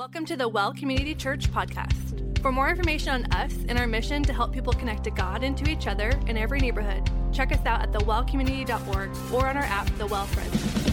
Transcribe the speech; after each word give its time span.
Welcome 0.00 0.24
to 0.24 0.36
the 0.38 0.48
Well 0.48 0.72
Community 0.72 1.14
Church 1.14 1.52
podcast. 1.52 2.40
For 2.40 2.50
more 2.50 2.70
information 2.70 3.10
on 3.10 3.32
us 3.32 3.54
and 3.68 3.78
our 3.78 3.86
mission 3.86 4.22
to 4.22 4.32
help 4.32 4.50
people 4.50 4.72
connect 4.72 5.04
to 5.04 5.10
God 5.10 5.44
and 5.44 5.54
to 5.58 5.70
each 5.70 5.86
other 5.86 6.18
in 6.26 6.38
every 6.38 6.58
neighborhood, 6.58 7.10
check 7.34 7.52
us 7.52 7.66
out 7.66 7.82
at 7.82 7.92
thewellcommunity.org 7.92 9.10
or 9.30 9.46
on 9.46 9.58
our 9.58 9.62
app, 9.62 9.94
The 9.98 10.06
Well 10.06 10.24
Friends. 10.24 10.89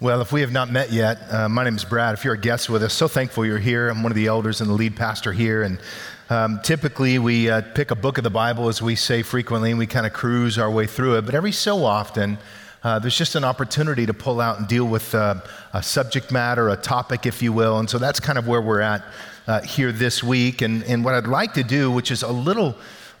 Well, 0.00 0.20
if 0.20 0.30
we 0.30 0.42
have 0.42 0.52
not 0.52 0.70
met 0.70 0.92
yet, 0.92 1.18
uh, 1.28 1.48
my 1.48 1.64
name 1.64 1.74
is 1.74 1.84
Brad. 1.84 2.14
If 2.14 2.24
you're 2.24 2.34
a 2.34 2.38
guest 2.38 2.70
with 2.70 2.84
us, 2.84 2.94
so 2.94 3.08
thankful 3.08 3.44
you're 3.44 3.58
here. 3.58 3.88
I'm 3.88 4.04
one 4.04 4.12
of 4.12 4.16
the 4.16 4.28
elders 4.28 4.60
and 4.60 4.70
the 4.70 4.74
lead 4.74 4.94
pastor 4.94 5.32
here. 5.32 5.64
And 5.64 5.80
um, 6.30 6.60
typically, 6.62 7.18
we 7.18 7.50
uh, 7.50 7.62
pick 7.74 7.90
a 7.90 7.96
book 7.96 8.16
of 8.16 8.22
the 8.22 8.30
Bible, 8.30 8.68
as 8.68 8.80
we 8.80 8.94
say 8.94 9.22
frequently, 9.22 9.70
and 9.70 9.78
we 9.78 9.88
kind 9.88 10.06
of 10.06 10.12
cruise 10.12 10.56
our 10.56 10.70
way 10.70 10.86
through 10.86 11.18
it. 11.18 11.22
But 11.22 11.34
every 11.34 11.50
so 11.50 11.84
often, 11.84 12.38
uh, 12.84 13.00
there's 13.00 13.18
just 13.18 13.34
an 13.34 13.42
opportunity 13.42 14.06
to 14.06 14.14
pull 14.14 14.40
out 14.40 14.60
and 14.60 14.68
deal 14.68 14.86
with 14.86 15.16
uh, 15.16 15.40
a 15.72 15.82
subject 15.82 16.30
matter, 16.30 16.68
a 16.68 16.76
topic, 16.76 17.26
if 17.26 17.42
you 17.42 17.52
will. 17.52 17.80
And 17.80 17.90
so 17.90 17.98
that's 17.98 18.20
kind 18.20 18.38
of 18.38 18.46
where 18.46 18.62
we're 18.62 18.80
at 18.80 19.02
uh, 19.48 19.62
here 19.62 19.90
this 19.90 20.22
week. 20.22 20.62
And, 20.62 20.84
and 20.84 21.04
what 21.04 21.14
I'd 21.14 21.26
like 21.26 21.54
to 21.54 21.64
do, 21.64 21.90
which 21.90 22.12
is 22.12 22.22
a 22.22 22.30
little 22.30 22.76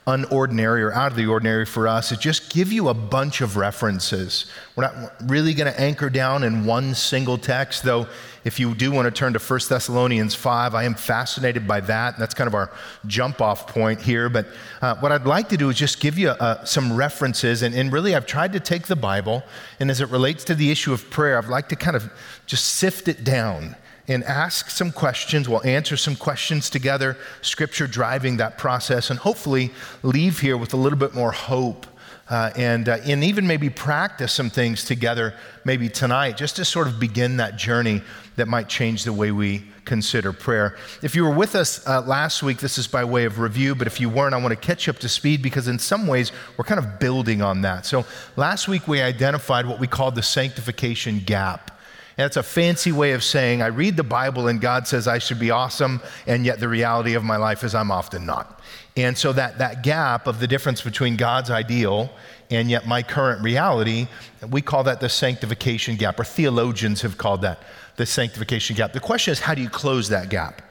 unordinary 0.08 0.80
or 0.80 0.92
out 0.92 1.12
of 1.12 1.18
the 1.18 1.26
ordinary 1.26 1.66
for 1.66 1.86
us 1.86 2.12
is 2.12 2.18
just 2.18 2.50
give 2.50 2.72
you 2.72 2.88
a 2.88 2.94
bunch 2.94 3.42
of 3.42 3.58
references. 3.58 4.46
We're 4.74 4.84
not 4.84 5.12
really 5.28 5.52
going 5.52 5.70
to 5.70 5.78
anchor 5.78 6.08
down 6.08 6.44
in 6.44 6.64
one 6.64 6.94
single 6.94 7.36
text, 7.36 7.82
though 7.82 8.06
if 8.44 8.58
you 8.58 8.74
do 8.74 8.90
want 8.90 9.04
to 9.04 9.10
turn 9.10 9.34
to 9.34 9.38
1 9.38 9.60
Thessalonians 9.68 10.34
5, 10.34 10.74
I 10.74 10.84
am 10.84 10.94
fascinated 10.94 11.68
by 11.68 11.80
that. 11.80 12.18
That's 12.18 12.32
kind 12.32 12.48
of 12.48 12.54
our 12.54 12.72
jump 13.06 13.42
off 13.42 13.66
point 13.66 14.00
here. 14.00 14.30
But 14.30 14.46
uh, 14.80 14.94
what 14.96 15.12
I'd 15.12 15.26
like 15.26 15.50
to 15.50 15.58
do 15.58 15.68
is 15.68 15.76
just 15.76 16.00
give 16.00 16.16
you 16.16 16.30
uh, 16.30 16.64
some 16.64 16.96
references. 16.96 17.60
And, 17.60 17.74
and 17.74 17.92
really, 17.92 18.14
I've 18.14 18.26
tried 18.26 18.54
to 18.54 18.60
take 18.60 18.86
the 18.86 18.96
Bible, 18.96 19.42
and 19.78 19.90
as 19.90 20.00
it 20.00 20.08
relates 20.08 20.44
to 20.44 20.54
the 20.54 20.70
issue 20.70 20.94
of 20.94 21.10
prayer, 21.10 21.36
I'd 21.36 21.50
like 21.50 21.68
to 21.68 21.76
kind 21.76 21.96
of 21.96 22.10
just 22.46 22.64
sift 22.64 23.08
it 23.08 23.24
down 23.24 23.76
and 24.08 24.24
ask 24.24 24.70
some 24.70 24.90
questions. 24.90 25.48
We'll 25.48 25.64
answer 25.64 25.96
some 25.96 26.16
questions 26.16 26.70
together, 26.70 27.16
scripture 27.42 27.86
driving 27.86 28.38
that 28.38 28.58
process, 28.58 29.10
and 29.10 29.18
hopefully 29.18 29.70
leave 30.02 30.40
here 30.40 30.56
with 30.56 30.72
a 30.72 30.76
little 30.76 30.98
bit 30.98 31.14
more 31.14 31.32
hope. 31.32 31.86
Uh, 32.30 32.50
and, 32.56 32.90
uh, 32.90 32.98
and 33.06 33.24
even 33.24 33.46
maybe 33.46 33.70
practice 33.70 34.34
some 34.34 34.50
things 34.50 34.84
together, 34.84 35.34
maybe 35.64 35.88
tonight, 35.88 36.36
just 36.36 36.56
to 36.56 36.64
sort 36.64 36.86
of 36.86 37.00
begin 37.00 37.38
that 37.38 37.56
journey 37.56 38.02
that 38.36 38.46
might 38.46 38.68
change 38.68 39.04
the 39.04 39.12
way 39.14 39.30
we 39.30 39.64
consider 39.86 40.34
prayer. 40.34 40.76
If 41.02 41.14
you 41.14 41.24
were 41.24 41.34
with 41.34 41.54
us 41.54 41.86
uh, 41.88 42.02
last 42.02 42.42
week, 42.42 42.58
this 42.58 42.76
is 42.76 42.86
by 42.86 43.02
way 43.02 43.24
of 43.24 43.38
review, 43.38 43.74
but 43.74 43.86
if 43.86 43.98
you 43.98 44.10
weren't, 44.10 44.34
I 44.34 44.36
want 44.36 44.50
to 44.50 44.56
catch 44.56 44.86
you 44.86 44.92
up 44.92 44.98
to 44.98 45.08
speed 45.08 45.40
because 45.40 45.68
in 45.68 45.78
some 45.78 46.06
ways 46.06 46.30
we're 46.58 46.66
kind 46.66 46.78
of 46.78 46.98
building 46.98 47.40
on 47.40 47.62
that. 47.62 47.86
So 47.86 48.04
last 48.36 48.68
week 48.68 48.86
we 48.86 49.00
identified 49.00 49.64
what 49.64 49.80
we 49.80 49.86
called 49.86 50.14
the 50.14 50.22
sanctification 50.22 51.20
gap. 51.20 51.77
It's 52.18 52.36
a 52.36 52.42
fancy 52.42 52.90
way 52.90 53.12
of 53.12 53.22
saying 53.22 53.62
I 53.62 53.68
read 53.68 53.96
the 53.96 54.02
Bible 54.02 54.48
and 54.48 54.60
God 54.60 54.88
says 54.88 55.06
I 55.06 55.18
should 55.18 55.38
be 55.38 55.52
awesome, 55.52 56.00
and 56.26 56.44
yet 56.44 56.58
the 56.58 56.68
reality 56.68 57.14
of 57.14 57.22
my 57.22 57.36
life 57.36 57.62
is 57.62 57.74
I'm 57.76 57.92
often 57.92 58.26
not. 58.26 58.60
And 58.96 59.16
so 59.16 59.32
that, 59.34 59.58
that 59.58 59.84
gap 59.84 60.26
of 60.26 60.40
the 60.40 60.48
difference 60.48 60.82
between 60.82 61.16
God's 61.16 61.50
ideal 61.50 62.10
and 62.50 62.68
yet 62.68 62.88
my 62.88 63.02
current 63.02 63.42
reality, 63.42 64.08
we 64.50 64.62
call 64.62 64.82
that 64.84 65.00
the 65.00 65.08
sanctification 65.08 65.96
gap, 65.96 66.18
or 66.18 66.24
theologians 66.24 67.02
have 67.02 67.18
called 67.18 67.42
that 67.42 67.62
the 67.96 68.06
sanctification 68.06 68.74
gap. 68.74 68.92
The 68.92 69.00
question 69.00 69.32
is, 69.32 69.40
how 69.40 69.54
do 69.54 69.62
you 69.62 69.68
close 69.68 70.08
that 70.08 70.28
gap? 70.28 70.62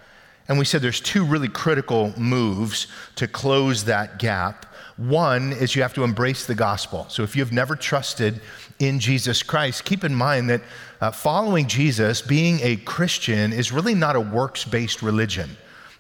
And 0.50 0.58
we 0.58 0.66
said 0.66 0.82
there's 0.82 1.02
two 1.02 1.24
really 1.24 1.50
critical 1.50 2.14
moves 2.20 2.88
to 3.16 3.28
close 3.28 3.86
that 3.86 4.18
gap. 4.18 4.66
One 4.98 5.54
is 5.54 5.76
you 5.76 5.82
have 5.82 5.94
to 5.94 6.04
embrace 6.04 6.46
the 6.46 6.56
gospel. 6.56 7.06
So 7.10 7.24
if 7.24 7.36
you've 7.36 7.52
never 7.52 7.76
trusted 7.76 8.42
in 8.80 9.00
Jesus 9.00 9.44
Christ, 9.44 9.86
keep 9.86 10.04
in 10.04 10.14
mind 10.14 10.50
that 10.50 10.62
uh, 11.02 11.12
following 11.12 11.68
Jesus, 11.68 12.22
being 12.22 12.60
a 12.62 12.76
Christian, 12.78 13.54
is 13.54 13.72
really 13.72 13.96
not 13.96 14.16
a 14.16 14.22
works 14.22 14.66
based 14.66 15.02
religion. 15.02 15.50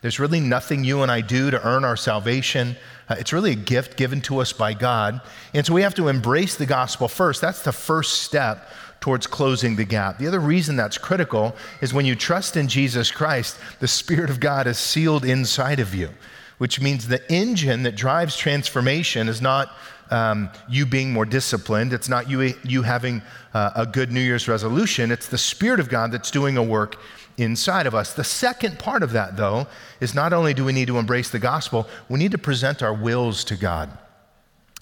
There's 0.01 0.19
really 0.19 0.39
nothing 0.39 0.83
you 0.83 1.01
and 1.01 1.11
I 1.11 1.21
do 1.21 1.49
to 1.49 1.67
earn 1.67 1.83
our 1.83 1.97
salvation. 1.97 2.75
Uh, 3.09 3.15
it's 3.19 3.33
really 3.33 3.51
a 3.51 3.55
gift 3.55 3.97
given 3.97 4.21
to 4.21 4.39
us 4.39 4.53
by 4.53 4.73
God. 4.73 5.21
And 5.53 5.65
so 5.65 5.73
we 5.73 5.81
have 5.81 5.95
to 5.95 6.07
embrace 6.07 6.55
the 6.55 6.65
gospel 6.65 7.07
first. 7.07 7.41
That's 7.41 7.63
the 7.63 7.71
first 7.71 8.21
step 8.21 8.69
towards 8.99 9.27
closing 9.27 9.75
the 9.75 9.85
gap. 9.85 10.17
The 10.17 10.27
other 10.27 10.39
reason 10.39 10.75
that's 10.75 10.97
critical 10.97 11.55
is 11.81 11.93
when 11.93 12.05
you 12.05 12.15
trust 12.15 12.57
in 12.57 12.67
Jesus 12.67 13.11
Christ, 13.11 13.57
the 13.79 13.87
Spirit 13.87 14.29
of 14.29 14.39
God 14.39 14.67
is 14.67 14.77
sealed 14.77 15.25
inside 15.25 15.79
of 15.79 15.95
you, 15.95 16.09
which 16.57 16.81
means 16.81 17.07
the 17.07 17.31
engine 17.31 17.83
that 17.83 17.95
drives 17.95 18.37
transformation 18.37 19.27
is 19.27 19.41
not 19.41 19.71
um, 20.11 20.49
you 20.69 20.85
being 20.85 21.11
more 21.11 21.25
disciplined. 21.25 21.93
It's 21.93 22.09
not 22.09 22.29
you, 22.29 22.53
you 22.63 22.81
having 22.81 23.21
uh, 23.53 23.71
a 23.75 23.85
good 23.85 24.11
New 24.11 24.21
Year's 24.21 24.47
resolution. 24.47 25.11
It's 25.11 25.27
the 25.27 25.37
Spirit 25.37 25.79
of 25.79 25.89
God 25.89 26.11
that's 26.11 26.31
doing 26.31 26.57
a 26.57 26.63
work 26.63 26.97
inside 27.37 27.87
of 27.87 27.95
us. 27.95 28.13
The 28.13 28.23
second 28.23 28.79
part 28.79 29.03
of 29.03 29.11
that, 29.11 29.37
though, 29.37 29.67
is 29.99 30.15
not 30.15 30.33
only 30.33 30.53
do 30.53 30.65
we 30.65 30.73
need 30.73 30.87
to 30.87 30.97
embrace 30.97 31.29
the 31.29 31.39
gospel, 31.39 31.87
we 32.09 32.19
need 32.19 32.31
to 32.31 32.37
present 32.37 32.81
our 32.81 32.93
wills 32.93 33.43
to 33.45 33.55
God. 33.55 33.95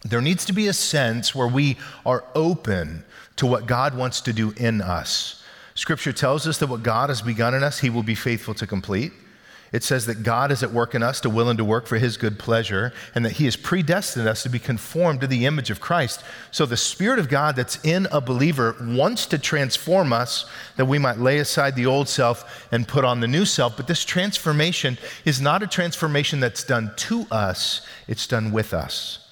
There 0.04 0.22
needs 0.22 0.46
to 0.46 0.54
be 0.54 0.68
a 0.68 0.74
sense 0.74 1.34
where 1.34 1.48
we 1.48 1.78
are 2.06 2.24
open 2.36 3.04
to 3.38 3.46
what 3.46 3.66
God 3.66 3.98
wants 3.98 4.22
to 4.22 4.34
do 4.34 4.54
in 4.58 4.82
us. 4.82 5.44
Scripture 5.74 6.14
tells 6.14 6.48
us 6.48 6.58
that 6.60 6.68
what 6.68 6.84
God 6.84 7.10
has 7.10 7.22
begun 7.22 7.54
in 7.54 7.64
us, 7.64 7.80
He 7.80 7.90
will 7.90 8.04
be 8.04 8.16
faithful 8.16 8.54
to 8.54 8.68
complete. 8.68 9.12
It 9.72 9.84
says 9.84 10.06
that 10.06 10.24
God 10.24 10.52
is 10.52 10.64
at 10.64 10.72
work 10.72 10.96
in 10.96 11.04
us 11.04 11.20
to 11.22 11.30
will 11.30 11.50
and 11.50 11.58
to 11.58 11.66
work 11.66 11.88
for 11.88 11.98
his 11.98 12.18
good 12.18 12.40
pleasure, 12.40 12.94
and 13.14 13.26
that 13.26 13.34
he 13.34 13.46
has 13.46 13.56
predestined 13.56 14.28
us 14.28 14.44
to 14.44 14.50
be 14.50 14.60
conformed 14.60 15.22
to 15.22 15.28
the 15.28 15.46
image 15.46 15.70
of 15.70 15.82
Christ. 15.82 16.24
So 16.52 16.66
the 16.66 16.78
Spirit 16.78 17.20
of 17.20 17.30
God 17.30 17.56
that's 17.56 17.84
in 17.84 18.08
a 18.12 18.22
believer 18.22 18.76
wants 18.80 19.26
to 19.28 19.38
transform 19.38 20.14
us 20.14 20.46
that 20.78 20.86
we 20.86 21.00
might 21.00 21.18
lay 21.18 21.40
aside 21.40 21.76
the 21.76 21.88
old 21.88 22.08
self 22.08 22.68
and 22.72 22.88
put 22.88 23.04
on 23.04 23.20
the 23.20 23.28
new 23.28 23.46
self. 23.46 23.76
But 23.76 23.88
this 23.88 24.06
transformation 24.06 24.98
is 25.26 25.42
not 25.42 25.64
a 25.64 25.68
transformation 25.68 26.40
that's 26.40 26.64
done 26.64 26.94
to 26.98 27.26
us, 27.32 27.86
it's 28.08 28.28
done 28.28 28.52
with 28.52 28.74
us. 28.74 29.28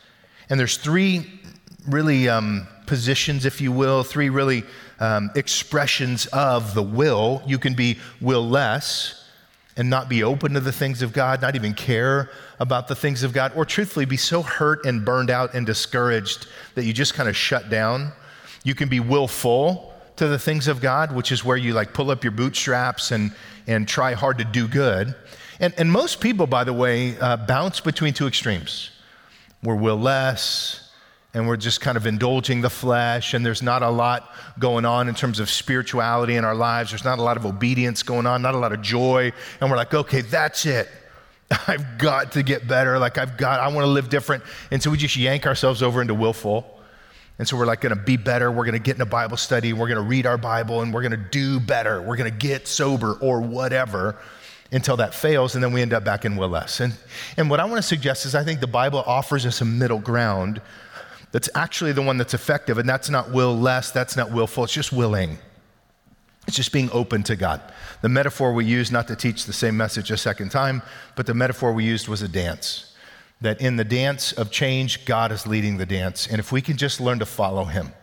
And 0.50 0.60
there's 0.60 0.78
three 0.78 1.40
really 1.88 2.28
um, 2.28 2.68
positions, 2.86 3.46
if 3.46 3.62
you 3.62 3.72
will, 3.72 4.04
three 4.04 4.30
really 4.30 4.64
um, 5.00 5.32
expressions 5.36 6.26
of 6.28 6.74
the 6.74 6.84
will. 6.84 7.42
You 7.46 7.60
can 7.60 7.76
be 7.76 8.00
will 8.20 8.48
less 8.48 9.23
and 9.76 9.90
not 9.90 10.08
be 10.08 10.24
open 10.24 10.54
to 10.54 10.60
the 10.60 10.72
things 10.72 11.02
of 11.02 11.14
God, 11.14 11.42
not 11.42 11.56
even 11.56 11.74
care 11.74 12.30
about 12.60 12.88
the 12.88 12.96
things 12.96 13.24
of 13.24 13.34
God, 13.34 13.52
or 13.56 13.66
truthfully 13.66 14.06
be 14.06 14.18
so 14.18 14.42
hurt 14.42 14.86
and 14.86 15.04
burned 15.04 15.30
out 15.30 15.54
and 15.54 15.66
discouraged 15.66 16.48
that 16.76 16.86
you 16.86 16.94
just 16.94 17.14
kind 17.14 17.28
of 17.28 17.36
shut 17.36 17.70
down. 17.70 18.12
You 18.64 18.76
can 18.76 18.90
be 18.90 19.00
willful 19.00 19.94
to 20.18 20.28
the 20.28 20.38
things 20.38 20.68
of 20.68 20.80
God, 20.80 21.14
which 21.16 21.32
is 21.32 21.44
where 21.44 21.58
you 21.58 21.74
like 21.74 21.94
pull 21.94 22.12
up 22.12 22.24
your 22.24 22.32
bootstraps 22.32 23.12
and, 23.12 23.34
and 23.68 23.88
try 23.88 24.14
hard 24.14 24.38
to 24.38 24.44
do 24.44 24.68
good. 24.68 25.16
And, 25.60 25.74
and 25.78 25.92
most 25.92 26.22
people, 26.22 26.46
by 26.48 26.64
the 26.64 26.74
way, 26.74 27.18
uh, 27.20 27.38
bounce 27.38 27.80
between 27.80 28.14
two 28.14 28.28
extremes. 28.28 28.92
We're 29.64 29.76
will 29.76 29.98
less, 29.98 30.83
and 31.34 31.48
we're 31.48 31.58
just 31.58 31.82
kind 31.82 31.98
of 31.98 32.06
indulging 32.06 32.62
the 32.62 32.70
flesh, 32.70 33.34
and 33.34 33.46
there's 33.46 33.64
not 33.64 33.82
a 33.82 33.90
lot 33.90 34.32
going 34.60 34.86
on 34.86 35.10
in 35.10 35.16
terms 35.16 35.40
of 35.40 35.50
spirituality 35.50 36.36
in 36.36 36.46
our 36.46 36.54
lives. 36.54 36.92
There's 36.92 37.04
not 37.04 37.18
a 37.18 37.24
lot 37.24 37.38
of 37.38 37.46
obedience 37.46 38.04
going 38.04 38.28
on, 38.28 38.42
not 38.42 38.54
a 38.54 38.60
lot 38.60 38.72
of 38.72 38.82
joy. 38.82 39.34
And 39.60 39.70
we're 39.70 39.78
like, 39.78 39.94
okay, 39.94 40.22
that's 40.22 40.66
it. 40.66 40.90
I've 41.68 41.98
got 41.98 42.34
to 42.34 42.44
get 42.44 42.68
better. 42.68 43.00
Like, 43.00 43.18
I've 43.18 43.36
got, 43.36 43.60
I 43.60 43.68
want 43.70 43.86
to 43.86 43.92
live 43.92 44.10
different. 44.10 44.44
And 44.70 44.82
so 44.82 44.92
we 44.92 44.98
just 44.98 45.16
yank 45.16 45.48
ourselves 45.48 45.82
over 45.82 46.02
into 46.02 46.14
willful. 46.14 46.70
And 47.40 47.48
so 47.48 47.58
we're 47.58 47.66
like 47.66 47.82
going 47.82 47.96
to 47.96 48.02
be 48.02 48.16
better. 48.16 48.52
We're 48.52 48.66
going 48.66 48.74
to 48.74 48.80
get 48.80 48.96
in 48.96 49.02
a 49.02 49.08
Bible 49.08 49.38
study. 49.38 49.74
We're 49.74 49.88
going 49.88 49.98
to 49.98 50.08
read 50.08 50.28
our 50.28 50.38
Bible 50.38 50.82
and 50.82 50.94
we're 50.94 51.02
going 51.02 51.12
to 51.12 51.18
do 51.18 51.60
better. 51.60 52.00
We're 52.00 52.16
going 52.16 52.32
to 52.32 52.38
get 52.38 52.68
sober 52.68 53.14
or 53.14 53.42
whatever 53.42 54.18
until 54.72 54.98
that 54.98 55.16
fails. 55.16 55.56
And 55.56 55.64
then 55.64 55.74
we 55.74 55.82
end 55.82 55.94
up 55.94 56.04
back 56.04 56.26
in 56.26 56.36
will 56.36 56.50
less. 56.50 56.80
And, 56.80 56.94
and 57.38 57.50
what 57.50 57.60
I 57.60 57.66
want 57.66 57.78
to 57.78 57.88
suggest 57.88 58.26
is 58.26 58.36
I 58.36 58.44
think 58.44 58.60
the 58.60 58.68
Bible 58.68 59.04
offers 59.06 59.48
us 59.48 59.62
a 59.62 59.66
middle 59.66 60.00
ground 60.00 60.62
that's 61.34 61.50
actually 61.56 61.92
the 61.92 62.02
one 62.02 62.18
that's 62.18 62.36
effective. 62.36 62.78
And 62.78 62.88
that's 62.88 63.10
not 63.10 63.32
will 63.32 63.58
less, 63.58 63.92
that's 63.92 64.16
not 64.16 64.32
willful, 64.32 64.64
it's 64.64 64.72
just 64.72 64.94
willing. 64.94 65.40
It's 66.48 66.56
just 66.56 66.72
being 66.72 66.90
open 66.92 67.24
to 67.24 67.36
God. 67.36 67.60
The 68.02 68.10
metaphor 68.10 68.54
we 68.54 68.66
used, 68.66 68.94
not 68.94 69.08
to 69.08 69.16
teach 69.16 69.46
the 69.46 69.54
same 69.54 69.76
message 69.76 70.12
a 70.12 70.18
second 70.18 70.50
time, 70.50 70.84
but 71.16 71.26
the 71.26 71.34
metaphor 71.34 71.74
we 71.74 71.86
used 71.86 72.08
was 72.08 72.22
a 72.22 72.28
dance. 72.28 72.94
That 73.42 73.60
in 73.60 73.78
the 73.78 73.84
dance 73.84 74.32
of 74.32 74.52
change, 74.52 75.06
God 75.06 75.32
is 75.32 75.48
leading 75.48 75.78
the 75.78 75.86
dance. 75.86 76.28
And 76.28 76.40
if 76.40 76.52
we 76.52 76.62
can 76.62 76.78
just 76.78 77.02
learn 77.02 77.20
to 77.20 77.26
follow 77.26 77.66
Him, 77.66 77.94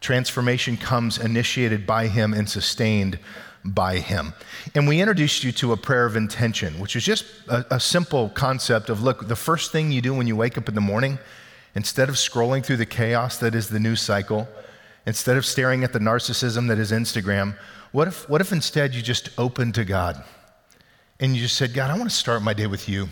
transformation 0.00 0.76
comes 0.76 1.18
initiated 1.18 1.86
by 1.86 2.06
Him 2.06 2.32
and 2.32 2.48
sustained 2.48 3.18
by 3.62 3.98
Him. 3.98 4.32
And 4.74 4.88
we 4.88 5.00
introduced 5.00 5.44
you 5.44 5.52
to 5.52 5.72
a 5.72 5.76
prayer 5.76 6.06
of 6.06 6.16
intention, 6.16 6.80
which 6.80 6.96
is 6.96 7.04
just 7.04 7.26
a, 7.48 7.74
a 7.74 7.80
simple 7.80 8.30
concept 8.30 8.88
of 8.88 9.02
look, 9.02 9.28
the 9.28 9.36
first 9.36 9.70
thing 9.70 9.92
you 9.92 10.00
do 10.00 10.14
when 10.14 10.26
you 10.26 10.34
wake 10.34 10.56
up 10.56 10.68
in 10.68 10.74
the 10.74 10.80
morning 10.80 11.18
Instead 11.74 12.08
of 12.08 12.16
scrolling 12.16 12.64
through 12.64 12.76
the 12.76 12.86
chaos 12.86 13.38
that 13.38 13.54
is 13.54 13.68
the 13.68 13.80
news 13.80 14.02
cycle, 14.02 14.48
instead 15.06 15.36
of 15.36 15.46
staring 15.46 15.84
at 15.84 15.92
the 15.92 15.98
narcissism 15.98 16.68
that 16.68 16.78
is 16.78 16.90
Instagram, 16.90 17.56
what 17.92 18.08
if, 18.08 18.28
what 18.28 18.40
if 18.40 18.52
instead 18.52 18.94
you 18.94 19.02
just 19.02 19.30
opened 19.38 19.74
to 19.74 19.84
God 19.84 20.22
and 21.18 21.34
you 21.34 21.42
just 21.42 21.56
said, 21.56 21.74
God, 21.74 21.90
I 21.90 21.98
want 21.98 22.10
to 22.10 22.16
start 22.16 22.42
my 22.42 22.54
day 22.54 22.66
with 22.66 22.88
you. 22.88 23.08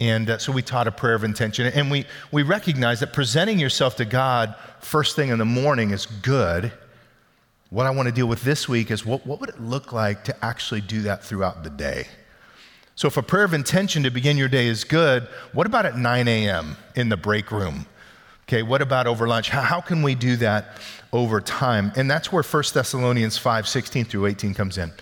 And 0.00 0.30
uh, 0.30 0.38
so 0.38 0.52
we 0.52 0.62
taught 0.62 0.88
a 0.88 0.92
prayer 0.92 1.14
of 1.14 1.24
intention. 1.24 1.66
And 1.66 1.90
we, 1.90 2.04
we 2.32 2.42
recognize 2.42 3.00
that 3.00 3.12
presenting 3.12 3.58
yourself 3.58 3.96
to 3.96 4.04
God 4.04 4.54
first 4.80 5.16
thing 5.16 5.30
in 5.30 5.38
the 5.38 5.44
morning 5.44 5.90
is 5.90 6.06
good. 6.06 6.72
What 7.70 7.86
I 7.86 7.90
want 7.90 8.08
to 8.08 8.14
deal 8.14 8.26
with 8.26 8.42
this 8.42 8.68
week 8.68 8.90
is 8.90 9.06
what, 9.06 9.26
what 9.26 9.40
would 9.40 9.48
it 9.48 9.60
look 9.60 9.92
like 9.92 10.24
to 10.24 10.44
actually 10.44 10.80
do 10.80 11.02
that 11.02 11.24
throughout 11.24 11.64
the 11.64 11.70
day? 11.70 12.06
So, 12.96 13.08
if 13.08 13.16
a 13.16 13.22
prayer 13.22 13.44
of 13.44 13.54
intention 13.54 14.04
to 14.04 14.10
begin 14.10 14.36
your 14.36 14.48
day 14.48 14.68
is 14.68 14.84
good, 14.84 15.24
what 15.52 15.66
about 15.66 15.84
at 15.84 15.98
9 15.98 16.28
a.m. 16.28 16.76
in 16.94 17.08
the 17.08 17.16
break 17.16 17.50
room? 17.50 17.86
Okay, 18.46 18.62
what 18.62 18.82
about 18.82 19.06
over 19.06 19.26
lunch? 19.26 19.48
How, 19.48 19.80
can 19.80 20.02
we 20.02 20.14
do 20.14 20.36
that 20.36 20.76
over 21.12 21.40
time? 21.40 21.92
And 21.96 22.10
that's 22.10 22.30
where 22.30 22.42
1 22.42 22.62
Thessalonians 22.72 23.38
5 23.38 23.66
16 23.66 24.04
through 24.04 24.26
18 24.26 24.54
comes 24.54 24.78
in. 24.78 24.92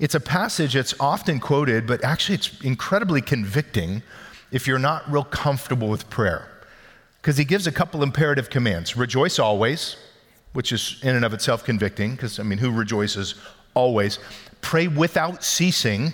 It's 0.00 0.14
a 0.14 0.20
passage 0.20 0.74
that's 0.74 0.94
often 0.98 1.38
quoted, 1.38 1.86
but 1.86 2.02
actually 2.02 2.36
it's 2.36 2.60
incredibly 2.62 3.20
convicting 3.20 4.02
if 4.50 4.66
you're 4.66 4.78
not 4.78 5.10
real 5.10 5.24
comfortable 5.24 5.88
with 5.88 6.08
prayer. 6.10 6.48
Because 7.20 7.36
he 7.36 7.44
gives 7.44 7.66
a 7.66 7.72
couple 7.72 8.02
imperative 8.02 8.50
commands 8.50 8.96
rejoice 8.96 9.38
always, 9.38 9.96
which 10.52 10.72
is 10.72 10.98
in 11.02 11.14
and 11.14 11.24
of 11.24 11.32
itself 11.32 11.64
convicting, 11.64 12.12
because 12.12 12.40
I 12.40 12.42
mean, 12.42 12.58
who 12.58 12.72
rejoices 12.72 13.36
always? 13.74 14.18
Pray 14.62 14.88
without 14.88 15.44
ceasing 15.44 16.12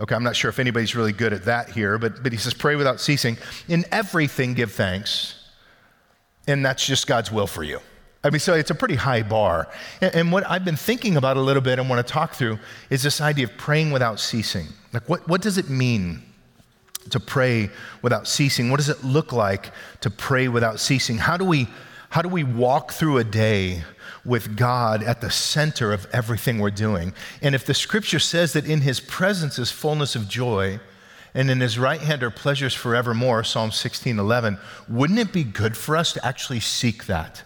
Okay, 0.00 0.14
I'm 0.14 0.24
not 0.24 0.34
sure 0.34 0.48
if 0.48 0.58
anybody's 0.58 0.96
really 0.96 1.12
good 1.12 1.32
at 1.32 1.44
that 1.44 1.70
here, 1.70 1.98
but, 1.98 2.22
but 2.22 2.32
he 2.32 2.38
says, 2.38 2.52
pray 2.52 2.74
without 2.74 3.00
ceasing. 3.00 3.38
In 3.68 3.84
everything, 3.92 4.54
give 4.54 4.72
thanks. 4.72 5.44
And 6.48 6.64
that's 6.64 6.84
just 6.84 7.06
God's 7.06 7.30
will 7.30 7.46
for 7.46 7.62
you. 7.62 7.78
I 8.24 8.30
mean, 8.30 8.40
so 8.40 8.54
it's 8.54 8.70
a 8.70 8.74
pretty 8.74 8.96
high 8.96 9.22
bar. 9.22 9.68
And, 10.00 10.14
and, 10.14 10.32
what 10.32 10.48
I've 10.50 10.64
been 10.64 10.76
thinking 10.76 11.16
about 11.16 11.36
a 11.36 11.40
little 11.40 11.62
bit 11.62 11.78
and 11.78 11.88
want 11.88 12.04
to 12.04 12.12
talk 12.12 12.34
through 12.34 12.58
is 12.88 13.02
this 13.02 13.20
idea 13.20 13.44
of 13.44 13.56
praying 13.56 13.92
without 13.92 14.18
ceasing. 14.18 14.66
Like, 14.92 15.08
what, 15.08 15.28
what 15.28 15.42
does 15.42 15.58
it 15.58 15.68
mean 15.68 16.22
to 17.10 17.20
pray 17.20 17.70
without 18.00 18.26
ceasing? 18.26 18.70
What 18.70 18.78
does 18.78 18.88
it 18.88 19.04
look 19.04 19.32
like 19.32 19.72
to 20.00 20.10
pray 20.10 20.48
without 20.48 20.80
ceasing? 20.80 21.18
How 21.18 21.36
do 21.36 21.44
we, 21.44 21.68
how 22.08 22.22
do 22.22 22.30
we 22.30 22.44
walk 22.44 22.92
through 22.92 23.18
a 23.18 23.24
day 23.24 23.84
with 24.24 24.56
God 24.56 25.02
at 25.02 25.20
the 25.20 25.30
center 25.30 25.92
of 25.92 26.06
everything 26.12 26.58
we're 26.58 26.70
doing. 26.70 27.12
And 27.42 27.54
if 27.54 27.66
the 27.66 27.74
scripture 27.74 28.18
says 28.18 28.52
that 28.54 28.66
in 28.66 28.80
his 28.80 29.00
presence 29.00 29.58
is 29.58 29.70
fullness 29.70 30.16
of 30.16 30.28
joy, 30.28 30.80
and 31.34 31.50
in 31.50 31.60
his 31.60 31.78
right 31.78 32.00
hand 32.00 32.22
are 32.22 32.30
pleasures 32.30 32.74
forevermore, 32.74 33.42
Psalm 33.42 33.72
16, 33.72 34.18
11, 34.18 34.58
wouldn't 34.88 35.18
it 35.18 35.32
be 35.32 35.44
good 35.44 35.76
for 35.76 35.96
us 35.96 36.12
to 36.12 36.24
actually 36.24 36.60
seek 36.60 37.06
that? 37.06 37.42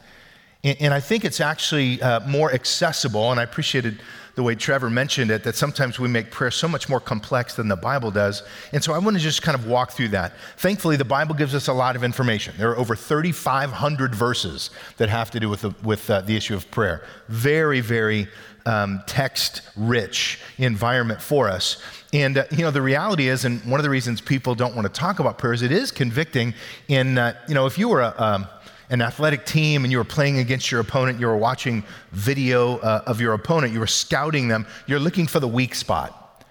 And, 0.63 0.77
and 0.81 0.95
I 0.95 1.01
think 1.01 1.25
it's 1.25 1.41
actually 1.41 2.01
uh, 2.03 2.21
more 2.21 2.53
accessible, 2.53 3.31
and 3.31 3.41
I 3.41 3.45
appreciated 3.45 4.01
the 4.39 4.43
way 4.45 4.55
Trevor 4.55 4.89
mentioned 4.89 5.33
it, 5.33 5.43
that 5.43 5.57
sometimes 5.57 5.99
we 5.99 6.07
make 6.07 6.31
prayer 6.31 6.53
so 6.53 6.69
much 6.69 6.89
more 6.89 7.01
complex 7.01 7.57
than 7.57 7.67
the 7.67 7.75
Bible 7.75 8.13
does. 8.13 8.45
And 8.73 8.85
so 8.85 8.93
I 8.93 8.99
want 8.99 9.17
to 9.17 9.21
just 9.21 9.43
kind 9.43 9.57
of 9.57 9.67
walk 9.67 9.91
through 9.91 10.11
that. 10.11 10.33
Thankfully, 10.59 10.95
the 10.95 11.05
Bible 11.05 11.35
gives 11.35 11.57
us 11.57 11.67
a 11.67 11.73
lot 11.73 11.97
of 11.97 12.05
information. 12.05 12.55
There 12.57 12.71
are 12.71 12.79
over 12.79 12.95
3,500 12.95 14.15
verses 14.15 14.71
that 14.99 15.09
have 15.09 15.33
to 15.33 15.41
do 15.41 15.49
with 15.49 15.63
the, 15.63 15.75
with, 15.83 16.09
uh, 16.09 16.21
the 16.21 16.37
issue 16.37 16.55
of 16.55 16.71
prayer. 16.71 17.03
Very, 17.27 17.81
very 17.81 18.29
um, 18.65 19.03
text 19.09 19.63
rich 19.77 20.39
environment 20.59 21.21
for 21.21 21.49
us. 21.49 21.83
And, 22.13 22.39
uh, 22.39 22.45
you 22.53 22.59
know, 22.59 22.71
the 22.71 22.81
reality 22.81 23.27
is, 23.27 23.45
and 23.45 23.61
one 23.69 23.81
of 23.81 23.85
the 23.85 23.91
reasons 23.91 24.21
people 24.21 24.55
don't 24.55 24.77
want 24.77 24.87
to 24.87 25.01
talk 25.01 25.19
about 25.19 25.39
prayer 25.39 25.53
is 25.53 25.63
it 25.63 25.73
is 25.73 25.91
convicting 25.91 26.55
in, 26.87 27.19
uh, 27.19 27.35
you 27.49 27.55
know, 27.55 27.67
if 27.67 27.77
you 27.77 27.89
were 27.89 28.03
a, 28.03 28.15
um, 28.19 28.47
an 28.91 29.03
athletic 29.03 29.45
team 29.45 29.85
and 29.85 29.93
you 29.93 29.99
were 29.99 30.05
playing 30.05 30.39
against 30.39 30.71
your 30.71 30.81
opponent, 30.81 31.21
you 31.21 31.27
were 31.27 31.37
watching 31.37 31.85
video 32.13 32.79
uh, 32.79 33.03
of 33.07 33.21
your 33.21 33.35
opponent, 33.35 33.73
you 33.73 33.81
were 33.81 33.87
scouting 33.87 34.49
them, 34.49 34.67
you're 34.87 34.99
looking 34.99 35.27
for 35.27 35.41
the 35.41 35.49
weak 35.49 35.75
spot, 35.75 36.45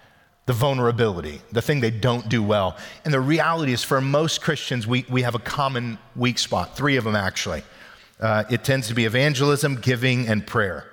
the 0.46 0.52
vulnerability, 0.52 1.40
the 1.52 1.62
thing 1.62 1.80
they 1.80 1.90
don't 1.90 2.28
do 2.28 2.42
well. 2.42 2.76
And 3.04 3.12
the 3.12 3.20
reality 3.20 3.72
is, 3.72 3.82
for 3.82 4.00
most 4.00 4.40
Christians, 4.40 4.86
we, 4.86 5.04
we 5.08 5.22
have 5.22 5.34
a 5.34 5.40
common 5.40 5.98
weak 6.14 6.38
spot, 6.38 6.76
three 6.76 6.96
of 6.96 7.04
them 7.04 7.16
actually. 7.16 7.62
Uh, 8.20 8.44
it 8.50 8.64
tends 8.64 8.88
to 8.88 8.94
be 8.94 9.04
evangelism, 9.04 9.76
giving, 9.76 10.26
and 10.28 10.46
prayer. 10.46 10.84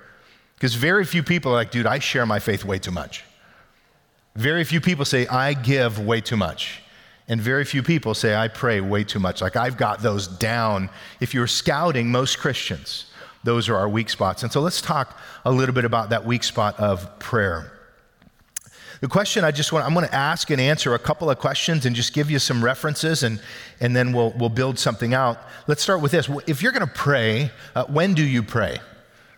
Because 0.54 0.74
very 0.74 1.04
few 1.04 1.22
people 1.22 1.52
are 1.52 1.56
like, 1.56 1.70
dude, 1.70 1.86
I 1.86 1.98
share 1.98 2.24
my 2.24 2.38
faith 2.38 2.64
way 2.64 2.78
too 2.78 2.90
much. 2.90 3.24
Very 4.36 4.64
few 4.64 4.80
people 4.80 5.04
say, 5.04 5.26
I 5.26 5.54
give 5.54 5.98
way 5.98 6.20
too 6.20 6.36
much. 6.36 6.82
And 7.28 7.40
very 7.40 7.64
few 7.64 7.82
people 7.82 8.14
say, 8.14 8.36
I 8.36 8.48
pray 8.48 8.80
way 8.80 9.02
too 9.02 9.18
much. 9.18 9.42
Like, 9.42 9.56
I've 9.56 9.76
got 9.76 10.00
those 10.00 10.28
down. 10.28 10.90
If 11.20 11.34
you're 11.34 11.48
scouting 11.48 12.10
most 12.10 12.38
Christians, 12.38 13.06
those 13.42 13.68
are 13.68 13.76
our 13.76 13.88
weak 13.88 14.10
spots. 14.10 14.42
And 14.42 14.52
so 14.52 14.60
let's 14.60 14.80
talk 14.80 15.18
a 15.44 15.50
little 15.50 15.74
bit 15.74 15.84
about 15.84 16.10
that 16.10 16.24
weak 16.24 16.44
spot 16.44 16.78
of 16.78 17.18
prayer. 17.18 17.72
The 19.00 19.08
question 19.08 19.44
I 19.44 19.50
just 19.50 19.72
want, 19.72 19.84
I'm 19.84 19.92
going 19.92 20.06
to 20.06 20.14
ask 20.14 20.50
and 20.50 20.60
answer 20.60 20.94
a 20.94 20.98
couple 20.98 21.28
of 21.28 21.38
questions 21.38 21.84
and 21.84 21.94
just 21.94 22.14
give 22.14 22.30
you 22.30 22.38
some 22.38 22.64
references 22.64 23.24
and, 23.24 23.40
and 23.80 23.94
then 23.94 24.12
we'll, 24.12 24.30
we'll 24.38 24.48
build 24.48 24.78
something 24.78 25.12
out. 25.12 25.38
Let's 25.66 25.82
start 25.82 26.00
with 26.00 26.12
this. 26.12 26.30
If 26.46 26.62
you're 26.62 26.72
going 26.72 26.86
to 26.86 26.94
pray, 26.94 27.50
uh, 27.74 27.84
when 27.84 28.14
do 28.14 28.24
you 28.24 28.42
pray? 28.42 28.78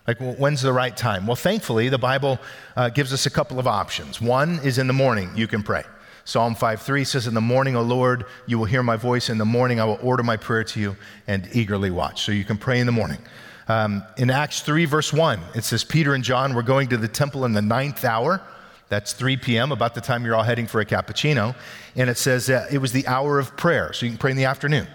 Like, 0.06 0.18
when's 0.18 0.62
the 0.62 0.72
right 0.72 0.96
time? 0.96 1.26
Well, 1.26 1.36
thankfully, 1.36 1.88
the 1.88 1.98
Bible 1.98 2.38
uh, 2.76 2.88
gives 2.90 3.12
us 3.12 3.26
a 3.26 3.30
couple 3.30 3.58
of 3.58 3.66
options. 3.66 4.20
One 4.20 4.60
is 4.62 4.78
in 4.78 4.86
the 4.86 4.92
morning, 4.94 5.30
you 5.34 5.46
can 5.46 5.62
pray. 5.62 5.84
Psalm 6.28 6.54
5:3 6.54 7.06
says, 7.06 7.26
In 7.26 7.32
the 7.32 7.40
morning, 7.40 7.74
O 7.74 7.80
Lord, 7.80 8.26
you 8.44 8.58
will 8.58 8.66
hear 8.66 8.82
my 8.82 8.96
voice. 8.96 9.30
In 9.30 9.38
the 9.38 9.46
morning, 9.46 9.80
I 9.80 9.86
will 9.86 9.98
order 10.02 10.22
my 10.22 10.36
prayer 10.36 10.62
to 10.62 10.78
you 10.78 10.94
and 11.26 11.48
eagerly 11.54 11.90
watch. 11.90 12.20
So 12.20 12.32
you 12.32 12.44
can 12.44 12.58
pray 12.58 12.80
in 12.80 12.86
the 12.86 12.92
morning. 12.92 13.16
Um, 13.66 14.04
in 14.18 14.28
Acts 14.28 14.60
3, 14.60 14.84
verse 14.84 15.10
1, 15.10 15.40
it 15.54 15.64
says, 15.64 15.84
Peter 15.84 16.12
and 16.12 16.22
John 16.22 16.52
were 16.52 16.62
going 16.62 16.88
to 16.88 16.98
the 16.98 17.08
temple 17.08 17.46
in 17.46 17.54
the 17.54 17.62
ninth 17.62 18.04
hour. 18.04 18.42
That's 18.90 19.14
3 19.14 19.38
p.m., 19.38 19.72
about 19.72 19.94
the 19.94 20.02
time 20.02 20.22
you're 20.22 20.34
all 20.34 20.42
heading 20.42 20.66
for 20.66 20.82
a 20.82 20.84
cappuccino. 20.84 21.56
And 21.96 22.10
it 22.10 22.18
says 22.18 22.50
it 22.50 22.78
was 22.78 22.92
the 22.92 23.06
hour 23.06 23.38
of 23.38 23.56
prayer. 23.56 23.94
So 23.94 24.04
you 24.04 24.12
can 24.12 24.18
pray 24.18 24.32
in 24.32 24.36
the 24.36 24.44
afternoon. 24.44 24.86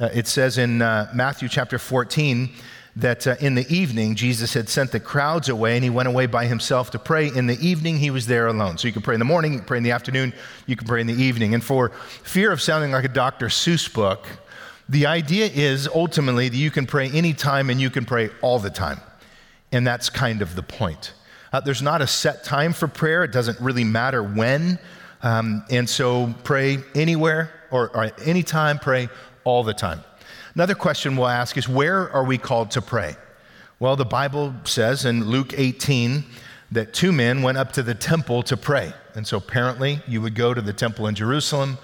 Uh, 0.00 0.08
it 0.12 0.26
says 0.26 0.58
in 0.58 0.82
uh, 0.82 1.08
Matthew 1.14 1.48
chapter 1.48 1.78
14, 1.78 2.50
that 2.98 3.28
uh, 3.28 3.36
in 3.38 3.54
the 3.54 3.66
evening, 3.72 4.16
Jesus 4.16 4.54
had 4.54 4.68
sent 4.68 4.90
the 4.90 4.98
crowds 4.98 5.48
away 5.48 5.76
and 5.76 5.84
he 5.84 5.90
went 5.90 6.08
away 6.08 6.26
by 6.26 6.46
himself 6.46 6.90
to 6.90 6.98
pray. 6.98 7.28
In 7.28 7.46
the 7.46 7.58
evening, 7.64 7.98
he 7.98 8.10
was 8.10 8.26
there 8.26 8.48
alone. 8.48 8.76
So 8.76 8.88
you 8.88 8.92
can 8.92 9.02
pray 9.02 9.14
in 9.14 9.20
the 9.20 9.24
morning, 9.24 9.52
you 9.52 9.58
can 9.60 9.66
pray 9.66 9.78
in 9.78 9.84
the 9.84 9.92
afternoon, 9.92 10.32
you 10.66 10.74
can 10.74 10.86
pray 10.86 11.00
in 11.00 11.06
the 11.06 11.14
evening. 11.14 11.54
And 11.54 11.62
for 11.62 11.90
fear 11.90 12.50
of 12.50 12.60
sounding 12.60 12.90
like 12.90 13.04
a 13.04 13.08
Dr. 13.08 13.46
Seuss 13.46 13.92
book, 13.92 14.26
the 14.88 15.06
idea 15.06 15.46
is 15.46 15.86
ultimately 15.86 16.48
that 16.48 16.56
you 16.56 16.72
can 16.72 16.86
pray 16.86 17.08
anytime 17.10 17.70
and 17.70 17.80
you 17.80 17.88
can 17.88 18.04
pray 18.04 18.30
all 18.42 18.58
the 18.58 18.70
time. 18.70 19.00
And 19.70 19.86
that's 19.86 20.10
kind 20.10 20.42
of 20.42 20.56
the 20.56 20.62
point. 20.62 21.12
Uh, 21.52 21.60
there's 21.60 21.82
not 21.82 22.02
a 22.02 22.06
set 22.06 22.42
time 22.42 22.72
for 22.72 22.88
prayer, 22.88 23.22
it 23.22 23.32
doesn't 23.32 23.60
really 23.60 23.84
matter 23.84 24.22
when. 24.22 24.78
Um, 25.22 25.64
and 25.70 25.88
so 25.88 26.34
pray 26.42 26.78
anywhere 26.94 27.52
or, 27.70 27.90
or 27.96 28.10
anytime, 28.24 28.78
pray 28.78 29.08
all 29.44 29.62
the 29.62 29.74
time. 29.74 30.02
Another 30.58 30.74
question 30.74 31.16
we'll 31.16 31.28
ask 31.28 31.56
is 31.56 31.68
where 31.68 32.10
are 32.10 32.24
we 32.24 32.36
called 32.36 32.72
to 32.72 32.82
pray? 32.82 33.14
Well, 33.78 33.94
the 33.94 34.04
Bible 34.04 34.52
says 34.64 35.04
in 35.04 35.26
Luke 35.26 35.54
18 35.56 36.24
that 36.72 36.92
two 36.92 37.12
men 37.12 37.42
went 37.42 37.58
up 37.58 37.70
to 37.74 37.82
the 37.84 37.94
temple 37.94 38.42
to 38.42 38.56
pray. 38.56 38.92
And 39.14 39.24
so 39.24 39.36
apparently 39.36 40.00
you 40.08 40.20
would 40.20 40.34
go 40.34 40.52
to 40.52 40.60
the 40.60 40.72
temple 40.72 41.06
in 41.06 41.14
Jerusalem 41.14 41.78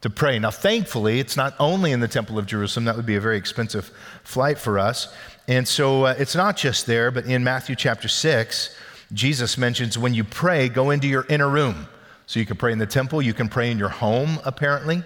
to 0.00 0.10
pray. 0.10 0.40
Now, 0.40 0.50
thankfully, 0.50 1.20
it's 1.20 1.36
not 1.36 1.54
only 1.60 1.92
in 1.92 2.00
the 2.00 2.08
temple 2.08 2.36
of 2.36 2.46
Jerusalem, 2.46 2.86
that 2.86 2.96
would 2.96 3.06
be 3.06 3.14
a 3.14 3.20
very 3.20 3.36
expensive 3.36 3.92
flight 4.24 4.58
for 4.58 4.76
us. 4.76 5.14
And 5.46 5.68
so 5.68 6.06
uh, 6.06 6.16
it's 6.18 6.34
not 6.34 6.56
just 6.56 6.86
there, 6.86 7.12
but 7.12 7.26
in 7.26 7.44
Matthew 7.44 7.76
chapter 7.76 8.08
6, 8.08 8.76
Jesus 9.12 9.56
mentions 9.56 9.96
when 9.96 10.14
you 10.14 10.24
pray, 10.24 10.68
go 10.68 10.90
into 10.90 11.06
your 11.06 11.26
inner 11.28 11.48
room. 11.48 11.86
So 12.26 12.40
you 12.40 12.46
can 12.46 12.56
pray 12.56 12.72
in 12.72 12.78
the 12.78 12.86
temple, 12.86 13.22
you 13.22 13.34
can 13.34 13.48
pray 13.48 13.70
in 13.70 13.78
your 13.78 13.88
home, 13.88 14.40
apparently. 14.44 15.04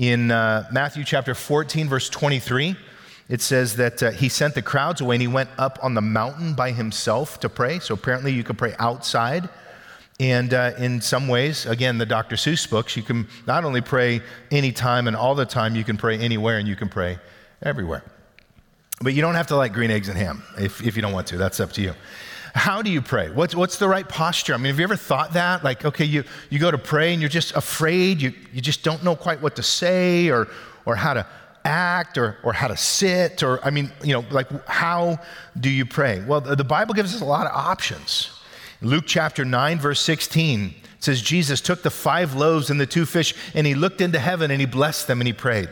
In 0.00 0.30
uh, 0.30 0.66
Matthew 0.72 1.04
chapter 1.04 1.34
14, 1.34 1.86
verse 1.86 2.08
23, 2.08 2.74
it 3.28 3.42
says 3.42 3.76
that 3.76 4.02
uh, 4.02 4.10
he 4.12 4.30
sent 4.30 4.54
the 4.54 4.62
crowds 4.62 5.02
away 5.02 5.16
and 5.16 5.20
he 5.20 5.28
went 5.28 5.50
up 5.58 5.78
on 5.82 5.92
the 5.92 6.00
mountain 6.00 6.54
by 6.54 6.72
himself 6.72 7.38
to 7.40 7.50
pray. 7.50 7.80
So 7.80 7.92
apparently 7.92 8.32
you 8.32 8.42
could 8.42 8.56
pray 8.56 8.74
outside. 8.78 9.50
And 10.18 10.54
uh, 10.54 10.72
in 10.78 11.02
some 11.02 11.28
ways, 11.28 11.66
again, 11.66 11.98
the 11.98 12.06
Dr. 12.06 12.36
Seuss 12.36 12.68
books, 12.68 12.96
you 12.96 13.02
can 13.02 13.28
not 13.46 13.66
only 13.66 13.82
pray 13.82 14.22
anytime 14.50 15.06
and 15.06 15.14
all 15.14 15.34
the 15.34 15.44
time, 15.44 15.76
you 15.76 15.84
can 15.84 15.98
pray 15.98 16.18
anywhere 16.18 16.56
and 16.56 16.66
you 16.66 16.76
can 16.76 16.88
pray 16.88 17.18
everywhere. 17.60 18.02
But 19.02 19.12
you 19.12 19.20
don't 19.20 19.34
have 19.34 19.48
to 19.48 19.56
like 19.56 19.74
green 19.74 19.90
eggs 19.90 20.08
and 20.08 20.16
ham 20.16 20.42
if, 20.58 20.82
if 20.82 20.96
you 20.96 21.02
don't 21.02 21.12
want 21.12 21.26
to. 21.26 21.36
That's 21.36 21.60
up 21.60 21.72
to 21.72 21.82
you. 21.82 21.92
How 22.54 22.82
do 22.82 22.90
you 22.90 23.02
pray? 23.02 23.30
What's, 23.30 23.54
what's 23.54 23.78
the 23.78 23.88
right 23.88 24.08
posture? 24.08 24.54
I 24.54 24.56
mean, 24.56 24.66
have 24.66 24.78
you 24.78 24.84
ever 24.84 24.96
thought 24.96 25.34
that? 25.34 25.62
Like, 25.62 25.84
okay, 25.84 26.04
you, 26.04 26.24
you 26.48 26.58
go 26.58 26.70
to 26.70 26.78
pray 26.78 27.12
and 27.12 27.20
you're 27.20 27.28
just 27.28 27.54
afraid, 27.54 28.20
you, 28.20 28.32
you 28.52 28.60
just 28.60 28.82
don't 28.82 29.04
know 29.04 29.16
quite 29.16 29.40
what 29.40 29.56
to 29.56 29.62
say 29.62 30.30
or, 30.30 30.48
or 30.84 30.96
how 30.96 31.14
to 31.14 31.26
act 31.64 32.18
or, 32.18 32.38
or 32.42 32.52
how 32.52 32.68
to 32.68 32.76
sit 32.76 33.42
or, 33.42 33.64
I 33.64 33.70
mean, 33.70 33.92
you 34.02 34.12
know, 34.12 34.24
like, 34.30 34.48
how 34.66 35.20
do 35.58 35.70
you 35.70 35.86
pray? 35.86 36.24
Well, 36.24 36.40
the 36.40 36.64
Bible 36.64 36.94
gives 36.94 37.14
us 37.14 37.20
a 37.20 37.26
lot 37.26 37.46
of 37.46 37.52
options. 37.54 38.30
Luke 38.82 39.04
chapter 39.06 39.44
9, 39.44 39.78
verse 39.78 40.00
16 40.00 40.74
says, 41.00 41.22
Jesus 41.22 41.60
took 41.60 41.82
the 41.82 41.90
five 41.90 42.34
loaves 42.34 42.70
and 42.70 42.80
the 42.80 42.86
two 42.86 43.06
fish 43.06 43.34
and 43.54 43.66
he 43.66 43.74
looked 43.74 44.00
into 44.00 44.18
heaven 44.18 44.50
and 44.50 44.60
he 44.60 44.66
blessed 44.66 45.06
them 45.06 45.20
and 45.20 45.28
he 45.28 45.32
prayed. 45.32 45.68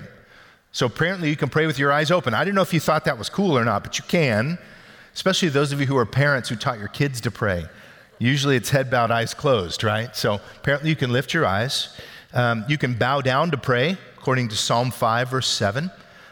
So 0.73 0.87
apparently 0.87 1.31
you 1.31 1.37
can 1.37 1.49
pray 1.49 1.67
with 1.67 1.79
your 1.79 1.91
eyes 1.91 2.11
open. 2.11 2.35
I 2.35 2.45
don't 2.45 2.55
know 2.55 2.63
if 2.63 2.75
you 2.75 2.81
thought 2.81 3.05
that 3.07 3.19
was 3.19 3.29
cool 3.29 3.57
or 3.59 3.65
not, 3.65 3.83
but 3.83 3.99
you 3.99 4.05
can 4.07 4.59
especially 5.19 5.49
those 5.49 5.73
of 5.73 5.81
you 5.81 5.87
who 5.89 5.97
are 5.97 6.07
parents 6.07 6.49
who 6.49 6.55
taught 6.55 6.79
your 6.79 6.87
kids 6.87 7.21
to 7.21 7.29
pray. 7.29 7.67
Usually 8.21 8.55
it's 8.55 8.71
head 8.71 8.89
bowed, 8.89 9.11
eyes 9.11 9.35
closed, 9.35 9.83
right? 9.83 10.15
So 10.15 10.41
apparently 10.59 10.91
you 10.91 10.95
can 10.95 11.13
lift 11.13 11.35
your 11.35 11.45
eyes. 11.45 11.99
Um, 12.35 12.65
you 12.69 12.79
can 12.79 12.95
bow 12.95 13.21
down 13.21 13.51
to 13.51 13.57
pray, 13.59 13.99
according 14.17 14.47
to 14.51 14.55
Psalm 14.55 14.93
5, 14.93 15.29
verse 15.29 15.49
7. 15.49 15.91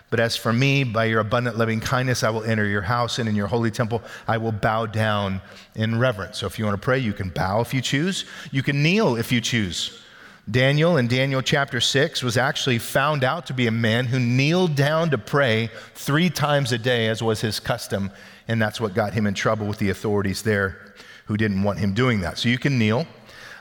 But 0.08 0.20
as 0.20 0.36
for 0.36 0.52
me, 0.52 0.84
by 0.84 1.06
your 1.06 1.18
abundant 1.18 1.58
loving 1.58 1.80
kindness, 1.80 2.22
I 2.22 2.30
will 2.30 2.44
enter 2.44 2.64
your 2.64 2.82
house, 2.82 3.18
and 3.18 3.28
in 3.28 3.34
your 3.34 3.48
holy 3.48 3.72
temple, 3.72 4.02
I 4.28 4.38
will 4.38 4.52
bow 4.52 4.86
down 4.86 5.40
in 5.74 5.98
reverence. 5.98 6.38
So 6.38 6.46
if 6.46 6.56
you 6.56 6.64
want 6.64 6.80
to 6.80 6.84
pray, 6.84 7.00
you 7.00 7.12
can 7.12 7.30
bow 7.30 7.62
if 7.62 7.74
you 7.74 7.80
choose. 7.80 8.24
You 8.52 8.62
can 8.62 8.84
kneel 8.84 9.16
if 9.16 9.32
you 9.32 9.40
choose. 9.40 10.00
Daniel 10.48 10.96
in 10.96 11.08
Daniel 11.08 11.42
chapter 11.42 11.80
6 11.80 12.22
was 12.22 12.36
actually 12.36 12.78
found 12.78 13.24
out 13.24 13.46
to 13.46 13.52
be 13.52 13.66
a 13.66 13.72
man 13.72 14.06
who 14.06 14.20
kneeled 14.20 14.76
down 14.76 15.10
to 15.10 15.18
pray 15.18 15.70
three 15.94 16.30
times 16.30 16.70
a 16.70 16.78
day, 16.78 17.08
as 17.08 17.20
was 17.20 17.40
his 17.40 17.58
custom. 17.58 18.12
And 18.46 18.62
that's 18.62 18.80
what 18.80 18.94
got 18.94 19.12
him 19.12 19.26
in 19.26 19.34
trouble 19.34 19.66
with 19.66 19.78
the 19.78 19.90
authorities 19.90 20.42
there 20.42 20.94
who 21.24 21.36
didn't 21.36 21.64
want 21.64 21.80
him 21.80 21.94
doing 21.94 22.20
that. 22.20 22.38
So 22.38 22.48
you 22.48 22.58
can 22.58 22.78
kneel. 22.78 23.08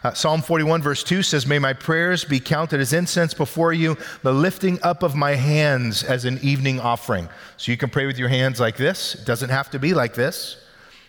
Uh, 0.04 0.14
Psalm 0.14 0.44
41, 0.44 0.84
verse 0.84 1.04
2 1.04 1.24
says, 1.24 1.48
May 1.48 1.58
my 1.58 1.74
prayers 1.74 2.24
be 2.24 2.40
counted 2.40 2.80
as 2.80 2.94
incense 2.94 3.34
before 3.34 3.74
you, 3.74 3.98
the 4.22 4.32
lifting 4.32 4.78
up 4.84 5.02
of 5.02 5.16
my 5.16 5.34
hands 5.34 6.04
as 6.04 6.24
an 6.26 6.38
evening 6.44 6.80
offering. 6.80 7.28
So 7.58 7.72
you 7.72 7.80
can 7.80 7.90
pray 7.90 8.06
with 8.06 8.20
your 8.20 8.30
hands 8.30 8.60
like 8.60 8.78
this. 8.78 9.16
It 9.16 9.26
doesn't 9.26 9.50
have 9.50 9.72
to 9.72 9.80
be 9.80 9.96
like 9.96 10.14
this. 10.14 10.64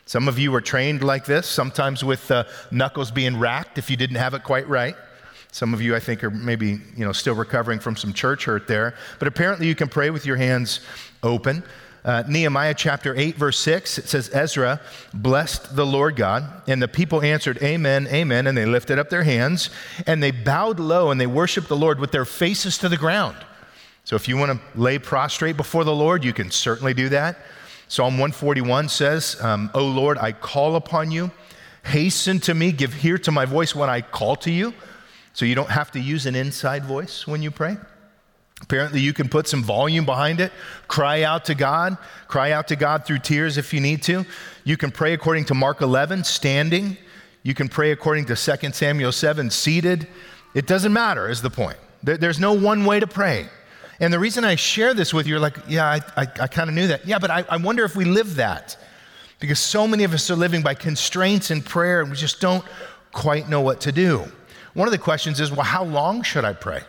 Some 0.06 0.26
of 0.26 0.38
you 0.38 0.52
were 0.52 0.62
trained 0.62 1.04
like 1.04 1.26
this, 1.26 1.47
sometimes 1.47 2.02
with 2.02 2.30
uh, 2.30 2.45
knuckles 2.71 3.11
being 3.11 3.38
racked 3.38 3.76
if 3.76 3.90
you 3.90 3.99
didn't 3.99 4.16
have 4.16 4.33
it 4.33 4.42
quite 4.42 4.66
right. 4.68 4.97
Some 5.57 5.73
of 5.73 5.81
you, 5.81 5.97
I 5.97 6.01
think, 6.01 6.23
are 6.23 6.29
maybe 6.29 6.83
you 6.99 7.07
know, 7.07 7.13
still 7.13 7.35
recovering 7.35 7.79
from 7.79 7.97
some 7.97 8.13
church 8.13 8.45
hurt 8.45 8.67
there. 8.69 8.95
But 9.19 9.27
apparently, 9.27 9.67
you 9.67 9.75
can 9.75 9.89
pray 9.89 10.11
with 10.11 10.27
your 10.27 10.37
hands 10.37 10.81
open. 11.23 11.65
Uh, 12.05 12.25
Nehemiah 12.29 12.75
chapter 12.75 13.17
8, 13.17 13.37
verse 13.37 13.59
6, 13.61 13.97
it 13.97 14.07
says, 14.07 14.29
Ezra 14.35 14.83
blessed 15.15 15.75
the 15.75 15.87
Lord 15.87 16.15
God, 16.15 16.45
and 16.69 16.83
the 16.83 16.89
people 16.89 17.23
answered, 17.23 17.57
Amen, 17.63 18.07
Amen, 18.09 18.47
and 18.47 18.59
they 18.59 18.67
lifted 18.67 18.99
up 18.99 19.09
their 19.09 19.23
hands, 19.23 19.71
and 20.07 20.23
they 20.23 20.31
bowed 20.31 20.79
low 20.79 21.11
and 21.11 21.19
they 21.19 21.27
worshiped 21.27 21.69
the 21.69 21.77
Lord 21.77 22.01
with 22.01 22.13
their 22.13 22.27
faces 22.27 22.77
to 22.77 22.91
the 22.91 22.99
ground. 22.99 23.39
So 24.05 24.15
if 24.15 24.29
you 24.29 24.37
want 24.37 24.61
to 24.61 24.79
lay 24.79 24.99
prostrate 24.99 25.57
before 25.57 25.85
the 25.85 25.95
Lord, 25.95 26.23
you 26.23 26.35
can 26.35 26.51
certainly 26.51 26.93
do 26.93 27.09
that. 27.09 27.39
Psalm 27.89 28.19
141 28.19 28.91
says, 28.91 29.39
um, 29.41 29.71
O 29.73 29.87
Lord, 29.87 30.19
I 30.19 30.33
call 30.33 30.77
upon 30.77 31.11
you. 31.11 31.31
Hasten 31.83 32.41
to 32.41 32.53
me, 32.53 32.73
give 32.73 33.03
ear 33.03 33.17
to 33.17 33.33
my 33.33 33.47
voice 33.47 33.75
when 33.75 33.89
I 33.89 34.03
call 34.03 34.37
to 34.37 34.51
you. 34.51 34.75
So 35.37 35.45
you 35.45 35.55
don't 35.55 35.69
have 35.69 35.90
to 35.90 36.00
use 36.00 36.25
an 36.25 36.35
inside 36.35 36.87
voice 36.87 37.26
when 37.26 37.43
you 37.43 37.50
pray. 37.50 37.76
Apparently, 38.62 39.00
you 39.00 39.12
can 39.12 39.28
put 39.28 39.47
some 39.47 39.62
volume 39.62 40.07
behind 40.07 40.40
it, 40.40 40.50
cry 40.88 41.25
out 41.25 41.45
to 41.45 41.55
God, 41.55 41.99
cry 42.26 42.52
out 42.52 42.69
to 42.69 42.76
God 42.76 43.05
through 43.05 43.19
tears 43.19 43.59
if 43.59 43.75
you 43.75 43.81
need 43.83 44.02
to. 44.05 44.25
You 44.64 44.78
can 44.78 44.90
pray 44.90 45.12
according 45.12 45.45
to 45.47 45.55
Mark 45.55 45.83
11, 45.83 46.25
standing. 46.25 46.97
You 47.43 47.52
can 47.52 47.69
pray 47.69 47.90
according 47.90 48.25
to 48.25 48.35
2 48.35 48.73
Samuel 48.73 49.12
7, 49.12 49.50
seated. 49.50 50.09
It 50.55 50.66
doesn't 50.66 50.95
matter, 50.95 51.28
is 51.28 51.43
the 51.43 51.50
point. 51.50 51.76
There's 52.02 52.40
no 52.40 52.55
one 52.55 52.87
way 52.87 52.99
to 52.99 53.07
pray. 53.07 53.47
And 54.00 54.11
the 54.14 54.19
reason 54.19 54.43
I 54.43 54.55
share 54.55 54.95
this 54.95 55.12
with 55.12 55.26
you, 55.26 55.38
like, 55.38 55.59
yeah, 55.69 55.85
I, 55.85 56.23
I, 56.23 56.26
I 56.40 56.47
kind 56.47 56.71
of 56.71 56.75
knew 56.75 56.87
that. 56.87 57.07
Yeah, 57.07 57.19
but 57.19 57.31
I, 57.31 57.45
I 57.50 57.59
wonder 57.59 57.85
if 57.85 57.95
we 57.95 58.07
live 58.07 58.37
that. 58.37 58.78
Because 59.38 59.59
so 59.59 59.87
many 59.87 60.05
of 60.05 60.14
us 60.14 60.31
are 60.31 60.37
living 60.37 60.62
by 60.62 60.73
constraints 60.73 61.50
in 61.50 61.61
prayer 61.61 62.00
and 62.00 62.11
we 62.11 62.16
just 62.16 62.40
don't 62.40 62.64
quite 63.12 63.50
know 63.50 63.61
what 63.61 63.83
to 63.83 63.93
do. 63.93 64.33
One 64.76 64.87
of 64.87 64.92
the 64.92 64.99
questions 64.99 65.40
is, 65.40 65.50
well, 65.50 65.62
how 65.62 65.85
long 65.85 66.23
should 66.23 66.45
I 66.45 66.52
pray? 66.52 66.83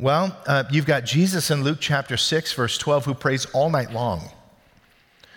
Well, 0.00 0.36
uh, 0.48 0.64
you've 0.68 0.84
got 0.84 1.04
Jesus 1.04 1.48
in 1.48 1.62
Luke 1.62 1.78
chapter 1.78 2.16
6, 2.16 2.52
verse 2.54 2.76
12, 2.76 3.04
who 3.04 3.14
prays 3.14 3.46
all 3.54 3.70
night 3.70 3.92
long. 3.92 4.28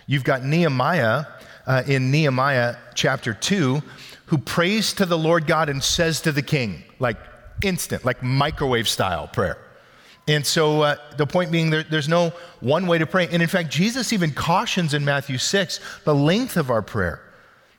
You've 0.08 0.24
got 0.24 0.44
Nehemiah 0.44 1.26
uh, 1.68 1.84
in 1.86 2.10
Nehemiah 2.10 2.78
chapter 2.96 3.36
2, 3.36 3.80
who 4.26 4.40
prays 4.40 4.94
to 4.94 5.06
the 5.06 5.20
Lord 5.20 5.46
God 5.46 5.70
and 5.70 5.84
says 5.84 6.22
to 6.22 6.32
the 6.32 6.42
king, 6.42 6.82
like 6.98 7.18
instant, 7.64 8.04
like 8.04 8.24
microwave 8.24 8.90
style 8.90 9.28
prayer. 9.28 9.60
And 10.28 10.44
so 10.44 10.82
uh, 10.82 10.96
the 11.18 11.28
point 11.28 11.52
being, 11.52 11.70
there, 11.70 11.84
there's 11.84 12.10
no 12.10 12.34
one 12.62 12.88
way 12.88 12.98
to 12.98 13.06
pray. 13.06 13.28
And 13.28 13.40
in 13.40 13.48
fact, 13.48 13.70
Jesus 13.70 14.12
even 14.14 14.32
cautions 14.32 14.96
in 14.96 15.06
Matthew 15.06 15.38
6 15.38 15.80
the 16.06 16.16
length 16.16 16.58
of 16.58 16.72
our 16.72 16.82
prayer 16.82 17.22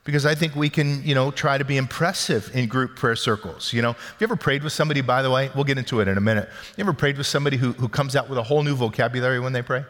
because 0.04 0.26
I 0.26 0.35
think 0.35 0.56
we 0.56 0.68
can, 0.68 1.02
you 1.04 1.14
know, 1.14 1.30
try 1.30 1.59
to 1.59 1.64
be 1.64 1.76
impressive 1.76 2.50
in 2.54 2.68
group 2.68 2.97
prayer 2.97 3.14
circles. 3.14 3.73
You 3.73 3.82
know, 3.82 3.92
have 3.92 4.16
you 4.18 4.25
ever 4.25 4.37
prayed 4.37 4.64
with 4.64 4.73
somebody, 4.73 5.00
by 5.00 5.23
the 5.23 5.30
way? 5.30 5.50
We'll 5.54 5.64
get 5.64 5.78
into 5.78 6.00
it 6.00 6.09
in 6.09 6.18
a 6.18 6.21
minute. 6.21 6.49
You 6.76 6.82
ever 6.82 6.92
prayed 6.92 7.18
with 7.18 7.26
somebody 7.26 7.56
who, 7.56 7.73
who 7.73 7.88
comes 7.88 8.16
out 8.16 8.28
with 8.28 8.38
a 8.38 8.42
whole 8.42 8.62
new 8.62 8.75
vocabulary 8.75 9.38
when 9.38 9.52
they 9.52 9.62
pray? 9.62 9.85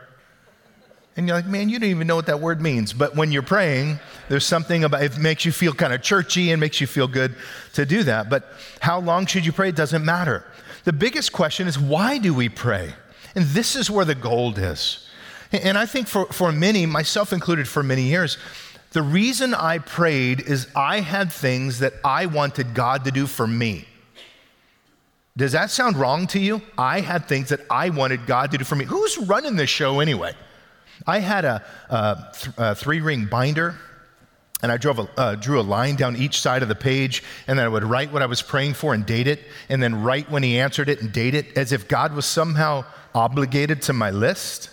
And 1.16 1.26
you're 1.26 1.36
like, 1.36 1.46
man, 1.46 1.68
you 1.68 1.78
don't 1.78 1.90
even 1.90 2.06
know 2.06 2.16
what 2.16 2.26
that 2.26 2.40
word 2.40 2.60
means. 2.60 2.92
But 2.92 3.16
when 3.16 3.32
you're 3.32 3.42
praying, 3.42 4.00
there's 4.28 4.46
something 4.46 4.84
about 4.84 5.02
it 5.02 5.18
makes 5.18 5.44
you 5.44 5.52
feel 5.52 5.74
kind 5.74 5.92
of 5.92 6.02
churchy 6.02 6.50
and 6.50 6.60
makes 6.60 6.80
you 6.80 6.86
feel 6.86 7.06
good 7.06 7.34
to 7.74 7.84
do 7.84 8.02
that. 8.04 8.30
But 8.30 8.48
how 8.80 8.98
long 9.00 9.26
should 9.26 9.44
you 9.44 9.52
pray? 9.52 9.68
It 9.68 9.76
doesn't 9.76 10.04
matter. 10.04 10.44
The 10.84 10.92
biggest 10.92 11.32
question 11.32 11.68
is 11.68 11.78
why 11.78 12.18
do 12.18 12.32
we 12.32 12.48
pray? 12.48 12.94
And 13.34 13.44
this 13.46 13.76
is 13.76 13.90
where 13.90 14.04
the 14.04 14.14
gold 14.14 14.58
is. 14.58 15.06
And 15.52 15.76
I 15.76 15.84
think 15.84 16.08
for, 16.08 16.26
for 16.26 16.50
many, 16.50 16.86
myself 16.86 17.32
included 17.32 17.68
for 17.68 17.82
many 17.82 18.04
years, 18.04 18.38
the 18.92 19.02
reason 19.02 19.54
I 19.54 19.78
prayed 19.78 20.40
is 20.40 20.68
I 20.76 21.00
had 21.00 21.32
things 21.32 21.78
that 21.80 21.94
I 22.04 22.26
wanted 22.26 22.74
God 22.74 23.04
to 23.04 23.10
do 23.10 23.26
for 23.26 23.46
me. 23.46 23.86
Does 25.36 25.52
that 25.52 25.70
sound 25.70 25.96
wrong 25.96 26.26
to 26.28 26.38
you? 26.38 26.60
I 26.76 27.00
had 27.00 27.26
things 27.26 27.48
that 27.48 27.60
I 27.70 27.88
wanted 27.88 28.26
God 28.26 28.50
to 28.50 28.58
do 28.58 28.64
for 28.64 28.76
me. 28.76 28.84
Who's 28.84 29.16
running 29.18 29.56
this 29.56 29.70
show 29.70 30.00
anyway? 30.00 30.34
I 31.06 31.20
had 31.20 31.44
a, 31.44 31.64
a, 31.88 32.32
th- 32.34 32.54
a 32.58 32.74
three 32.74 33.00
ring 33.00 33.26
binder 33.26 33.76
and 34.62 34.70
I 34.70 34.76
uh, 35.16 35.34
drew 35.34 35.60
a 35.60 35.62
line 35.62 35.96
down 35.96 36.14
each 36.14 36.40
side 36.40 36.62
of 36.62 36.68
the 36.68 36.76
page, 36.76 37.24
and 37.48 37.58
then 37.58 37.66
I 37.66 37.68
would 37.68 37.82
write 37.82 38.12
what 38.12 38.22
I 38.22 38.26
was 38.26 38.42
praying 38.42 38.74
for 38.74 38.94
and 38.94 39.04
date 39.04 39.26
it, 39.26 39.40
and 39.68 39.82
then 39.82 40.04
write 40.04 40.30
when 40.30 40.44
he 40.44 40.60
answered 40.60 40.88
it 40.88 41.02
and 41.02 41.12
date 41.12 41.34
it, 41.34 41.58
as 41.58 41.72
if 41.72 41.88
God 41.88 42.14
was 42.14 42.26
somehow 42.26 42.84
obligated 43.12 43.82
to 43.82 43.92
my 43.92 44.10
list. 44.10 44.70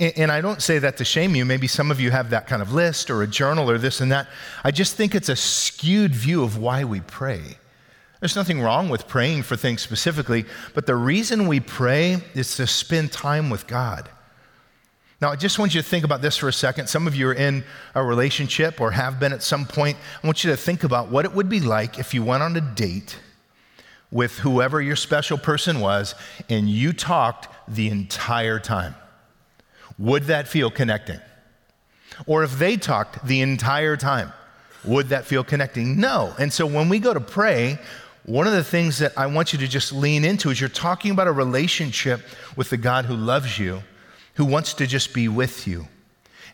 And 0.00 0.30
I 0.30 0.40
don't 0.40 0.62
say 0.62 0.78
that 0.78 0.96
to 0.98 1.04
shame 1.04 1.34
you. 1.34 1.44
Maybe 1.44 1.66
some 1.66 1.90
of 1.90 2.00
you 2.00 2.12
have 2.12 2.30
that 2.30 2.46
kind 2.46 2.62
of 2.62 2.72
list 2.72 3.10
or 3.10 3.22
a 3.22 3.26
journal 3.26 3.68
or 3.68 3.78
this 3.78 4.00
and 4.00 4.12
that. 4.12 4.28
I 4.62 4.70
just 4.70 4.94
think 4.94 5.14
it's 5.14 5.28
a 5.28 5.34
skewed 5.34 6.14
view 6.14 6.44
of 6.44 6.56
why 6.56 6.84
we 6.84 7.00
pray. 7.00 7.58
There's 8.20 8.36
nothing 8.36 8.60
wrong 8.60 8.88
with 8.88 9.08
praying 9.08 9.42
for 9.42 9.56
things 9.56 9.82
specifically, 9.82 10.44
but 10.74 10.86
the 10.86 10.96
reason 10.96 11.46
we 11.48 11.60
pray 11.60 12.22
is 12.34 12.56
to 12.56 12.66
spend 12.66 13.12
time 13.12 13.50
with 13.50 13.66
God. 13.66 14.08
Now, 15.20 15.30
I 15.30 15.36
just 15.36 15.58
want 15.58 15.74
you 15.74 15.82
to 15.82 15.88
think 15.88 16.04
about 16.04 16.22
this 16.22 16.36
for 16.36 16.48
a 16.48 16.52
second. 16.52 16.88
Some 16.88 17.08
of 17.08 17.16
you 17.16 17.28
are 17.28 17.34
in 17.34 17.64
a 17.94 18.04
relationship 18.04 18.80
or 18.80 18.92
have 18.92 19.18
been 19.18 19.32
at 19.32 19.42
some 19.42 19.66
point. 19.66 19.96
I 20.22 20.26
want 20.26 20.44
you 20.44 20.50
to 20.50 20.56
think 20.56 20.84
about 20.84 21.10
what 21.10 21.24
it 21.24 21.32
would 21.32 21.48
be 21.48 21.58
like 21.58 21.98
if 21.98 22.14
you 22.14 22.22
went 22.22 22.44
on 22.44 22.56
a 22.56 22.60
date 22.60 23.18
with 24.12 24.38
whoever 24.38 24.80
your 24.80 24.96
special 24.96 25.36
person 25.36 25.80
was 25.80 26.14
and 26.48 26.68
you 26.68 26.92
talked 26.92 27.48
the 27.66 27.88
entire 27.88 28.60
time. 28.60 28.94
Would 29.98 30.24
that 30.24 30.48
feel 30.48 30.70
connecting? 30.70 31.20
Or 32.26 32.42
if 32.42 32.58
they 32.58 32.76
talked 32.76 33.24
the 33.26 33.40
entire 33.40 33.96
time, 33.96 34.32
would 34.84 35.08
that 35.08 35.26
feel 35.26 35.44
connecting? 35.44 36.00
No. 36.00 36.34
And 36.38 36.52
so 36.52 36.66
when 36.66 36.88
we 36.88 36.98
go 36.98 37.12
to 37.12 37.20
pray, 37.20 37.78
one 38.24 38.46
of 38.46 38.52
the 38.52 38.64
things 38.64 38.98
that 38.98 39.16
I 39.16 39.26
want 39.26 39.52
you 39.52 39.58
to 39.60 39.68
just 39.68 39.92
lean 39.92 40.24
into 40.24 40.50
is 40.50 40.60
you're 40.60 40.68
talking 40.68 41.10
about 41.10 41.28
a 41.28 41.32
relationship 41.32 42.20
with 42.56 42.70
the 42.70 42.76
God 42.76 43.06
who 43.06 43.14
loves 43.14 43.58
you, 43.58 43.82
who 44.34 44.44
wants 44.44 44.74
to 44.74 44.86
just 44.86 45.14
be 45.14 45.28
with 45.28 45.66
you. 45.66 45.88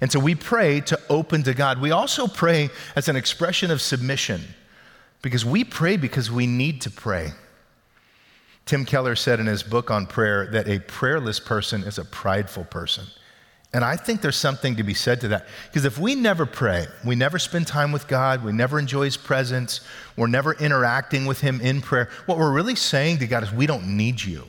And 0.01 0.11
so 0.11 0.19
we 0.19 0.35
pray 0.35 0.81
to 0.83 0.99
open 1.09 1.43
to 1.45 1.55
God. 1.55 1.81
We 1.81 1.91
also 1.91 2.27
pray 2.27 2.71
as 2.97 3.09
an 3.09 3.17
expression 3.17 3.71
of 3.71 3.81
submission 3.81 4.43
because 5.23 5.45
we 5.45 5.65
pray 5.65 5.97
because 5.97 6.31
we 6.31 6.47
need 6.47 6.81
to 6.83 6.91
pray. 6.91 7.33
Tim 8.67 8.85
Keller 8.85 9.17
said 9.17 9.41
in 9.41 9.47
his 9.47 9.63
book 9.63 9.91
on 9.91 10.07
prayer 10.07 10.47
that 10.53 10.69
a 10.69 10.79
prayerless 10.79 11.41
person 11.41 11.83
is 11.83 11.99
a 11.99 12.05
prideful 12.05 12.65
person. 12.65 13.05
And 13.75 13.85
I 13.85 13.97
think 13.97 14.21
there's 14.21 14.37
something 14.37 14.76
to 14.76 14.85
be 14.85 14.95
said 14.95 15.21
to 15.23 15.28
that. 15.28 15.49
Because 15.66 15.85
if 15.85 15.99
we 15.99 16.14
never 16.14 16.47
pray, 16.47 16.87
we 17.04 17.16
never 17.16 17.40
spend 17.40 17.66
time 17.66 17.90
with 17.90 18.07
God, 18.07 18.45
we 18.45 18.52
never 18.52 18.78
enjoy 18.78 19.04
His 19.04 19.16
presence, 19.16 19.81
we're 20.16 20.28
never 20.28 20.54
interacting 20.54 21.26
with 21.26 21.40
Him 21.40 21.61
in 21.61 21.81
prayer, 21.81 22.09
what 22.26 22.38
we're 22.38 22.52
really 22.52 22.76
saying 22.76 23.19
to 23.19 23.26
God 23.26 23.43
is, 23.43 23.52
we 23.52 23.66
don't 23.66 23.97
need 23.97 24.23
you. 24.23 24.47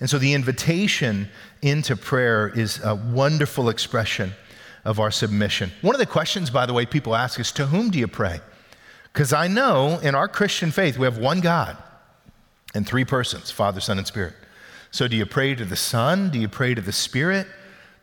And 0.00 0.08
so 0.08 0.18
the 0.18 0.32
invitation 0.32 1.28
into 1.60 1.94
prayer 1.94 2.48
is 2.48 2.82
a 2.82 2.94
wonderful 2.94 3.68
expression 3.68 4.32
of 4.86 4.98
our 4.98 5.10
submission. 5.10 5.70
One 5.82 5.94
of 5.94 6.00
the 6.00 6.06
questions, 6.06 6.48
by 6.48 6.64
the 6.64 6.72
way, 6.72 6.86
people 6.86 7.14
ask 7.14 7.38
is, 7.38 7.52
to 7.52 7.66
whom 7.66 7.90
do 7.90 7.98
you 7.98 8.08
pray? 8.08 8.40
Because 9.12 9.34
I 9.34 9.46
know 9.46 9.98
in 9.98 10.14
our 10.14 10.26
Christian 10.26 10.70
faith, 10.70 10.96
we 10.96 11.04
have 11.04 11.18
one 11.18 11.40
God 11.40 11.76
and 12.74 12.86
three 12.86 13.04
persons 13.04 13.50
Father, 13.50 13.80
Son, 13.80 13.98
and 13.98 14.06
Spirit. 14.06 14.32
So 14.90 15.06
do 15.06 15.18
you 15.18 15.26
pray 15.26 15.54
to 15.54 15.66
the 15.66 15.76
Son? 15.76 16.30
Do 16.30 16.38
you 16.38 16.48
pray 16.48 16.74
to 16.74 16.80
the 16.80 16.92
Spirit? 16.92 17.46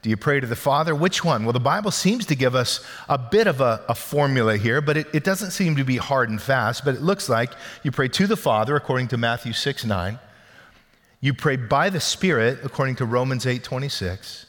Do 0.01 0.10
you 0.10 0.18
pray 0.18 0.39
to 0.39 0.48
the 0.48 0.56
Father? 0.56 0.96
Which 0.96 1.25
one? 1.25 1.44
Well, 1.44 1.53
the 1.53 1.60
Bible 1.60 1.91
seems 1.91 2.25
to 2.27 2.36
give 2.36 2.56
us 2.56 2.86
a 3.10 3.18
bit 3.18 3.48
of 3.48 3.60
a, 3.60 3.84
a 3.89 3.96
formula 3.96 4.58
here, 4.58 4.79
but 4.79 4.96
it, 4.96 5.08
it, 5.13 5.24
doesn't 5.24 5.51
seem 5.51 5.75
to 5.75 5.84
be 5.84 5.98
hard 5.98 6.29
and 6.29 6.41
fast. 6.41 6.86
But 6.86 6.96
it 6.96 7.01
looks 7.01 7.27
like 7.27 7.51
you 7.84 7.91
pray 7.91 8.08
to 8.08 8.25
the 8.25 8.38
Father, 8.38 8.75
according 8.75 9.10
to 9.10 9.18
Matthew 9.18 9.51
6 9.51 9.86
9. 9.86 10.20
You 11.22 11.34
pray 11.34 11.58
by 11.58 11.89
the 11.89 12.00
Spirit, 12.00 12.60
according 12.63 12.96
to 12.98 13.06
Romans 13.06 13.46
8 13.46 13.63
26. 13.63 14.46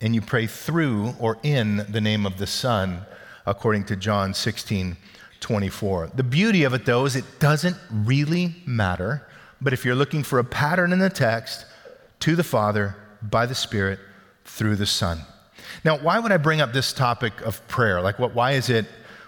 And 0.00 0.14
you 0.14 0.22
pray 0.22 0.46
through 0.46 1.14
or 1.20 1.38
in 1.42 1.86
the 1.88 2.00
name 2.00 2.26
of 2.26 2.38
the 2.38 2.46
Son, 2.46 3.02
according 3.46 3.84
to 3.84 3.96
John 3.96 4.34
16 4.34 4.96
24. 5.38 6.10
The 6.14 6.22
beauty 6.22 6.64
of 6.64 6.74
it, 6.74 6.84
though, 6.84 7.06
is 7.06 7.14
it 7.14 7.38
doesn't 7.38 7.76
really 7.90 8.56
matter 8.66 9.26
but 9.60 9.72
if 9.72 9.84
you're 9.84 9.94
looking 9.94 10.22
for 10.22 10.38
a 10.38 10.44
pattern 10.44 10.92
in 10.92 10.98
the 10.98 11.10
text, 11.10 11.66
to 12.20 12.36
the 12.36 12.44
Father 12.44 12.96
by 13.22 13.46
the 13.46 13.54
Spirit 13.54 13.98
through 14.50 14.76
the 14.76 14.86
Son. 14.86 15.20
Now, 15.84 15.98
why 15.98 16.18
would 16.18 16.32
I 16.32 16.36
bring 16.36 16.60
up 16.60 16.72
this 16.72 16.92
topic 16.92 17.40
of 17.42 17.66
prayer? 17.68 18.00
Like, 18.00 18.18
what, 18.18 18.34
why, 18.34 18.52
is 18.52 18.68
it, 18.68 18.86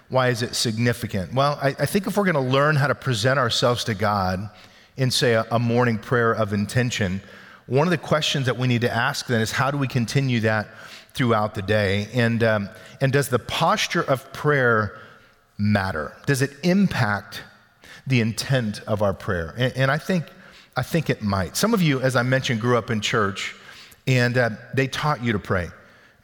why 0.09 0.29
is 0.29 0.41
it 0.41 0.55
significant? 0.55 1.33
Well, 1.33 1.57
I, 1.61 1.69
I 1.69 1.85
think 1.85 2.05
if 2.05 2.17
we're 2.17 2.25
going 2.25 2.35
to 2.35 2.51
learn 2.51 2.75
how 2.75 2.87
to 2.87 2.95
present 2.95 3.39
ourselves 3.39 3.83
to 3.85 3.95
God 3.95 4.49
in, 4.97 5.09
say, 5.09 5.33
a, 5.33 5.45
a 5.49 5.57
morning 5.57 5.97
prayer 5.97 6.31
of 6.33 6.53
intention, 6.53 7.21
one 7.65 7.87
of 7.87 7.91
the 7.91 7.97
questions 7.97 8.45
that 8.45 8.57
we 8.57 8.67
need 8.67 8.81
to 8.81 8.93
ask 8.93 9.25
then 9.27 9.41
is 9.41 9.51
how 9.51 9.71
do 9.71 9.77
we 9.77 9.87
continue 9.87 10.41
that 10.41 10.67
throughout 11.13 11.55
the 11.55 11.61
day? 11.61 12.09
And, 12.13 12.43
um, 12.43 12.69
and 13.01 13.11
does 13.11 13.29
the 13.29 13.39
posture 13.39 14.03
of 14.03 14.31
prayer 14.33 14.99
matter? 15.57 16.13
Does 16.25 16.41
it 16.41 16.51
impact 16.63 17.41
the 18.05 18.19
intent 18.19 18.81
of 18.85 19.01
our 19.01 19.13
prayer? 19.13 19.55
And, 19.57 19.73
and 19.75 19.91
I, 19.91 19.97
think, 19.97 20.25
I 20.75 20.83
think 20.83 21.09
it 21.09 21.23
might. 21.23 21.55
Some 21.55 21.73
of 21.73 21.81
you, 21.81 22.01
as 22.01 22.15
I 22.15 22.23
mentioned, 22.23 22.59
grew 22.59 22.77
up 22.77 22.91
in 22.91 23.01
church 23.01 23.55
and 24.07 24.37
uh, 24.37 24.49
they 24.73 24.87
taught 24.87 25.23
you 25.23 25.31
to 25.33 25.39
pray. 25.39 25.69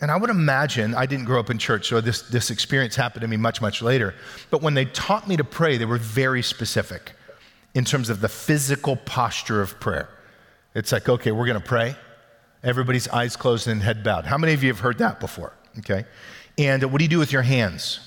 And 0.01 0.09
I 0.09 0.17
would 0.17 0.29
imagine, 0.29 0.95
I 0.95 1.05
didn't 1.05 1.25
grow 1.25 1.39
up 1.39 1.50
in 1.50 1.57
church, 1.57 1.89
so 1.89 2.00
this, 2.00 2.21
this 2.21 2.51
experience 2.51 2.95
happened 2.95 3.21
to 3.21 3.27
me 3.27 3.36
much, 3.38 3.62
much 3.62 3.81
later. 3.81 4.15
But 4.50 4.62
when 4.62 4.74
they 4.74 4.86
taught 4.86 5.27
me 5.27 5.36
to 5.38 5.43
pray, 5.43 5.77
they 5.77 5.86
were 5.86 5.98
very 5.98 6.41
specific 6.41 7.12
in 7.74 7.83
terms 7.83 8.09
of 8.09 8.21
the 8.21 8.29
physical 8.29 8.95
posture 8.95 9.62
of 9.62 9.79
prayer. 9.79 10.09
It's 10.74 10.91
like, 10.91 11.09
okay, 11.09 11.31
we're 11.31 11.45
going 11.45 11.59
to 11.59 11.67
pray. 11.67 11.95
Everybody's 12.63 13.07
eyes 13.09 13.36
closed 13.36 13.67
and 13.67 13.81
head 13.81 14.03
bowed. 14.03 14.25
How 14.25 14.38
many 14.38 14.53
of 14.53 14.63
you 14.63 14.69
have 14.69 14.79
heard 14.79 14.98
that 15.00 15.19
before? 15.19 15.53
Okay. 15.79 16.05
And 16.57 16.83
what 16.91 17.00
do 17.00 17.05
you 17.05 17.09
do 17.09 17.19
with 17.19 17.31
your 17.31 17.41
hands? 17.41 18.00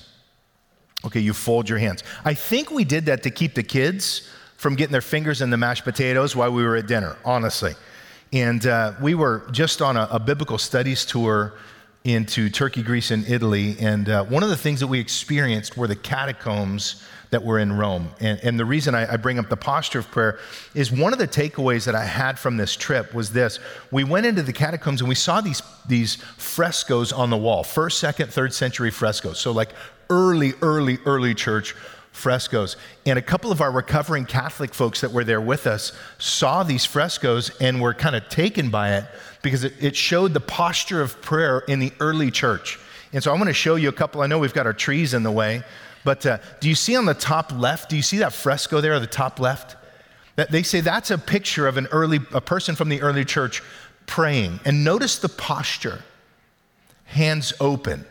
Okay, 1.05 1.19
you 1.19 1.33
fold 1.33 1.69
your 1.69 1.79
hands. 1.79 2.03
I 2.23 2.33
think 2.33 2.71
we 2.71 2.83
did 2.83 3.05
that 3.07 3.23
to 3.23 3.29
keep 3.29 3.55
the 3.55 3.63
kids 3.63 4.29
from 4.57 4.75
getting 4.75 4.91
their 4.91 5.01
fingers 5.01 5.41
in 5.41 5.49
the 5.49 5.57
mashed 5.57 5.83
potatoes 5.83 6.35
while 6.35 6.51
we 6.51 6.63
were 6.63 6.75
at 6.75 6.87
dinner, 6.87 7.17
honestly. 7.25 7.73
And 8.33 8.65
uh, 8.65 8.93
we 8.99 9.13
were 9.13 9.43
just 9.51 9.79
on 9.81 9.95
a, 9.95 10.07
a, 10.09 10.19
biblical 10.19 10.57
studies 10.57 11.05
tour 11.05 11.53
into 12.03 12.49
Turkey, 12.49 12.81
Greece, 12.81 13.11
and 13.11 13.25
Italy. 13.29 13.77
And 13.79 14.09
uh, 14.09 14.23
one 14.25 14.41
of 14.41 14.49
the 14.49 14.57
things 14.57 14.79
that 14.79 14.87
we 14.87 14.99
experienced 14.99 15.77
were 15.77 15.87
the 15.87 15.95
catacombs 15.95 17.03
that 17.29 17.43
were 17.43 17.59
in 17.59 17.73
Rome. 17.73 18.09
And, 18.19 18.39
and 18.41 18.59
the 18.59 18.65
reason 18.65 18.95
I, 18.95 19.13
I 19.13 19.17
bring 19.17 19.37
up 19.37 19.49
the 19.49 19.57
posture 19.57 19.99
of 19.99 20.09
prayer 20.09 20.39
is 20.73 20.91
one 20.91 21.13
of 21.13 21.19
the 21.19 21.27
takeaways 21.27 21.85
that 21.85 21.93
I 21.93 22.05
had 22.05 22.39
from 22.39 22.57
this 22.57 22.75
trip 22.75 23.13
was 23.13 23.31
this. 23.31 23.59
We 23.91 24.03
went 24.03 24.25
into 24.25 24.41
the 24.41 24.53
catacombs 24.53 25.01
and 25.01 25.07
we 25.07 25.15
saw 25.15 25.39
these, 25.39 25.61
these 25.87 26.15
frescoes 26.37 27.11
on 27.11 27.29
the 27.29 27.37
wall, 27.37 27.63
first, 27.63 27.99
second, 27.99 28.33
third 28.33 28.51
century 28.51 28.89
frescoes. 28.89 29.39
So, 29.39 29.51
like 29.51 29.69
early, 30.09 30.53
early, 30.63 30.97
early 31.05 31.35
church 31.35 31.75
frescoes. 32.13 32.77
And 33.05 33.19
a 33.19 33.21
couple 33.21 33.51
of 33.51 33.59
our 33.59 33.71
recovering 33.71 34.25
Catholic 34.25 34.73
folks 34.73 35.01
that 35.01 35.11
were 35.11 35.25
there 35.25 35.41
with 35.41 35.67
us 35.67 35.91
saw 36.19 36.63
these 36.63 36.85
frescoes 36.85 37.51
and 37.59 37.81
were 37.81 37.93
kind 37.93 38.15
of 38.15 38.29
taken 38.29 38.69
by 38.69 38.95
it 38.95 39.05
because 39.41 39.65
it, 39.65 39.73
it 39.81 39.95
showed 39.95 40.33
the 40.33 40.39
posture 40.39 41.01
of 41.01 41.21
prayer 41.21 41.59
in 41.67 41.79
the 41.79 41.91
early 41.99 42.31
church. 42.31 42.79
And 43.11 43.21
so 43.21 43.31
I'm 43.31 43.37
going 43.37 43.47
to 43.47 43.53
show 43.53 43.75
you 43.75 43.89
a 43.89 43.93
couple. 43.93 44.21
I 44.21 44.27
know 44.27 44.39
we've 44.39 44.53
got 44.53 44.65
our 44.65 44.73
trees 44.73 45.13
in 45.13 45.23
the 45.23 45.31
way, 45.31 45.63
but 46.05 46.25
uh, 46.25 46.37
do 46.61 46.69
you 46.69 46.75
see 46.75 46.95
on 46.95 47.05
the 47.05 47.13
top 47.13 47.51
left, 47.51 47.89
do 47.89 47.95
you 47.95 48.01
see 48.01 48.19
that 48.19 48.31
fresco 48.31 48.79
there 48.79 48.97
the 48.99 49.07
top 49.07 49.39
left? 49.39 49.75
That 50.35 50.51
they 50.51 50.63
say 50.63 50.81
that's 50.81 51.11
a 51.11 51.17
picture 51.17 51.67
of 51.67 51.77
an 51.77 51.87
early, 51.91 52.19
a 52.31 52.41
person 52.41 52.75
from 52.75 52.89
the 52.89 53.01
early 53.01 53.25
church 53.25 53.61
praying. 54.05 54.59
And 54.65 54.83
notice 54.83 55.19
the 55.19 55.29
posture 55.29 56.03
hands 57.05 57.53
open. 57.59 58.05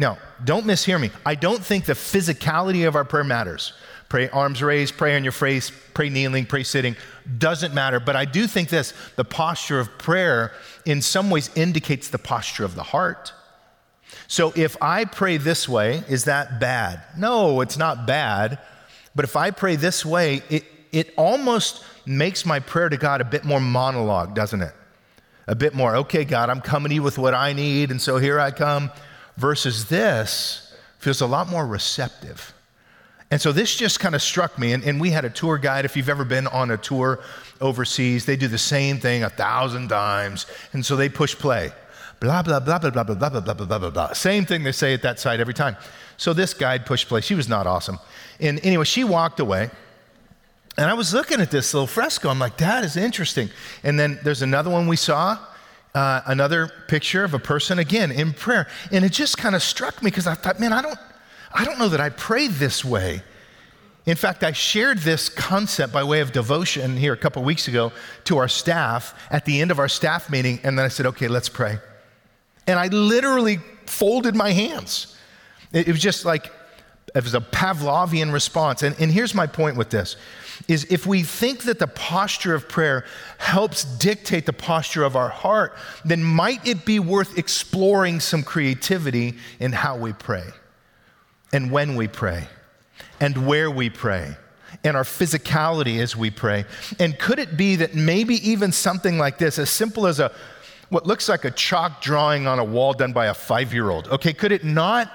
Now, 0.00 0.16
don't 0.42 0.64
mishear 0.64 0.98
me. 0.98 1.10
I 1.26 1.34
don't 1.34 1.62
think 1.62 1.84
the 1.84 1.92
physicality 1.92 2.88
of 2.88 2.96
our 2.96 3.04
prayer 3.04 3.22
matters. 3.22 3.74
Pray 4.08 4.30
arms 4.30 4.62
raised, 4.62 4.96
pray 4.96 5.14
on 5.14 5.24
your 5.24 5.32
face, 5.32 5.70
pray 5.92 6.08
kneeling, 6.08 6.46
pray 6.46 6.62
sitting, 6.62 6.96
doesn't 7.36 7.74
matter. 7.74 8.00
But 8.00 8.16
I 8.16 8.24
do 8.24 8.46
think 8.46 8.70
this 8.70 8.94
the 9.16 9.26
posture 9.26 9.78
of 9.78 9.98
prayer 9.98 10.52
in 10.86 11.02
some 11.02 11.28
ways 11.28 11.50
indicates 11.54 12.08
the 12.08 12.18
posture 12.18 12.64
of 12.64 12.76
the 12.76 12.82
heart. 12.82 13.34
So 14.26 14.54
if 14.56 14.74
I 14.80 15.04
pray 15.04 15.36
this 15.36 15.68
way, 15.68 16.02
is 16.08 16.24
that 16.24 16.58
bad? 16.60 17.02
No, 17.18 17.60
it's 17.60 17.76
not 17.76 18.06
bad. 18.06 18.58
But 19.14 19.26
if 19.26 19.36
I 19.36 19.50
pray 19.50 19.76
this 19.76 20.02
way, 20.02 20.42
it, 20.48 20.64
it 20.92 21.12
almost 21.18 21.84
makes 22.06 22.46
my 22.46 22.58
prayer 22.58 22.88
to 22.88 22.96
God 22.96 23.20
a 23.20 23.24
bit 23.24 23.44
more 23.44 23.60
monologue, 23.60 24.34
doesn't 24.34 24.62
it? 24.62 24.72
A 25.46 25.54
bit 25.54 25.74
more, 25.74 25.96
okay, 25.96 26.24
God, 26.24 26.48
I'm 26.48 26.62
coming 26.62 26.88
to 26.88 26.94
you 26.94 27.02
with 27.02 27.18
what 27.18 27.34
I 27.34 27.52
need, 27.52 27.90
and 27.90 28.00
so 28.00 28.16
here 28.16 28.40
I 28.40 28.50
come. 28.50 28.90
Versus 29.40 29.86
this 29.86 30.72
feels 30.98 31.22
a 31.22 31.26
lot 31.26 31.48
more 31.48 31.66
receptive. 31.66 32.52
And 33.30 33.40
so 33.40 33.52
this 33.52 33.74
just 33.74 34.00
kind 34.00 34.14
of 34.14 34.20
struck 34.20 34.58
me. 34.58 34.74
And, 34.74 34.84
and, 34.84 35.00
we 35.00 35.10
had 35.10 35.24
a 35.24 35.30
tour 35.30 35.56
guide. 35.56 35.84
If 35.84 35.96
you've 35.96 36.10
ever 36.10 36.26
been 36.26 36.46
on 36.48 36.70
a 36.70 36.76
tour 36.76 37.20
overseas, 37.60 38.26
they 38.26 38.36
do 38.36 38.48
the 38.48 38.58
same 38.58 38.98
thing 38.98 39.22
a 39.22 39.30
thousand 39.30 39.88
times. 39.88 40.46
And 40.74 40.84
so 40.84 40.94
they 40.94 41.08
push 41.08 41.34
play 41.34 41.72
blah, 42.20 42.42
blah, 42.42 42.60
blah, 42.60 42.78
blah, 42.78 42.90
blah, 42.90 43.02
blah, 43.02 43.14
blah, 43.14 43.30
blah, 43.30 43.54
blah, 43.54 43.66
blah, 43.66 43.78
blah, 43.78 43.90
blah. 43.90 44.12
Same 44.12 44.44
thing 44.44 44.62
they 44.62 44.72
say 44.72 44.92
at 44.92 45.02
that 45.02 45.18
site 45.18 45.40
every 45.40 45.54
time. 45.54 45.76
So 46.18 46.34
this 46.34 46.52
guide 46.52 46.84
pushed 46.84 47.08
play. 47.08 47.22
She 47.22 47.34
was 47.34 47.48
not 47.48 47.66
awesome. 47.66 47.98
And 48.38 48.60
anyway, 48.64 48.84
she 48.84 49.04
walked 49.04 49.40
away. 49.40 49.70
And 50.76 50.88
I 50.88 50.94
was 50.94 51.14
looking 51.14 51.40
at 51.40 51.50
this 51.50 51.72
little 51.72 51.86
fresco. 51.86 52.28
I'm 52.28 52.38
like, 52.38 52.58
that 52.58 52.84
is 52.84 52.96
interesting. 52.96 53.48
And 53.82 53.98
then 53.98 54.18
there's 54.22 54.42
another 54.42 54.70
one 54.70 54.86
we 54.86 54.96
saw, 54.96 55.38
uh, 55.94 56.22
another 56.26 56.70
picture 56.88 57.24
of 57.24 57.34
a 57.34 57.38
person 57.38 57.78
again 57.78 58.10
in 58.12 58.32
prayer. 58.32 58.66
And 58.92 59.04
it 59.04 59.12
just 59.12 59.38
kind 59.38 59.54
of 59.54 59.62
struck 59.62 60.02
me 60.02 60.10
because 60.10 60.26
I 60.26 60.34
thought, 60.34 60.60
man, 60.60 60.72
I 60.72 60.82
don't, 60.82 60.98
I 61.52 61.64
don't 61.64 61.78
know 61.78 61.88
that 61.88 62.00
I 62.00 62.10
pray 62.10 62.46
this 62.46 62.84
way. 62.84 63.22
In 64.06 64.16
fact, 64.16 64.42
I 64.44 64.52
shared 64.52 64.98
this 64.98 65.28
concept 65.28 65.92
by 65.92 66.02
way 66.02 66.20
of 66.20 66.32
devotion 66.32 66.96
here 66.96 67.12
a 67.12 67.16
couple 67.16 67.42
weeks 67.42 67.68
ago 67.68 67.92
to 68.24 68.38
our 68.38 68.48
staff 68.48 69.14
at 69.30 69.44
the 69.44 69.60
end 69.60 69.70
of 69.70 69.78
our 69.78 69.88
staff 69.88 70.30
meeting. 70.30 70.58
And 70.64 70.78
then 70.78 70.84
I 70.84 70.88
said, 70.88 71.06
okay, 71.06 71.28
let's 71.28 71.48
pray. 71.48 71.78
And 72.66 72.78
I 72.78 72.86
literally 72.88 73.58
folded 73.86 74.34
my 74.34 74.52
hands. 74.52 75.16
It, 75.72 75.88
it 75.88 75.92
was 75.92 76.00
just 76.00 76.24
like, 76.24 76.50
it 77.14 77.22
was 77.22 77.34
a 77.34 77.40
Pavlovian 77.40 78.32
response. 78.32 78.82
And, 78.82 78.96
and 79.00 79.10
here's 79.10 79.34
my 79.34 79.46
point 79.46 79.76
with 79.76 79.90
this 79.90 80.16
is 80.68 80.86
if 80.90 81.06
we 81.06 81.22
think 81.22 81.62
that 81.62 81.78
the 81.78 81.86
posture 81.86 82.54
of 82.54 82.68
prayer 82.68 83.04
helps 83.38 83.84
dictate 83.98 84.46
the 84.46 84.52
posture 84.52 85.04
of 85.04 85.16
our 85.16 85.28
heart, 85.28 85.76
then 86.04 86.22
might 86.22 86.66
it 86.66 86.84
be 86.84 86.98
worth 86.98 87.38
exploring 87.38 88.20
some 88.20 88.42
creativity 88.42 89.34
in 89.58 89.72
how 89.72 89.96
we 89.96 90.12
pray 90.12 90.44
and 91.52 91.70
when 91.70 91.96
we 91.96 92.08
pray 92.08 92.46
and 93.20 93.46
where 93.46 93.70
we 93.70 93.90
pray 93.90 94.36
and 94.84 94.96
our 94.96 95.04
physicality 95.04 96.00
as 96.00 96.16
we 96.16 96.30
pray? 96.30 96.64
And 96.98 97.18
could 97.18 97.38
it 97.38 97.56
be 97.56 97.76
that 97.76 97.94
maybe 97.94 98.36
even 98.48 98.72
something 98.72 99.18
like 99.18 99.38
this, 99.38 99.58
as 99.58 99.70
simple 99.70 100.06
as 100.06 100.20
a 100.20 100.32
what 100.90 101.06
looks 101.06 101.28
like 101.28 101.44
a 101.44 101.50
chalk 101.52 102.02
drawing 102.02 102.46
on 102.46 102.58
a 102.58 102.64
wall 102.64 102.92
done 102.92 103.12
by 103.12 103.26
a 103.26 103.34
five 103.34 103.72
year 103.72 103.90
old. 103.90 104.08
Okay, 104.08 104.32
could 104.32 104.52
it 104.52 104.64
not 104.64 105.10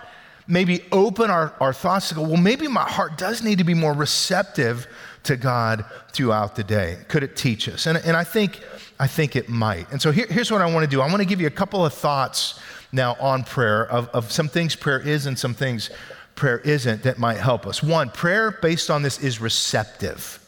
maybe 0.48 0.84
open 0.92 1.30
our, 1.30 1.54
our 1.60 1.74
thoughts 1.74 2.10
to 2.10 2.16
go, 2.16 2.22
well, 2.22 2.38
maybe 2.38 2.68
my 2.68 2.88
heart 2.90 3.18
does 3.18 3.44
need 3.44 3.58
to 3.58 3.64
be 3.64 3.74
more 3.74 3.94
receptive 3.94 4.88
to 5.26 5.36
God 5.36 5.86
throughout 6.12 6.56
the 6.56 6.64
day? 6.64 6.98
Could 7.08 7.24
it 7.24 7.36
teach 7.36 7.68
us? 7.70 7.86
And, 7.86 7.98
and 7.98 8.16
I, 8.16 8.24
think, 8.24 8.62
I 9.00 9.08
think 9.08 9.36
it 9.36 9.50
might. 9.50 9.92
And 9.92 10.02
so 10.02 10.12
here, 10.12 10.28
here's 10.28 10.52
what 10.52 10.62
I 10.62 10.74
want 10.74 10.84
to 10.84 10.90
do 10.90 11.02
I 11.02 11.08
want 11.08 11.20
to 11.20 11.26
give 11.26 11.42
you 11.42 11.48
a 11.48 11.52
couple 11.52 11.86
of 11.86 11.94
thoughts 11.94 12.60
now 12.92 13.16
on 13.20 13.44
prayer 13.44 13.86
of, 13.90 14.08
of 14.10 14.32
some 14.32 14.48
things 14.48 14.76
prayer 14.76 15.00
is 15.00 15.26
and 15.26 15.38
some 15.38 15.54
things 15.54 15.90
prayer 16.36 16.60
isn't 16.60 17.04
that 17.04 17.18
might 17.18 17.38
help 17.38 17.66
us. 17.66 17.82
One, 17.82 18.10
prayer 18.10 18.52
based 18.52 18.90
on 18.90 19.02
this 19.02 19.22
is 19.22 19.40
receptive. 19.40 20.40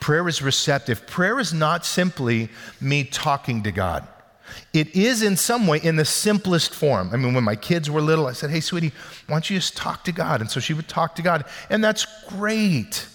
Prayer 0.00 0.26
is 0.28 0.42
receptive. 0.42 1.06
Prayer 1.06 1.38
is 1.38 1.54
not 1.54 1.86
simply 1.86 2.48
me 2.80 3.04
talking 3.04 3.62
to 3.62 3.72
God. 3.72 4.06
It 4.72 4.94
is 4.96 5.22
in 5.22 5.36
some 5.36 5.66
way 5.66 5.78
in 5.78 5.96
the 5.96 6.04
simplest 6.04 6.74
form. 6.74 7.10
I 7.12 7.16
mean, 7.16 7.34
when 7.34 7.44
my 7.44 7.56
kids 7.56 7.90
were 7.90 8.00
little, 8.00 8.26
I 8.26 8.32
said, 8.32 8.50
Hey, 8.50 8.60
sweetie, 8.60 8.92
why 9.26 9.34
don't 9.34 9.48
you 9.48 9.56
just 9.56 9.76
talk 9.76 10.04
to 10.04 10.12
God? 10.12 10.40
And 10.40 10.50
so 10.50 10.60
she 10.60 10.74
would 10.74 10.88
talk 10.88 11.14
to 11.16 11.22
God, 11.22 11.44
and 11.70 11.82
that's 11.82 12.06
great. 12.28 13.06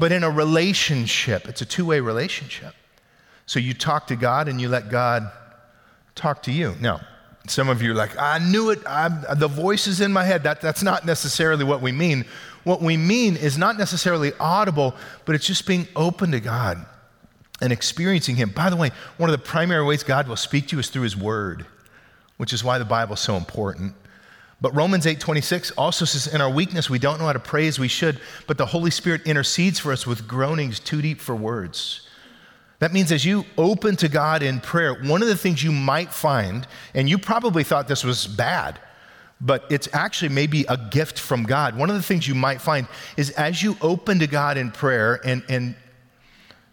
But 0.00 0.12
in 0.12 0.24
a 0.24 0.30
relationship, 0.30 1.46
it's 1.46 1.60
a 1.60 1.66
two 1.66 1.84
way 1.84 2.00
relationship. 2.00 2.74
So 3.44 3.58
you 3.60 3.74
talk 3.74 4.06
to 4.06 4.16
God 4.16 4.48
and 4.48 4.58
you 4.58 4.68
let 4.68 4.88
God 4.88 5.30
talk 6.14 6.42
to 6.44 6.52
you. 6.52 6.74
Now, 6.80 7.02
some 7.46 7.68
of 7.68 7.82
you 7.82 7.92
are 7.92 7.94
like, 7.94 8.16
I 8.18 8.38
knew 8.38 8.70
it, 8.70 8.80
I'm, 8.86 9.24
the 9.36 9.48
voice 9.48 9.86
is 9.86 10.00
in 10.00 10.10
my 10.12 10.24
head. 10.24 10.44
That, 10.44 10.62
that's 10.62 10.82
not 10.82 11.04
necessarily 11.04 11.64
what 11.64 11.82
we 11.82 11.92
mean. 11.92 12.24
What 12.64 12.80
we 12.80 12.96
mean 12.96 13.36
is 13.36 13.58
not 13.58 13.76
necessarily 13.76 14.32
audible, 14.40 14.94
but 15.26 15.34
it's 15.34 15.46
just 15.46 15.66
being 15.66 15.86
open 15.94 16.30
to 16.32 16.40
God 16.40 16.84
and 17.60 17.70
experiencing 17.70 18.36
Him. 18.36 18.50
By 18.50 18.70
the 18.70 18.76
way, 18.76 18.92
one 19.18 19.28
of 19.28 19.38
the 19.38 19.44
primary 19.44 19.84
ways 19.84 20.02
God 20.02 20.28
will 20.28 20.36
speak 20.36 20.68
to 20.68 20.76
you 20.76 20.80
is 20.80 20.88
through 20.88 21.02
His 21.02 21.16
Word, 21.16 21.66
which 22.38 22.54
is 22.54 22.64
why 22.64 22.78
the 22.78 22.86
Bible 22.86 23.14
is 23.14 23.20
so 23.20 23.36
important. 23.36 23.94
But 24.60 24.74
Romans 24.74 25.06
8:26 25.06 25.70
also 25.72 26.04
says, 26.04 26.26
"In 26.26 26.40
our 26.40 26.50
weakness, 26.50 26.90
we 26.90 26.98
don't 26.98 27.18
know 27.18 27.26
how 27.26 27.32
to 27.32 27.38
pray 27.38 27.66
as 27.66 27.78
we 27.78 27.88
should, 27.88 28.20
but 28.46 28.58
the 28.58 28.66
Holy 28.66 28.90
Spirit 28.90 29.22
intercedes 29.24 29.78
for 29.78 29.92
us 29.92 30.06
with 30.06 30.28
groanings 30.28 30.78
too 30.78 31.00
deep 31.00 31.20
for 31.20 31.34
words." 31.34 32.02
That 32.78 32.92
means 32.92 33.12
as 33.12 33.24
you 33.24 33.44
open 33.58 33.96
to 33.96 34.08
God 34.08 34.42
in 34.42 34.60
prayer, 34.60 34.94
one 34.94 35.22
of 35.22 35.28
the 35.28 35.36
things 35.36 35.62
you 35.62 35.72
might 35.72 36.12
find, 36.12 36.66
and 36.94 37.08
you 37.08 37.18
probably 37.18 37.62
thought 37.62 37.88
this 37.88 38.04
was 38.04 38.26
bad, 38.26 38.78
but 39.40 39.64
it's 39.70 39.88
actually 39.92 40.30
maybe 40.30 40.64
a 40.68 40.76
gift 40.76 41.18
from 41.18 41.44
God. 41.44 41.76
One 41.76 41.90
of 41.90 41.96
the 41.96 42.02
things 42.02 42.26
you 42.26 42.34
might 42.34 42.60
find 42.60 42.86
is 43.16 43.30
as 43.30 43.62
you 43.62 43.76
open 43.82 44.18
to 44.20 44.26
God 44.26 44.56
in 44.56 44.70
prayer 44.70 45.20
and, 45.24 45.42
and 45.48 45.74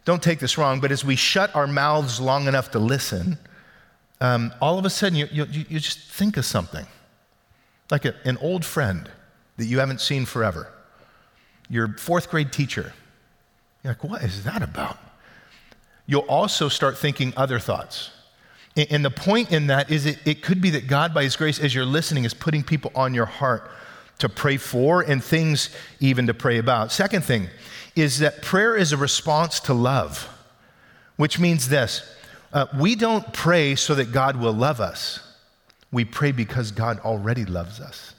don't 0.05 0.23
take 0.23 0.39
this 0.39 0.57
wrong, 0.57 0.79
but 0.79 0.91
as 0.91 1.03
we 1.03 1.17
shut 1.17 1.53
our 1.55 1.67
mouths 1.67 2.21
long 2.21 2.47
enough 2.47 2.71
to 2.71 2.79
listen, 2.79 3.37
um, 4.21 4.53
all 4.61 4.79
of 4.79 4.85
a 4.85 4.89
sudden 4.89 5.17
you, 5.17 5.27
you, 5.29 5.45
you 5.51 5.79
just 5.79 5.99
think 5.99 6.37
of 6.37 6.45
something 6.45 6.85
like 7.89 8.05
a, 8.05 8.15
an 8.25 8.37
old 8.37 8.65
friend 8.65 9.09
that 9.57 9.65
you 9.65 9.79
haven't 9.79 10.01
seen 10.01 10.25
forever, 10.25 10.71
your 11.69 11.97
fourth 11.97 12.29
grade 12.29 12.51
teacher. 12.51 12.93
You're 13.83 13.93
like, 13.93 14.03
what 14.03 14.23
is 14.23 14.43
that 14.43 14.61
about? 14.61 14.97
You'll 16.05 16.21
also 16.21 16.69
start 16.69 16.97
thinking 16.97 17.33
other 17.35 17.59
thoughts. 17.59 18.11
And 18.75 19.03
the 19.03 19.09
point 19.09 19.51
in 19.51 19.67
that 19.67 19.89
is 19.89 20.05
it, 20.05 20.19
it 20.25 20.43
could 20.43 20.61
be 20.61 20.69
that 20.71 20.87
God, 20.87 21.13
by 21.13 21.23
His 21.23 21.35
grace, 21.35 21.59
as 21.59 21.73
you're 21.73 21.85
listening, 21.85 22.25
is 22.25 22.33
putting 22.33 22.63
people 22.63 22.91
on 22.95 23.13
your 23.13 23.25
heart 23.25 23.71
to 24.19 24.29
pray 24.29 24.57
for 24.57 25.01
and 25.01 25.23
things 25.23 25.69
even 25.99 26.27
to 26.27 26.33
pray 26.33 26.59
about. 26.59 26.91
Second 26.91 27.23
thing 27.23 27.49
is 27.95 28.19
that 28.19 28.41
prayer 28.41 28.75
is 28.75 28.91
a 28.91 28.97
response 28.97 29.59
to 29.61 29.73
love, 29.73 30.29
which 31.15 31.39
means 31.39 31.69
this 31.69 32.15
uh, 32.53 32.67
we 32.77 32.95
don't 32.95 33.33
pray 33.33 33.75
so 33.75 33.95
that 33.95 34.11
God 34.11 34.37
will 34.37 34.53
love 34.53 34.79
us, 34.79 35.19
we 35.91 36.05
pray 36.05 36.31
because 36.31 36.71
God 36.71 36.99
already 36.99 37.45
loves 37.45 37.79
us. 37.79 38.13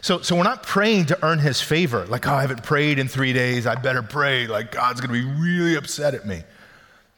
So, 0.00 0.20
so 0.20 0.36
we're 0.36 0.44
not 0.44 0.62
praying 0.62 1.06
to 1.06 1.24
earn 1.24 1.40
his 1.40 1.60
favor, 1.60 2.06
like, 2.06 2.26
oh, 2.26 2.34
I 2.34 2.42
haven't 2.42 2.62
prayed 2.62 2.98
in 2.98 3.08
three 3.08 3.32
days, 3.32 3.66
I 3.66 3.74
better 3.74 4.02
pray, 4.02 4.46
like 4.46 4.70
God's 4.70 5.00
gonna 5.00 5.12
be 5.12 5.24
really 5.24 5.74
upset 5.74 6.14
at 6.14 6.26
me. 6.26 6.42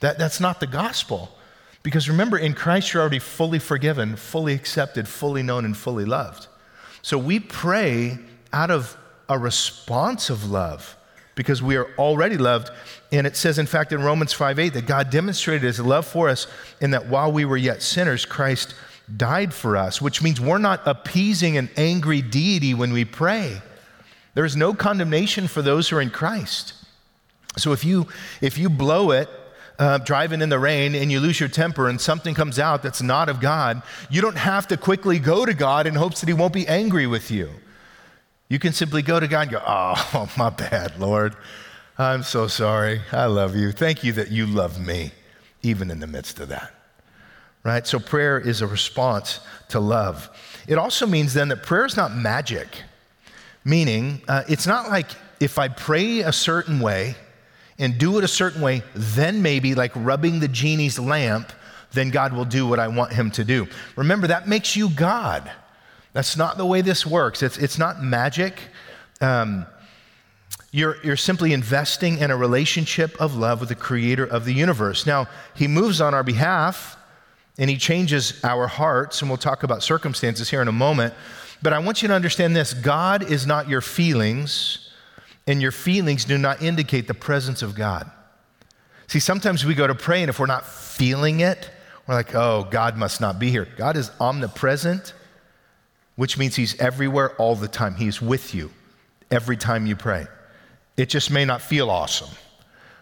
That, 0.00 0.18
that's 0.18 0.40
not 0.40 0.61
the 0.61 0.66
gospel. 0.66 1.37
Because 1.83 2.09
remember, 2.09 2.38
in 2.38 2.54
Christ, 2.54 2.92
you're 2.92 3.02
already 3.02 3.18
fully 3.18 3.59
forgiven, 3.59 4.16
fully 4.16 4.54
accepted, 4.54 5.07
fully 5.07 5.42
known, 5.42 5.66
and 5.66 5.76
fully 5.76 6.07
loved. 6.07 6.46
So 7.02 7.18
we 7.18 7.38
pray 7.38 8.18
out 8.52 8.70
of 8.70 8.96
a 9.28 9.38
response 9.38 10.30
of 10.30 10.50
love 10.50 10.96
because 11.35 11.62
we 11.62 11.76
are 11.76 11.88
already 11.98 12.38
loved. 12.38 12.70
And 13.12 13.26
it 13.26 13.37
says, 13.37 13.59
in 13.59 13.66
fact, 13.66 13.92
in 13.92 14.02
Romans 14.02 14.33
5 14.33 14.59
8, 14.59 14.72
that 14.72 14.87
God 14.87 15.11
demonstrated 15.11 15.62
his 15.62 15.78
love 15.78 16.07
for 16.07 16.30
us 16.30 16.46
in 16.80 16.92
that 16.92 17.07
while 17.07 17.30
we 17.30 17.44
were 17.44 17.59
yet 17.59 17.83
sinners, 17.83 18.24
Christ 18.24 18.74
died 19.17 19.53
for 19.53 19.77
us, 19.77 20.01
which 20.01 20.23
means 20.23 20.40
we're 20.40 20.59
not 20.59 20.81
appeasing 20.87 21.57
an 21.57 21.71
angry 21.77 22.23
deity 22.23 22.75
when 22.75 22.93
we 22.93 23.05
pray. 23.05 23.61
There 24.35 24.45
is 24.45 24.57
no 24.57 24.75
condemnation 24.75 25.47
for 25.47 25.62
those 25.62 25.88
who 25.88 25.97
are 25.97 26.01
in 26.01 26.11
Christ. 26.11 26.75
So 27.57 27.73
if 27.73 27.85
you 27.85 28.09
if 28.40 28.59
you 28.59 28.69
blow 28.69 29.12
it 29.12 29.29
uh, 29.79 29.99
driving 29.99 30.40
in 30.40 30.49
the 30.49 30.59
rain 30.59 30.95
and 30.95 31.11
you 31.11 31.21
lose 31.21 31.38
your 31.38 31.49
temper 31.49 31.88
and 31.88 32.01
something 32.01 32.35
comes 32.35 32.59
out 32.59 32.83
that's 32.83 33.03
not 33.03 33.29
of 33.29 33.40
God, 33.40 33.83
you 34.11 34.21
don't 34.21 34.37
have 34.37 34.67
to 34.69 34.77
quickly 34.77 35.19
go 35.19 35.45
to 35.45 35.55
God 35.55 35.87
in 35.87 35.95
hopes 35.95 36.21
that 36.21 36.29
He 36.29 36.33
won't 36.33 36.53
be 36.53 36.67
angry 36.67 37.07
with 37.07 37.31
you. 37.31 37.51
You 38.49 38.59
can 38.59 38.73
simply 38.73 39.03
go 39.03 39.21
to 39.21 39.29
God 39.29 39.43
and 39.43 39.51
go, 39.53 39.62
Oh, 39.67 40.29
my 40.37 40.51
bad, 40.51 40.99
Lord. 40.99 41.37
I'm 41.97 42.25
so 42.25 42.49
sorry. 42.49 43.03
I 43.12 43.27
love 43.27 43.55
you. 43.55 43.71
Thank 43.71 44.03
you 44.03 44.12
that 44.14 44.33
you 44.33 44.47
love 44.47 44.85
me, 44.85 45.12
even 45.62 45.93
in 45.93 46.01
the 46.01 46.09
midst 46.09 46.40
of 46.40 46.49
that. 46.49 46.74
Right? 47.64 47.87
So 47.87 47.98
prayer 47.98 48.38
is 48.38 48.61
a 48.61 48.66
response 48.66 49.40
to 49.70 49.81
love. 49.81 50.31
It 50.68 50.79
also 50.79 51.07
means 51.07 51.35
then 51.35 51.48
that 51.48 51.62
prayer 51.62 51.87
is 51.87 51.96
not 51.96 52.14
magic, 52.14 52.68
meaning 53.64 54.22
uh, 54.29 54.44
it's 54.48 54.66
not 54.66 54.90
like 54.90 55.09
if 55.40 55.59
I 55.59 55.68
pray 55.68 56.20
a 56.20 56.33
certain 56.33 56.79
way, 56.81 57.16
and 57.79 57.98
do 57.98 58.18
it 58.18 58.24
a 58.24 58.29
certain 58.29 58.61
way, 58.61 58.83
then 58.94 59.42
maybe 59.42 59.74
like 59.74 59.92
rubbing 59.94 60.40
the 60.40 60.48
genie's 60.48 60.98
lamp, 60.98 61.53
then 61.92 62.11
God 62.11 62.33
will 62.33 62.44
do 62.44 62.66
what 62.66 62.79
I 62.79 62.88
want 62.88 63.12
him 63.12 63.31
to 63.33 63.44
do. 63.44 63.66
Remember, 63.96 64.27
that 64.29 64.48
makes 64.48 64.77
you 64.77 64.88
God. 64.90 65.50
That's 66.12 66.37
not 66.37 66.57
the 66.57 66.66
way 66.66 66.81
this 66.81 67.05
works. 67.05 67.42
It's, 67.42 67.59
it's 67.59 67.79
not 67.79 68.03
magic. 68.03 68.61
Um, 69.20 69.66
you're, 70.70 70.96
you're 71.05 71.16
simply 71.16 71.53
investing 71.53 72.18
in 72.18 72.31
a 72.31 72.37
relationship 72.37 73.20
of 73.20 73.37
love 73.37 73.61
with 73.61 73.68
the 73.68 73.74
creator 73.74 74.24
of 74.24 74.44
the 74.44 74.53
universe. 74.53 75.07
Now, 75.07 75.29
he 75.55 75.68
moves 75.68 76.00
on 76.00 76.14
our 76.14 76.22
behalf 76.22 76.96
and 77.59 77.71
he 77.71 77.77
changes 77.77 78.43
our 78.45 78.67
hearts, 78.67 79.21
and 79.21 79.31
we'll 79.31 79.38
talk 79.38 79.62
about 79.62 79.83
circumstances 79.83 80.51
here 80.51 80.62
in 80.62 80.69
a 80.69 80.73
moment. 80.73 81.14
But 81.62 81.73
I 81.73 81.79
want 81.79 82.03
you 82.03 82.09
to 82.09 82.14
understand 82.14 82.55
this 82.55 82.75
God 82.75 83.31
is 83.31 83.47
not 83.47 83.69
your 83.69 83.81
feelings 83.81 84.90
and 85.47 85.61
your 85.61 85.73
feelings 85.73 86.25
do 86.25 86.38
not 86.38 86.62
indicate 86.62 87.07
the 87.07 87.14
presence 87.14 87.62
of 87.62 87.75
God. 87.75 88.11
See, 89.07 89.21
sometimes 89.21 89.64
we 89.64 89.75
go 89.75 89.87
to 89.87 89.95
pray, 89.95 90.23
and 90.23 90.31
if 90.31 90.38
we're 90.38 90.47
not 90.47 90.67
feeling 90.67 91.40
it, 91.40 91.71
we're 92.07 92.14
like, 92.14 92.35
oh, 92.35 92.67
God 92.71 92.97
must 92.97 93.21
not 93.21 93.38
be 93.38 93.51
here. 93.51 93.69
God 93.77 93.97
is 93.97 94.11
omnipresent, 94.21 95.12
which 96.17 96.38
means 96.38 96.57
He's 96.57 96.79
everywhere 96.81 97.35
all 97.37 97.55
the 97.55 97.69
time. 97.69 97.95
He's 97.95 98.21
with 98.21 98.55
you 98.55 98.71
every 99.31 99.57
time 99.57 99.87
you 99.87 99.97
pray. 99.97 100.27
It 100.97 101.09
just 101.09 101.31
may 101.31 101.45
not 101.45 101.61
feel 101.61 101.90
awesome, 101.90 102.31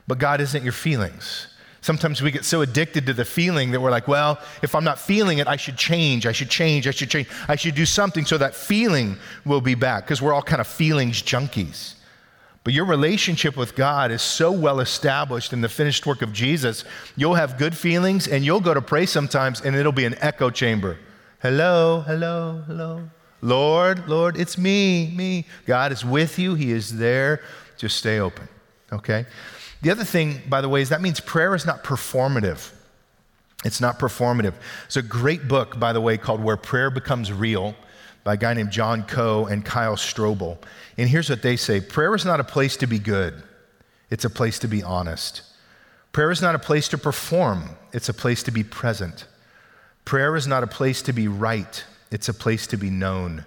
but 0.08 0.18
God 0.18 0.40
isn't 0.40 0.62
your 0.62 0.72
feelings. 0.72 1.46
Sometimes 1.82 2.22
we 2.22 2.30
get 2.30 2.44
so 2.44 2.62
addicted 2.62 3.06
to 3.06 3.12
the 3.12 3.24
feeling 3.24 3.72
that 3.72 3.80
we're 3.80 3.90
like, 3.90 4.06
well, 4.06 4.40
if 4.62 4.76
I'm 4.76 4.84
not 4.84 5.00
feeling 5.00 5.38
it, 5.38 5.48
I 5.48 5.56
should 5.56 5.76
change, 5.76 6.26
I 6.26 6.32
should 6.32 6.48
change, 6.48 6.86
I 6.86 6.92
should 6.92 7.10
change, 7.10 7.28
I 7.48 7.56
should 7.56 7.74
do 7.74 7.84
something 7.84 8.24
so 8.24 8.38
that 8.38 8.54
feeling 8.54 9.16
will 9.44 9.60
be 9.60 9.74
back, 9.74 10.04
because 10.04 10.22
we're 10.22 10.32
all 10.32 10.42
kind 10.42 10.60
of 10.60 10.68
feelings 10.68 11.20
junkies. 11.20 11.94
But 12.62 12.72
your 12.72 12.84
relationship 12.84 13.56
with 13.56 13.74
God 13.74 14.12
is 14.12 14.22
so 14.22 14.52
well 14.52 14.78
established 14.78 15.52
in 15.52 15.60
the 15.60 15.68
finished 15.68 16.06
work 16.06 16.22
of 16.22 16.32
Jesus, 16.32 16.84
you'll 17.16 17.34
have 17.34 17.58
good 17.58 17.76
feelings 17.76 18.28
and 18.28 18.44
you'll 18.44 18.60
go 18.60 18.72
to 18.72 18.80
pray 18.80 19.04
sometimes 19.04 19.60
and 19.60 19.74
it'll 19.74 19.90
be 19.90 20.04
an 20.04 20.14
echo 20.20 20.50
chamber. 20.50 20.98
Hello, 21.40 22.02
hello, 22.06 22.62
hello. 22.68 23.10
Lord, 23.40 24.08
Lord, 24.08 24.36
it's 24.36 24.56
me, 24.56 25.12
me. 25.16 25.46
God 25.66 25.90
is 25.90 26.04
with 26.04 26.38
you, 26.38 26.54
He 26.54 26.70
is 26.70 26.96
there. 26.96 27.42
Just 27.76 27.96
stay 27.96 28.20
open, 28.20 28.48
okay? 28.92 29.26
The 29.82 29.90
other 29.90 30.04
thing, 30.04 30.40
by 30.48 30.60
the 30.60 30.68
way, 30.68 30.80
is 30.80 30.88
that 30.88 31.02
means 31.02 31.20
prayer 31.20 31.54
is 31.54 31.66
not 31.66 31.82
performative. 31.84 32.72
It's 33.64 33.80
not 33.80 33.98
performative. 33.98 34.54
It's 34.86 34.96
a 34.96 35.02
great 35.02 35.48
book, 35.48 35.78
by 35.78 35.92
the 35.92 36.00
way, 36.00 36.16
called 36.16 36.42
Where 36.42 36.56
Prayer 36.56 36.90
Becomes 36.90 37.32
Real 37.32 37.74
by 38.24 38.34
a 38.34 38.36
guy 38.36 38.54
named 38.54 38.70
John 38.70 39.02
Coe 39.02 39.46
and 39.46 39.64
Kyle 39.64 39.96
Strobel. 39.96 40.58
And 40.96 41.08
here's 41.08 41.28
what 41.28 41.42
they 41.42 41.56
say 41.56 41.80
prayer 41.80 42.14
is 42.14 42.24
not 42.24 42.40
a 42.40 42.44
place 42.44 42.76
to 42.78 42.86
be 42.86 42.98
good, 42.98 43.42
it's 44.10 44.24
a 44.24 44.30
place 44.30 44.58
to 44.60 44.68
be 44.68 44.82
honest. 44.82 45.42
Prayer 46.12 46.30
is 46.30 46.42
not 46.42 46.54
a 46.54 46.58
place 46.58 46.88
to 46.88 46.98
perform, 46.98 47.70
it's 47.92 48.08
a 48.08 48.14
place 48.14 48.42
to 48.44 48.50
be 48.50 48.62
present. 48.62 49.26
Prayer 50.04 50.36
is 50.36 50.46
not 50.46 50.62
a 50.62 50.66
place 50.66 51.02
to 51.02 51.12
be 51.12 51.26
right, 51.26 51.84
it's 52.10 52.28
a 52.28 52.34
place 52.34 52.66
to 52.68 52.76
be 52.76 52.90
known. 52.90 53.46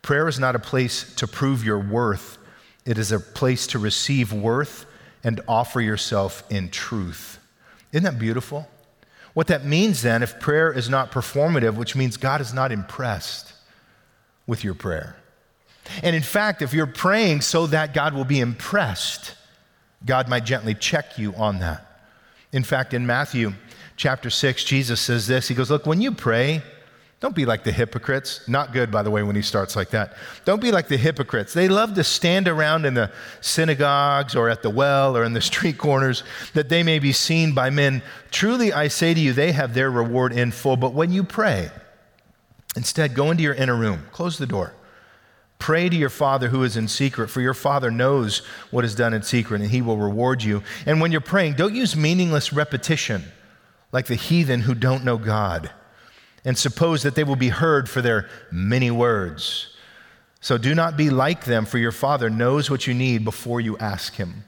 Prayer 0.00 0.28
is 0.28 0.38
not 0.38 0.54
a 0.54 0.60
place 0.60 1.14
to 1.16 1.26
prove 1.26 1.64
your 1.64 1.78
worth, 1.78 2.38
it 2.86 2.96
is 2.96 3.12
a 3.12 3.20
place 3.20 3.66
to 3.68 3.78
receive 3.78 4.32
worth 4.32 4.86
and 5.24 5.40
offer 5.48 5.80
yourself 5.80 6.42
in 6.50 6.70
truth. 6.70 7.38
Isn't 7.92 8.04
that 8.04 8.18
beautiful? 8.18 8.68
What 9.34 9.46
that 9.48 9.64
means 9.64 10.02
then, 10.02 10.22
if 10.22 10.40
prayer 10.40 10.72
is 10.72 10.88
not 10.88 11.12
performative, 11.12 11.76
which 11.76 11.94
means 11.94 12.16
God 12.16 12.40
is 12.40 12.52
not 12.52 12.72
impressed 12.72 13.52
with 14.46 14.64
your 14.64 14.74
prayer. 14.74 15.16
And 16.02 16.14
in 16.14 16.22
fact, 16.22 16.62
if 16.62 16.74
you're 16.74 16.86
praying 16.86 17.42
so 17.42 17.66
that 17.68 17.94
God 17.94 18.14
will 18.14 18.24
be 18.24 18.40
impressed, 18.40 19.34
God 20.04 20.28
might 20.28 20.44
gently 20.44 20.74
check 20.74 21.18
you 21.18 21.34
on 21.34 21.60
that. 21.60 21.84
In 22.52 22.64
fact, 22.64 22.94
in 22.94 23.06
Matthew 23.06 23.52
chapter 23.96 24.30
6, 24.30 24.64
Jesus 24.64 25.00
says 25.00 25.26
this 25.26 25.48
He 25.48 25.54
goes, 25.54 25.70
Look, 25.70 25.86
when 25.86 26.00
you 26.00 26.12
pray, 26.12 26.62
don't 27.20 27.34
be 27.34 27.46
like 27.46 27.64
the 27.64 27.72
hypocrites. 27.72 28.46
Not 28.46 28.72
good, 28.72 28.92
by 28.92 29.02
the 29.02 29.10
way, 29.10 29.24
when 29.24 29.34
he 29.34 29.42
starts 29.42 29.74
like 29.74 29.90
that. 29.90 30.14
Don't 30.44 30.60
be 30.60 30.70
like 30.70 30.86
the 30.86 30.96
hypocrites. 30.96 31.52
They 31.52 31.68
love 31.68 31.94
to 31.94 32.04
stand 32.04 32.46
around 32.46 32.84
in 32.84 32.94
the 32.94 33.10
synagogues 33.40 34.36
or 34.36 34.48
at 34.48 34.62
the 34.62 34.70
well 34.70 35.16
or 35.16 35.24
in 35.24 35.32
the 35.32 35.40
street 35.52 35.78
corners 35.78 36.22
that 36.54 36.68
they 36.68 36.84
may 36.84 37.00
be 37.00 37.12
seen 37.12 37.54
by 37.54 37.70
men. 37.70 38.02
Truly, 38.30 38.72
I 38.72 38.86
say 38.86 39.14
to 39.14 39.20
you, 39.20 39.32
they 39.32 39.50
have 39.50 39.74
their 39.74 39.90
reward 39.90 40.32
in 40.32 40.52
full. 40.52 40.76
But 40.76 40.94
when 40.94 41.10
you 41.10 41.24
pray, 41.24 41.70
instead 42.76 43.14
go 43.14 43.32
into 43.32 43.42
your 43.42 43.54
inner 43.54 43.76
room, 43.76 44.06
close 44.12 44.38
the 44.38 44.46
door, 44.46 44.74
Pray 45.58 45.88
to 45.88 45.96
your 45.96 46.08
Father 46.08 46.48
who 46.48 46.62
is 46.62 46.76
in 46.76 46.86
secret, 46.86 47.28
for 47.28 47.40
your 47.40 47.52
Father 47.52 47.90
knows 47.90 48.46
what 48.70 48.84
is 48.84 48.94
done 48.94 49.12
in 49.12 49.22
secret, 49.22 49.60
and 49.60 49.70
he 49.70 49.82
will 49.82 49.96
reward 49.96 50.40
you. 50.40 50.62
And 50.86 51.00
when 51.00 51.10
you're 51.10 51.20
praying, 51.20 51.54
don't 51.54 51.74
use 51.74 51.96
meaningless 51.96 52.52
repetition 52.52 53.24
like 53.90 54.06
the 54.06 54.14
heathen 54.14 54.60
who 54.60 54.74
don't 54.76 55.04
know 55.04 55.18
God 55.18 55.70
and 56.44 56.56
suppose 56.56 57.02
that 57.02 57.14
they 57.14 57.24
will 57.24 57.36
be 57.36 57.48
heard 57.48 57.88
for 57.88 58.00
their 58.00 58.28
many 58.50 58.90
words. 58.90 59.74
So 60.40 60.56
do 60.56 60.74
not 60.74 60.96
be 60.96 61.10
like 61.10 61.44
them, 61.44 61.66
for 61.66 61.78
your 61.78 61.92
Father 61.92 62.30
knows 62.30 62.70
what 62.70 62.86
you 62.86 62.94
need 62.94 63.24
before 63.24 63.60
you 63.60 63.76
ask 63.78 64.14
him. 64.14 64.44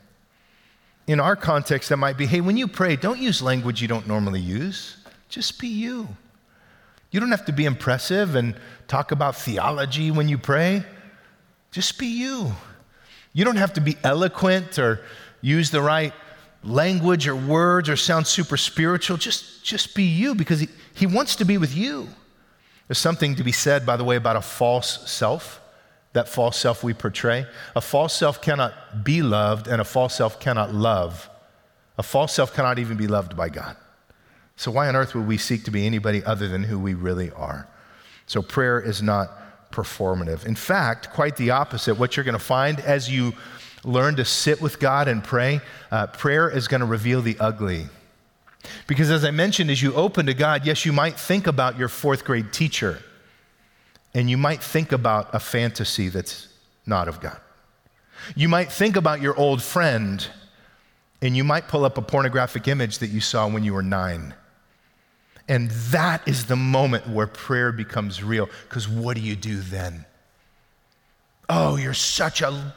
In 1.06 1.18
our 1.18 1.34
context, 1.34 1.88
that 1.88 1.96
might 1.96 2.16
be 2.16 2.26
hey, 2.26 2.40
when 2.40 2.56
you 2.56 2.68
pray, 2.68 2.96
don't 2.96 3.18
use 3.18 3.42
language 3.42 3.82
you 3.82 3.88
don't 3.88 4.06
normally 4.06 4.40
use, 4.40 4.96
just 5.28 5.58
be 5.58 5.68
you. 5.68 6.08
You 7.10 7.18
don't 7.18 7.32
have 7.32 7.46
to 7.46 7.52
be 7.52 7.64
impressive 7.64 8.36
and 8.36 8.54
talk 8.86 9.10
about 9.10 9.34
theology 9.34 10.10
when 10.12 10.28
you 10.28 10.38
pray. 10.38 10.84
Just 11.72 11.98
be 11.98 12.06
you. 12.06 12.52
You 13.32 13.44
don't 13.44 13.56
have 13.56 13.72
to 13.74 13.80
be 13.80 13.96
eloquent 14.04 14.78
or 14.78 15.00
use 15.40 15.70
the 15.70 15.82
right 15.82 16.12
language 16.62 17.26
or 17.26 17.36
words 17.36 17.88
or 17.88 17.96
sound 17.96 18.26
super 18.26 18.56
spiritual. 18.56 19.16
Just, 19.16 19.64
just 19.64 19.94
be 19.94 20.04
you 20.04 20.34
because 20.34 20.60
he, 20.60 20.68
he 20.94 21.06
wants 21.06 21.36
to 21.36 21.44
be 21.44 21.58
with 21.58 21.74
you. 21.76 22.08
There's 22.88 22.98
something 22.98 23.36
to 23.36 23.44
be 23.44 23.52
said, 23.52 23.86
by 23.86 23.96
the 23.96 24.04
way, 24.04 24.16
about 24.16 24.36
a 24.36 24.42
false 24.42 25.08
self, 25.10 25.60
that 26.12 26.28
false 26.28 26.58
self 26.58 26.82
we 26.82 26.92
portray. 26.92 27.46
A 27.76 27.80
false 27.80 28.14
self 28.16 28.42
cannot 28.42 29.04
be 29.04 29.22
loved, 29.22 29.68
and 29.68 29.80
a 29.80 29.84
false 29.84 30.16
self 30.16 30.40
cannot 30.40 30.74
love. 30.74 31.30
A 31.98 32.02
false 32.02 32.34
self 32.34 32.52
cannot 32.52 32.78
even 32.78 32.96
be 32.96 33.06
loved 33.06 33.36
by 33.36 33.48
God. 33.48 33.76
So, 34.56 34.70
why 34.70 34.88
on 34.88 34.96
earth 34.96 35.14
would 35.14 35.26
we 35.28 35.38
seek 35.38 35.64
to 35.64 35.70
be 35.70 35.86
anybody 35.86 36.24
other 36.24 36.48
than 36.48 36.64
who 36.64 36.78
we 36.78 36.94
really 36.94 37.30
are? 37.30 37.68
So, 38.26 38.42
prayer 38.42 38.80
is 38.80 39.00
not 39.00 39.70
performative. 39.70 40.44
In 40.44 40.56
fact, 40.56 41.10
quite 41.10 41.36
the 41.36 41.50
opposite. 41.50 41.94
What 41.94 42.16
you're 42.16 42.24
going 42.24 42.32
to 42.32 42.44
find 42.44 42.80
as 42.80 43.08
you 43.08 43.34
learn 43.84 44.16
to 44.16 44.24
sit 44.24 44.60
with 44.60 44.78
God 44.78 45.08
and 45.08 45.22
pray, 45.22 45.60
uh, 45.90 46.06
prayer 46.08 46.50
is 46.50 46.68
going 46.68 46.80
to 46.80 46.86
reveal 46.86 47.22
the 47.22 47.36
ugly. 47.38 47.86
Because, 48.86 49.10
as 49.10 49.24
I 49.24 49.30
mentioned, 49.30 49.70
as 49.70 49.82
you 49.82 49.94
open 49.94 50.26
to 50.26 50.34
God, 50.34 50.66
yes, 50.66 50.84
you 50.84 50.92
might 50.92 51.18
think 51.18 51.46
about 51.46 51.78
your 51.78 51.88
fourth 51.88 52.24
grade 52.24 52.52
teacher, 52.52 53.02
and 54.12 54.28
you 54.28 54.36
might 54.36 54.62
think 54.62 54.92
about 54.92 55.34
a 55.34 55.40
fantasy 55.40 56.08
that's 56.08 56.48
not 56.86 57.08
of 57.08 57.20
God. 57.20 57.40
You 58.34 58.48
might 58.48 58.70
think 58.70 58.96
about 58.96 59.20
your 59.22 59.36
old 59.36 59.62
friend 59.62 60.26
and 61.22 61.36
you 61.36 61.44
might 61.44 61.68
pull 61.68 61.84
up 61.84 61.98
a 61.98 62.02
pornographic 62.02 62.68
image 62.68 62.98
that 62.98 63.08
you 63.08 63.20
saw 63.20 63.48
when 63.48 63.64
you 63.64 63.74
were 63.74 63.82
nine. 63.82 64.34
And 65.48 65.70
that 65.90 66.26
is 66.28 66.46
the 66.46 66.56
moment 66.56 67.08
where 67.08 67.26
prayer 67.26 67.72
becomes 67.72 68.22
real. 68.22 68.48
Because 68.68 68.88
what 68.88 69.16
do 69.16 69.22
you 69.22 69.36
do 69.36 69.56
then? 69.56 70.06
Oh, 71.48 71.76
you're 71.76 71.92
such 71.92 72.40
a 72.40 72.74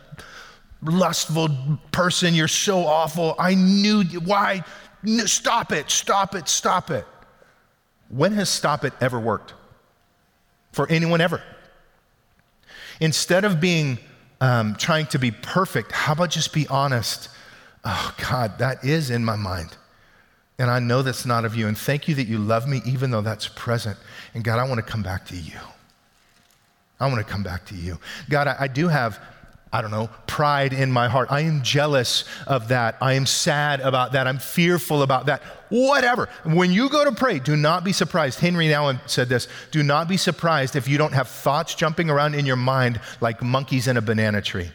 lustful 0.84 1.50
person. 1.92 2.34
You're 2.34 2.48
so 2.48 2.86
awful. 2.86 3.36
I 3.40 3.56
knew 3.56 4.04
why. 4.04 4.64
Stop 5.26 5.72
it, 5.72 5.90
stop 5.90 6.36
it, 6.36 6.48
stop 6.48 6.90
it. 6.90 7.06
When 8.10 8.34
has 8.34 8.50
stop 8.50 8.86
it 8.86 8.94
ever 9.02 9.20
worked? 9.20 9.54
For 10.72 10.90
anyone 10.90 11.22
ever? 11.22 11.42
Instead 13.00 13.44
of 13.44 13.60
being 13.60 14.00
um, 14.40 14.76
trying 14.76 15.08
to 15.08 15.20
be 15.20 15.32
perfect, 15.32 15.92
how 15.92 16.14
about 16.14 16.32
just 16.32 16.54
be 16.54 16.68
honest 16.68 17.30
Oh, 17.86 18.16
God, 18.30 18.60
that 18.60 18.84
is 18.84 19.10
in 19.10 19.26
my 19.26 19.36
mind. 19.36 19.76
And 20.58 20.70
I 20.70 20.80
know 20.80 21.02
that's 21.02 21.26
not 21.26 21.46
of 21.46 21.56
you. 21.56 21.68
And 21.68 21.78
thank 21.78 22.08
you 22.08 22.16
that 22.16 22.28
you 22.28 22.38
love 22.38 22.68
me 22.68 22.82
even 22.86 23.12
though 23.12 23.22
that's 23.22 23.48
present. 23.48 23.98
And 24.34 24.44
God, 24.44 24.60
I 24.60 24.68
want 24.68 24.86
to 24.86 24.90
come 24.90 25.04
back 25.04 25.26
to 25.28 25.36
you. 25.36 25.60
I 27.00 27.08
want 27.08 27.26
to 27.26 27.32
come 27.32 27.44
back 27.44 27.66
to 27.66 27.76
you. 27.76 28.00
God, 28.30 28.48
I, 28.48 28.56
I 28.62 28.68
do 28.68 28.88
have, 28.88 29.20
I 29.74 29.82
don't 29.82 29.90
know, 29.90 30.08
pride 30.28 30.72
in 30.72 30.92
my 30.92 31.10
heart. 31.10 31.32
I 31.32 31.42
am 31.42 31.64
jealous 31.64 32.26
of 32.46 32.68
that. 32.68 32.96
I 33.02 33.14
am 33.14 33.26
sad 33.26 33.80
about 33.80 34.12
that. 34.12 34.28
I'm 34.28 34.38
fearful 34.38 35.02
about 35.02 35.26
that. 35.26 35.42
Whatever. 35.70 36.30
When 36.44 36.72
you 36.72 36.90
go 36.90 37.04
to 37.04 37.12
pray, 37.12 37.40
do 37.40 37.58
not 37.58 37.84
be 37.84 37.92
surprised. 37.92 38.40
Henry 38.40 38.68
Nouwen 38.68 39.00
said 39.10 39.30
this 39.30 39.48
do 39.72 39.82
not 39.82 40.08
be 40.08 40.16
surprised 40.16 40.76
if 40.76 40.88
you 40.88 41.00
don't 41.00 41.14
have 41.14 41.28
thoughts 41.28 41.74
jumping 41.74 42.12
around 42.12 42.36
in 42.36 42.46
your 42.46 42.56
mind 42.56 43.02
like 43.20 43.42
monkeys 43.42 43.88
in 43.88 43.98
a 43.98 44.02
banana 44.02 44.44
tree 44.44 44.70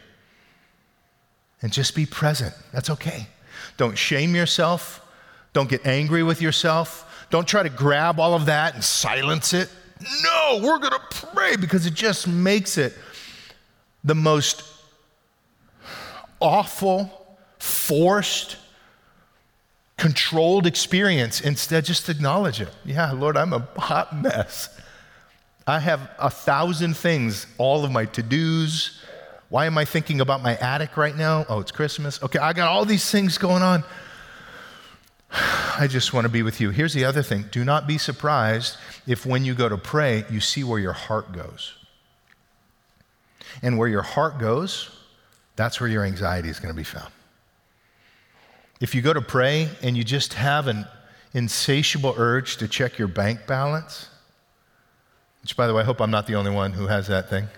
and 1.62 1.72
just 1.72 1.94
be 1.94 2.04
present. 2.04 2.52
That's 2.72 2.90
okay. 2.90 3.28
Don't 3.76 3.96
shame 3.96 4.34
yourself. 4.34 5.00
Don't 5.52 5.70
get 5.70 5.86
angry 5.86 6.24
with 6.24 6.42
yourself. 6.42 7.26
Don't 7.30 7.46
try 7.46 7.62
to 7.62 7.70
grab 7.70 8.18
all 8.18 8.34
of 8.34 8.46
that 8.46 8.74
and 8.74 8.82
silence 8.82 9.54
it. 9.54 9.70
No, 10.24 10.60
we're 10.60 10.78
going 10.78 10.92
to 10.92 11.26
pray 11.32 11.54
because 11.54 11.86
it 11.86 11.94
just 11.94 12.26
makes 12.26 12.78
it 12.78 12.94
the 14.02 14.14
most 14.16 14.77
awful, 16.40 17.38
forced, 17.58 18.56
controlled 19.96 20.66
experience. 20.66 21.40
Instead, 21.40 21.84
just 21.84 22.08
acknowledge 22.08 22.60
it. 22.60 22.70
Yeah, 22.84 23.12
Lord, 23.12 23.36
I'm 23.36 23.52
a 23.52 23.66
hot 23.76 24.16
mess. 24.20 24.68
I 25.66 25.80
have 25.80 26.10
a 26.18 26.30
thousand 26.30 26.96
things, 26.96 27.46
all 27.58 27.84
of 27.84 27.90
my 27.90 28.06
to 28.06 28.22
dos, 28.22 28.98
why 29.48 29.64
am 29.66 29.78
I 29.78 29.84
thinking 29.84 30.20
about 30.20 30.42
my 30.42 30.56
attic 30.56 30.96
right 30.96 31.16
now? 31.16 31.46
Oh, 31.48 31.60
it's 31.60 31.72
Christmas. 31.72 32.22
Okay, 32.22 32.38
I 32.38 32.52
got 32.52 32.68
all 32.68 32.84
these 32.84 33.10
things 33.10 33.38
going 33.38 33.62
on. 33.62 33.82
I 35.32 35.86
just 35.88 36.12
want 36.12 36.24
to 36.26 36.28
be 36.28 36.42
with 36.42 36.60
you. 36.60 36.70
Here's 36.70 36.92
the 36.92 37.04
other 37.04 37.22
thing 37.22 37.46
do 37.50 37.64
not 37.64 37.86
be 37.86 37.98
surprised 37.98 38.76
if 39.06 39.24
when 39.24 39.44
you 39.44 39.54
go 39.54 39.68
to 39.68 39.78
pray, 39.78 40.24
you 40.30 40.40
see 40.40 40.64
where 40.64 40.78
your 40.78 40.92
heart 40.92 41.32
goes. 41.32 41.74
And 43.62 43.78
where 43.78 43.88
your 43.88 44.02
heart 44.02 44.38
goes, 44.38 44.90
that's 45.58 45.80
where 45.80 45.90
your 45.90 46.04
anxiety 46.04 46.48
is 46.48 46.60
going 46.60 46.72
to 46.72 46.76
be 46.76 46.84
found. 46.84 47.12
If 48.80 48.94
you 48.94 49.02
go 49.02 49.12
to 49.12 49.20
pray 49.20 49.68
and 49.82 49.96
you 49.96 50.04
just 50.04 50.34
have 50.34 50.68
an 50.68 50.86
insatiable 51.34 52.14
urge 52.16 52.58
to 52.58 52.68
check 52.68 52.96
your 52.96 53.08
bank 53.08 53.40
balance, 53.48 54.08
which, 55.42 55.56
by 55.56 55.66
the 55.66 55.74
way, 55.74 55.82
I 55.82 55.84
hope 55.84 56.00
I'm 56.00 56.12
not 56.12 56.28
the 56.28 56.36
only 56.36 56.52
one 56.52 56.72
who 56.72 56.86
has 56.86 57.08
that 57.08 57.28
thing. 57.28 57.48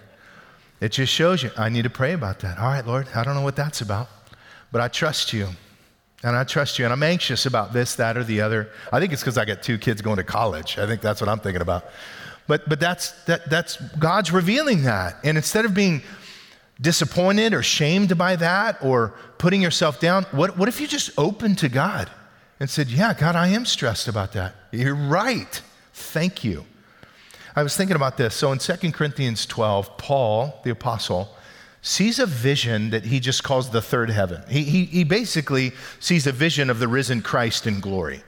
It 0.81 0.93
just 0.93 1.13
shows 1.13 1.43
you, 1.43 1.51
I 1.59 1.69
need 1.69 1.83
to 1.83 1.91
pray 1.91 2.15
about 2.15 2.41
that. 2.41 2.59
All 2.59 2.65
right, 2.65 2.87
Lord, 2.87 3.07
I 3.15 3.23
don't 3.23 3.35
know 3.35 3.43
what 3.43 3.55
that's 3.55 3.83
about, 3.83 4.09
but 4.73 4.81
I 4.81 4.89
trust 4.89 5.35
you. 5.35 5.49
And 6.23 6.35
I 6.35 6.45
trust 6.45 6.79
you. 6.79 6.87
And 6.87 6.95
I'm 6.95 7.03
anxious 7.03 7.45
about 7.45 7.75
this, 7.75 7.97
that, 7.97 8.17
or 8.17 8.25
the 8.25 8.41
other. 8.41 8.71
I 8.91 8.99
think 8.99 9.13
it's 9.13 9.21
because 9.21 9.37
I 9.37 9.45
got 9.45 9.63
two 9.63 9.77
kids 9.77 10.01
going 10.01 10.17
to 10.17 10.25
college. 10.25 10.79
I 10.79 10.87
think 10.87 11.03
that's 11.03 11.21
what 11.21 11.29
I'm 11.29 11.41
thinking 11.41 11.61
about. 11.61 11.85
But, 12.47 12.67
but 12.67 12.81
that's, 12.81 13.13
that, 13.25 13.51
that's 13.51 13.77
God's 13.99 14.33
revealing 14.33 14.85
that. 14.85 15.19
And 15.23 15.37
instead 15.37 15.67
of 15.67 15.75
being 15.75 16.01
disappointed 16.81 17.53
or 17.53 17.63
shamed 17.63 18.17
by 18.17 18.37
that 18.37 18.83
or 18.83 19.15
putting 19.39 19.61
yourself 19.61 20.01
down, 20.01 20.25
what, 20.31 20.57
what 20.57 20.69
if 20.69 20.81
you 20.81 20.87
just 20.87 21.11
opened 21.19 21.59
to 21.59 21.69
God 21.69 22.11
and 22.59 22.69
said, 22.69 22.89
Yeah, 22.89 23.15
God, 23.15 23.37
I 23.37 23.49
am 23.49 23.65
stressed 23.65 24.09
about 24.09 24.33
that. 24.33 24.55
You're 24.71 24.95
right. 24.95 25.61
Thank 25.93 26.45
you. 26.45 26.65
I 27.57 27.63
was 27.63 27.77
thinking 27.77 27.97
about 27.97 28.17
this. 28.17 28.35
So 28.35 28.53
in 28.53 28.59
2 28.59 28.93
Corinthians 28.93 29.45
12, 29.47 29.99
Paul, 29.99 30.61
the 30.63 30.71
apostle, 30.71 31.35
sees 31.83 32.19
a 32.19 32.27
vision 32.27 32.91
that 32.91 33.05
he 33.05 33.21
just 33.21 33.43
calls 33.43 33.71
the 33.71 33.83
third 33.83 34.11
heaven. 34.11 34.43
He, 34.49 34.63
he, 34.65 34.85
he 34.85 35.05
basically 35.05 35.73
sees 35.99 36.27
a 36.27 36.33
vision 36.33 36.71
of 36.71 36.79
the 36.79 36.87
risen 36.87 37.23
Christ 37.23 37.67
in 37.67 37.81
glory. 37.81 38.23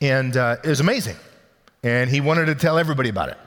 And 0.00 0.36
uh, 0.36 0.56
it 0.62 0.68
was 0.68 0.80
amazing. 0.80 1.16
And 1.82 2.10
he 2.10 2.20
wanted 2.20 2.46
to 2.46 2.54
tell 2.54 2.78
everybody 2.78 3.08
about 3.08 3.30
it. 3.30 3.38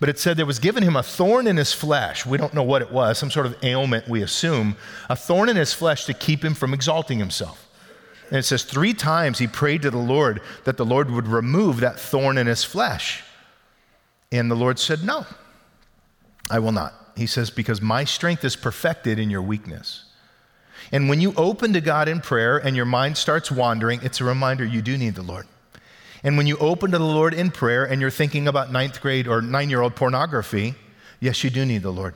But 0.00 0.08
it 0.08 0.18
said 0.18 0.38
there 0.38 0.46
was 0.46 0.58
given 0.58 0.82
him 0.82 0.96
a 0.96 1.02
thorn 1.02 1.46
in 1.46 1.58
his 1.58 1.74
flesh. 1.74 2.24
We 2.24 2.38
don't 2.38 2.54
know 2.54 2.62
what 2.62 2.80
it 2.80 2.90
was, 2.90 3.18
some 3.18 3.30
sort 3.30 3.44
of 3.44 3.62
ailment, 3.62 4.08
we 4.08 4.22
assume. 4.22 4.76
A 5.10 5.14
thorn 5.14 5.50
in 5.50 5.56
his 5.56 5.74
flesh 5.74 6.06
to 6.06 6.14
keep 6.14 6.42
him 6.42 6.54
from 6.54 6.72
exalting 6.72 7.18
himself. 7.18 7.68
And 8.30 8.38
it 8.38 8.44
says 8.44 8.64
three 8.64 8.94
times 8.94 9.38
he 9.38 9.46
prayed 9.46 9.82
to 9.82 9.90
the 9.90 9.98
Lord 9.98 10.40
that 10.64 10.78
the 10.78 10.86
Lord 10.86 11.10
would 11.10 11.28
remove 11.28 11.80
that 11.80 12.00
thorn 12.00 12.38
in 12.38 12.46
his 12.46 12.64
flesh. 12.64 13.22
And 14.32 14.50
the 14.50 14.56
Lord 14.56 14.78
said, 14.78 15.04
No, 15.04 15.26
I 16.50 16.60
will 16.60 16.72
not. 16.72 16.94
He 17.16 17.26
says, 17.26 17.50
Because 17.50 17.82
my 17.82 18.04
strength 18.04 18.44
is 18.44 18.56
perfected 18.56 19.18
in 19.18 19.28
your 19.28 19.42
weakness. 19.42 20.04
And 20.92 21.08
when 21.08 21.20
you 21.20 21.34
open 21.36 21.74
to 21.74 21.80
God 21.80 22.08
in 22.08 22.20
prayer 22.20 22.56
and 22.56 22.74
your 22.74 22.86
mind 22.86 23.18
starts 23.18 23.50
wandering, 23.50 24.00
it's 24.02 24.20
a 24.20 24.24
reminder 24.24 24.64
you 24.64 24.80
do 24.80 24.96
need 24.96 25.14
the 25.14 25.22
Lord. 25.22 25.46
And 26.22 26.36
when 26.36 26.46
you 26.46 26.56
open 26.58 26.90
to 26.90 26.98
the 26.98 27.04
Lord 27.04 27.32
in 27.32 27.50
prayer 27.50 27.84
and 27.84 28.00
you're 28.00 28.10
thinking 28.10 28.46
about 28.46 28.70
ninth 28.70 29.00
grade 29.00 29.26
or 29.26 29.40
nine 29.40 29.70
year 29.70 29.80
old 29.80 29.94
pornography, 29.94 30.74
yes, 31.18 31.42
you 31.42 31.50
do 31.50 31.64
need 31.64 31.82
the 31.82 31.92
Lord. 31.92 32.14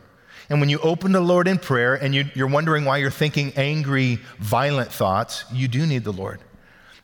And 0.51 0.61
when 0.61 0.69
you 0.69 0.79
open 0.81 1.13
to 1.13 1.19
the 1.21 1.25
Lord 1.25 1.49
in 1.49 1.59
prayer 1.59 1.95
and 1.95 2.15
you, 2.15 2.27
are 2.39 2.47
wondering 2.47 2.85
why 2.85 2.99
you're 2.99 3.11
thinking 3.11 3.53
angry, 3.57 4.19
violent 4.39 4.93
thoughts, 4.93 5.45
you 5.53 5.69
do 5.69 5.87
need 5.87 6.05
the 6.05 6.13
Lord. 6.13 6.41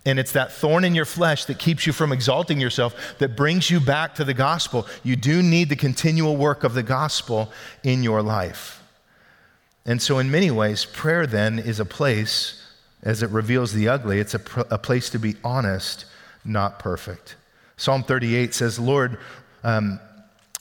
And 0.05 0.19
it's 0.19 0.33
that 0.33 0.53
thorn 0.53 0.85
in 0.85 0.95
your 0.95 1.05
flesh 1.05 1.45
that 1.47 1.59
keeps 1.59 1.87
you 1.87 1.93
from 1.93 2.13
exalting 2.13 2.61
yourself, 2.61 2.95
that 3.19 3.37
brings 3.37 3.71
you 3.71 3.81
back 3.81 4.15
to 4.15 4.25
the 4.25 4.35
gospel. 4.35 4.87
You 5.03 5.17
do 5.17 5.43
need 5.43 5.69
the 5.69 5.77
continual 5.77 6.37
work 6.37 6.65
of 6.65 6.75
the 6.75 6.83
gospel 6.83 7.51
in 7.83 8.03
your 8.03 8.23
life. 8.23 8.83
And 9.85 10.01
so, 10.01 10.19
in 10.19 10.31
many 10.31 10.51
ways, 10.51 10.85
prayer 10.85 11.27
then 11.27 11.59
is 11.59 11.81
a 11.81 11.85
place, 11.85 12.63
as 13.03 13.23
it 13.23 13.31
reveals 13.31 13.73
the 13.73 13.89
ugly, 13.89 14.21
it's 14.21 14.35
a, 14.35 14.39
pr- 14.39 14.61
a 14.71 14.79
place 14.79 15.11
to 15.11 15.19
be 15.19 15.37
honest, 15.43 16.05
not 16.44 16.79
perfect. 16.79 17.37
Psalm 17.76 18.03
38 18.03 18.55
says, 18.55 18.79
Lord, 18.79 19.18
um, 19.64 20.00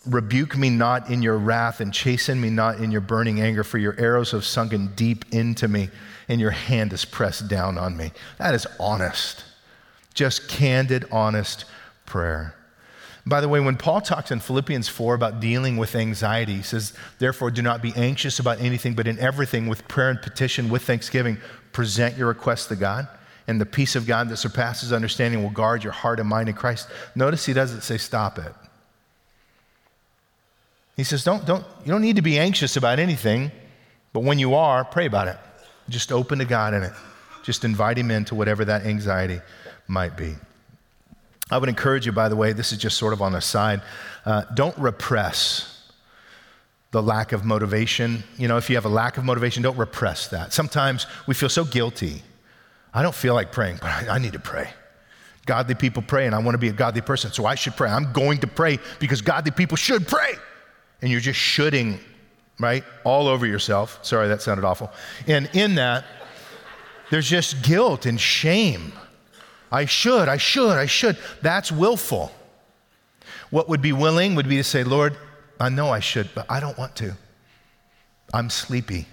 rebuke 0.05 0.57
me 0.57 0.69
not 0.69 1.09
in 1.09 1.21
your 1.21 1.37
wrath 1.37 1.81
and 1.81 1.93
chasten 1.93 2.39
me 2.39 2.49
not 2.49 2.79
in 2.79 2.91
your 2.91 3.01
burning 3.01 3.41
anger, 3.41 3.63
for 3.63 3.77
your 3.77 3.99
arrows 3.99 4.31
have 4.31 4.45
sunken 4.45 4.93
deep 4.95 5.25
into 5.33 5.67
me 5.67 5.89
and 6.27 6.39
your 6.39 6.51
hand 6.51 6.93
is 6.93 7.05
pressed 7.05 7.47
down 7.47 7.77
on 7.77 7.97
me. 7.97 8.11
That 8.37 8.53
is 8.53 8.67
honest, 8.79 9.43
just 10.13 10.47
candid, 10.47 11.05
honest 11.11 11.65
prayer. 12.05 12.55
By 13.25 13.41
the 13.41 13.49
way, 13.49 13.59
when 13.59 13.77
Paul 13.77 14.01
talks 14.01 14.31
in 14.31 14.39
Philippians 14.39 14.87
4 14.87 15.13
about 15.13 15.39
dealing 15.39 15.77
with 15.77 15.95
anxiety, 15.95 16.55
he 16.55 16.63
says, 16.63 16.93
Therefore, 17.19 17.51
do 17.51 17.61
not 17.61 17.81
be 17.81 17.93
anxious 17.95 18.39
about 18.39 18.59
anything, 18.59 18.93
but 18.93 19.07
in 19.07 19.19
everything, 19.19 19.67
with 19.67 19.87
prayer 19.87 20.09
and 20.09 20.21
petition, 20.21 20.69
with 20.69 20.83
thanksgiving, 20.83 21.37
present 21.71 22.17
your 22.17 22.27
requests 22.27 22.67
to 22.67 22.75
God, 22.75 23.07
and 23.49 23.59
the 23.59 23.65
peace 23.65 23.95
of 23.95 24.05
God 24.05 24.29
that 24.29 24.38
surpasses 24.38 24.93
understanding 24.93 25.41
will 25.41 25.49
guard 25.49 25.83
your 25.83 25.91
heart 25.91 26.19
and 26.19 26.29
mind 26.29 26.49
in 26.49 26.55
Christ. 26.55 26.88
Notice 27.15 27.47
he 27.47 27.53
doesn't 27.53 27.81
say, 27.81 27.97
Stop 27.97 28.38
it. 28.38 28.53
He 30.95 31.03
says, 31.03 31.23
don't, 31.23 31.45
don't, 31.47 31.65
You 31.83 31.91
don't 31.91 32.03
need 32.03 32.17
to 32.17 32.21
be 32.21 32.38
anxious 32.38 32.77
about 32.77 32.99
anything, 32.99 33.51
but 34.13 34.19
when 34.19 34.38
you 34.38 34.53
are, 34.53 34.85
pray 34.85 35.07
about 35.07 35.27
it. 35.27 35.38
Just 35.89 36.12
open 36.12 36.38
to 36.39 36.45
God 36.45 36.75
in 36.75 36.83
it. 36.83 36.93
Just 37.41 37.65
invite 37.65 37.97
Him 37.97 38.12
into 38.12 38.35
whatever 38.35 38.63
that 38.65 38.85
anxiety 38.85 39.41
might 39.88 40.15
be. 40.15 40.35
I 41.49 41.57
would 41.57 41.69
encourage 41.69 42.05
you, 42.05 42.12
by 42.12 42.29
the 42.29 42.35
way, 42.35 42.53
this 42.53 42.71
is 42.71 42.77
just 42.77 42.97
sort 42.97 43.13
of 43.13 43.21
on 43.23 43.31
the 43.31 43.41
side, 43.41 43.81
uh, 44.25 44.43
don't 44.53 44.77
repress 44.77 45.89
the 46.91 47.01
lack 47.01 47.31
of 47.31 47.43
motivation. 47.43 48.23
You 48.38 48.47
know, 48.47 48.57
if 48.57 48.69
you 48.69 48.75
have 48.75 48.85
a 48.85 48.89
lack 48.89 49.17
of 49.17 49.23
motivation, 49.23 49.63
don't 49.63 49.77
repress 49.77 50.27
that. 50.27 50.53
Sometimes 50.53 51.07
we 51.25 51.33
feel 51.33 51.49
so 51.49 51.65
guilty 51.65 52.21
I 52.93 53.04
don't 53.04 53.15
feel 53.15 53.34
like 53.34 53.52
praying, 53.52 53.78
but 53.82 53.89
I, 53.89 54.15
I 54.15 54.17
need 54.17 54.34
to 54.34 54.39
pray. 54.39 54.69
Godly 55.45 55.75
people 55.75 56.04
pray, 56.04 56.25
and 56.25 56.36
I 56.36 56.39
want 56.39 56.54
to 56.56 56.60
be 56.60 56.69
a 56.69 56.73
godly 56.73 57.02
person, 57.02 57.32
so 57.32 57.45
I 57.45 57.56
should 57.56 57.75
pray. 57.75 57.89
I'm 57.89 58.12
going 58.13 58.39
to 58.39 58.47
pray 58.47 58.80
because 58.99 59.21
godly 59.21 59.52
people 59.52 59.78
should 59.78 60.08
pray. 60.08 60.34
And 61.02 61.12
you're 61.12 61.21
just 61.21 61.39
shooting, 61.39 61.99
right, 62.60 62.84
all 63.04 63.28
over 63.28 63.45
yourself. 63.45 63.99
Sorry, 64.04 64.28
that 64.28 64.41
sounded 64.41 64.65
awful. 64.65 64.91
And 65.28 65.49
in 65.54 65.75
that, 65.75 66.06
there's 67.10 67.28
just 67.28 67.63
guilt 67.63 68.06
and 68.06 68.19
shame. 68.19 68.93
I 69.71 69.86
should, 69.86 70.28
I 70.28 70.38
should, 70.38 70.78
I 70.78 70.86
should. 70.86 71.17
That's 71.41 71.71
willful. 71.71 72.32
What 73.49 73.69
would 73.69 73.82
be 73.82 73.93
willing 73.93 74.36
would 74.36 74.47
be 74.47 74.58
to 74.58 74.63
say, 74.63 74.84
Lord, 74.84 75.15
I 75.60 75.69
know 75.69 75.89
I 75.89 75.99
should, 75.99 76.30
but 76.36 76.45
I 76.49 76.60
don't 76.60 76.78
want 76.78 76.95
to. 76.97 77.15
I'm 78.34 78.49
sleepy. 78.49 79.08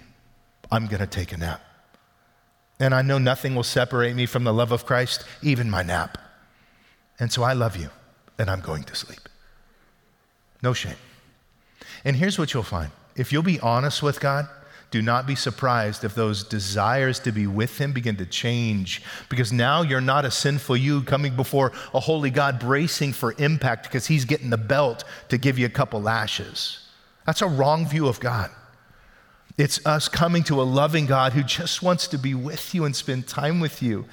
I'm 0.71 0.87
going 0.87 0.99
to 0.99 1.07
take 1.07 1.31
a 1.31 1.37
nap. 1.37 1.61
And 2.79 2.93
I 2.93 3.01
know 3.01 3.17
nothing 3.17 3.55
will 3.55 3.63
separate 3.63 4.15
me 4.15 4.25
from 4.25 4.43
the 4.43 4.53
love 4.53 4.71
of 4.71 4.85
Christ, 4.85 5.23
even 5.41 5.69
my 5.69 5.83
nap. 5.83 6.17
And 7.19 7.31
so 7.31 7.43
I 7.43 7.53
love 7.53 7.75
you, 7.75 7.89
and 8.37 8.49
I'm 8.49 8.61
going 8.61 8.83
to 8.83 8.95
sleep. 8.95 9.27
No 10.61 10.73
shame. 10.73 10.95
And 12.05 12.15
here's 12.15 12.37
what 12.37 12.53
you'll 12.53 12.63
find 12.63 12.91
if 13.15 13.33
you'll 13.33 13.43
be 13.43 13.59
honest 13.59 14.03
with 14.03 14.19
God, 14.19 14.47
do 14.89 15.01
not 15.01 15.27
be 15.27 15.35
surprised 15.35 16.03
if 16.03 16.15
those 16.15 16.43
desires 16.43 17.19
to 17.19 17.31
be 17.31 17.45
with 17.45 17.79
Him 17.79 17.91
begin 17.91 18.15
to 18.17 18.25
change 18.25 19.01
because 19.27 19.51
now 19.51 19.81
you're 19.81 19.99
not 19.99 20.23
a 20.23 20.31
sinful 20.31 20.77
you 20.77 21.01
coming 21.01 21.35
before 21.35 21.73
a 21.93 21.99
holy 21.99 22.29
God 22.29 22.59
bracing 22.59 23.11
for 23.11 23.35
impact 23.37 23.83
because 23.83 24.07
He's 24.07 24.23
getting 24.23 24.49
the 24.49 24.57
belt 24.57 25.03
to 25.29 25.37
give 25.37 25.59
you 25.59 25.65
a 25.65 25.69
couple 25.69 26.01
lashes. 26.01 26.87
That's 27.25 27.41
a 27.41 27.47
wrong 27.47 27.85
view 27.87 28.07
of 28.07 28.19
God. 28.19 28.49
It's 29.57 29.83
us 29.85 30.07
coming 30.07 30.43
to 30.43 30.61
a 30.61 30.63
loving 30.63 31.07
God 31.07 31.33
who 31.33 31.41
just 31.43 31.81
wants 31.81 32.07
to 32.09 32.17
be 32.17 32.35
with 32.35 32.75
you 32.75 32.85
and 32.85 32.95
spend 32.95 33.27
time 33.27 33.59
with 33.59 33.81
you. 33.81 34.05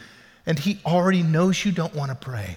And 0.47 0.59
He 0.59 0.79
already 0.87 1.23
knows 1.23 1.65
you 1.65 1.73
don't 1.73 1.95
want 1.95 2.11
to 2.11 2.15
pray. 2.15 2.57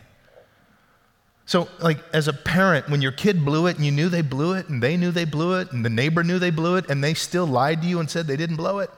So, 1.46 1.70
like, 1.80 2.00
as 2.14 2.28
a 2.28 2.34
parent, 2.34 2.90
when 2.90 3.02
your 3.02 3.14
kid 3.14 3.46
blew 3.46 3.68
it 3.68 3.78
and 3.78 3.86
you 3.86 3.92
knew 3.92 4.10
they 4.10 4.22
blew 4.22 4.54
it 4.54 4.68
and 4.68 4.84
they 4.84 4.98
knew 4.98 5.12
they 5.12 5.24
blew 5.24 5.60
it 5.60 5.72
and 5.72 5.84
the 5.84 5.90
neighbor 5.90 6.22
knew 6.22 6.40
they 6.40 6.50
blew 6.50 6.76
it 6.76 6.90
and 6.90 7.02
they 7.02 7.14
still 7.14 7.46
lied 7.46 7.82
to 7.82 7.88
you 7.88 8.02
and 8.02 8.10
said 8.10 8.28
they 8.28 8.36
didn't 8.36 8.58
blow 8.58 8.80
it, 8.80 8.90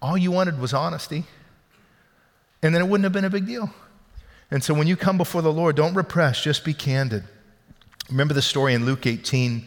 all 0.00 0.16
you 0.16 0.30
wanted 0.30 0.58
was 0.58 0.72
honesty. 0.72 1.24
And 2.62 2.74
then 2.74 2.80
it 2.80 2.88
wouldn't 2.88 3.04
have 3.04 3.12
been 3.12 3.26
a 3.26 3.30
big 3.30 3.46
deal. 3.46 3.70
And 4.50 4.64
so, 4.64 4.72
when 4.72 4.86
you 4.86 4.96
come 4.96 5.18
before 5.18 5.42
the 5.42 5.52
Lord, 5.52 5.76
don't 5.76 5.94
repress, 5.94 6.42
just 6.42 6.64
be 6.64 6.74
candid. 6.74 7.24
Remember 8.10 8.34
the 8.34 8.42
story 8.42 8.74
in 8.74 8.86
Luke 8.86 9.06
18? 9.06 9.66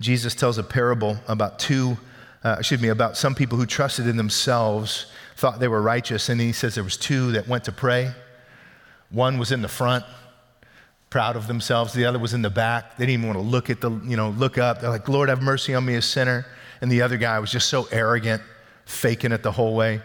Jesus 0.00 0.34
tells 0.34 0.58
a 0.58 0.62
parable 0.62 1.18
about 1.28 1.58
two, 1.58 1.98
uh, 2.44 2.56
excuse 2.58 2.80
me, 2.80 2.88
about 2.88 3.16
some 3.16 3.34
people 3.34 3.58
who 3.58 3.66
trusted 3.66 4.06
in 4.06 4.16
themselves, 4.16 5.06
thought 5.36 5.60
they 5.60 5.68
were 5.68 5.82
righteous, 5.82 6.28
and 6.28 6.40
he 6.40 6.52
says 6.52 6.74
there 6.74 6.84
was 6.84 6.96
two 6.96 7.32
that 7.32 7.46
went 7.46 7.64
to 7.64 7.72
pray. 7.72 8.12
One 9.10 9.38
was 9.38 9.52
in 9.52 9.62
the 9.62 9.68
front, 9.68 10.04
proud 11.10 11.36
of 11.36 11.46
themselves. 11.46 11.92
The 11.92 12.04
other 12.04 12.18
was 12.18 12.32
in 12.32 12.42
the 12.42 12.50
back. 12.50 12.96
They 12.96 13.06
didn't 13.06 13.22
even 13.22 13.34
want 13.34 13.38
to 13.38 13.50
look 13.50 13.68
at 13.68 13.80
the, 13.80 13.90
you 14.04 14.16
know, 14.16 14.30
look 14.30 14.56
up. 14.56 14.80
They're 14.80 14.90
like, 14.90 15.08
Lord, 15.08 15.28
have 15.28 15.42
mercy 15.42 15.74
on 15.74 15.84
me, 15.84 15.96
a 15.96 16.02
sinner. 16.02 16.46
And 16.80 16.90
the 16.90 17.02
other 17.02 17.16
guy 17.16 17.38
was 17.40 17.50
just 17.50 17.68
so 17.68 17.88
arrogant, 17.90 18.42
faking 18.86 19.32
it 19.32 19.42
the 19.42 19.52
whole 19.52 19.74
way. 19.74 20.00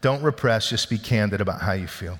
Don't 0.00 0.22
repress, 0.22 0.68
just 0.68 0.90
be 0.90 0.98
candid 0.98 1.40
about 1.40 1.60
how 1.60 1.72
you 1.72 1.86
feel. 1.86 2.18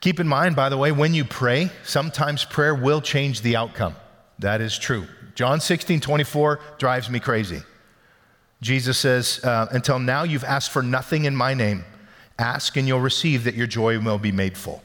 Keep 0.00 0.20
in 0.20 0.28
mind, 0.28 0.56
by 0.56 0.68
the 0.68 0.76
way, 0.76 0.92
when 0.92 1.14
you 1.14 1.24
pray, 1.24 1.70
sometimes 1.84 2.44
prayer 2.44 2.74
will 2.74 3.00
change 3.00 3.42
the 3.42 3.56
outcome. 3.56 3.94
That 4.38 4.60
is 4.60 4.76
true. 4.78 5.06
John 5.34 5.60
16, 5.60 6.00
24 6.00 6.60
drives 6.78 7.08
me 7.08 7.20
crazy. 7.20 7.62
Jesus 8.60 8.98
says, 8.98 9.40
uh, 9.44 9.66
Until 9.70 9.98
now 9.98 10.22
you've 10.22 10.44
asked 10.44 10.70
for 10.70 10.82
nothing 10.82 11.24
in 11.24 11.36
my 11.36 11.54
name. 11.54 11.84
Ask 12.38 12.76
and 12.76 12.86
you'll 12.86 13.00
receive 13.00 13.44
that 13.44 13.54
your 13.54 13.66
joy 13.66 13.98
will 13.98 14.18
be 14.18 14.32
made 14.32 14.56
full. 14.56 14.82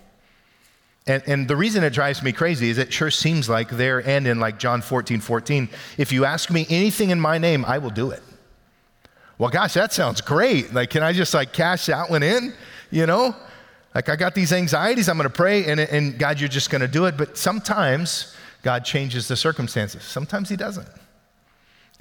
And, 1.07 1.23
and, 1.25 1.47
the 1.47 1.55
reason 1.55 1.83
it 1.83 1.93
drives 1.93 2.21
me 2.21 2.31
crazy 2.31 2.69
is 2.69 2.77
it 2.77 2.93
sure 2.93 3.09
seems 3.09 3.49
like 3.49 3.69
there 3.69 4.07
and 4.07 4.27
in 4.27 4.39
like 4.39 4.59
John 4.59 4.83
14, 4.83 5.19
14, 5.19 5.67
if 5.97 6.11
you 6.11 6.25
ask 6.25 6.51
me 6.51 6.67
anything 6.69 7.09
in 7.09 7.19
my 7.19 7.39
name, 7.39 7.65
I 7.65 7.79
will 7.79 7.89
do 7.89 8.11
it. 8.11 8.21
Well, 9.39 9.49
gosh, 9.49 9.73
that 9.73 9.91
sounds 9.91 10.21
great. 10.21 10.71
Like, 10.71 10.91
can 10.91 11.01
I 11.01 11.13
just 11.13 11.33
like 11.33 11.53
cash 11.53 11.87
that 11.87 12.11
one 12.11 12.21
in? 12.21 12.53
You 12.91 13.07
know? 13.07 13.35
Like, 13.95 14.09
I 14.09 14.15
got 14.15 14.35
these 14.35 14.53
anxieties, 14.53 15.09
I'm 15.09 15.17
gonna 15.17 15.31
pray, 15.31 15.65
and, 15.65 15.79
and 15.79 16.19
God, 16.19 16.39
you're 16.39 16.47
just 16.47 16.69
gonna 16.69 16.87
do 16.87 17.05
it. 17.05 17.17
But 17.17 17.35
sometimes 17.35 18.35
God 18.61 18.85
changes 18.85 19.27
the 19.27 19.35
circumstances, 19.35 20.03
sometimes 20.03 20.49
He 20.49 20.55
doesn't. 20.55 20.87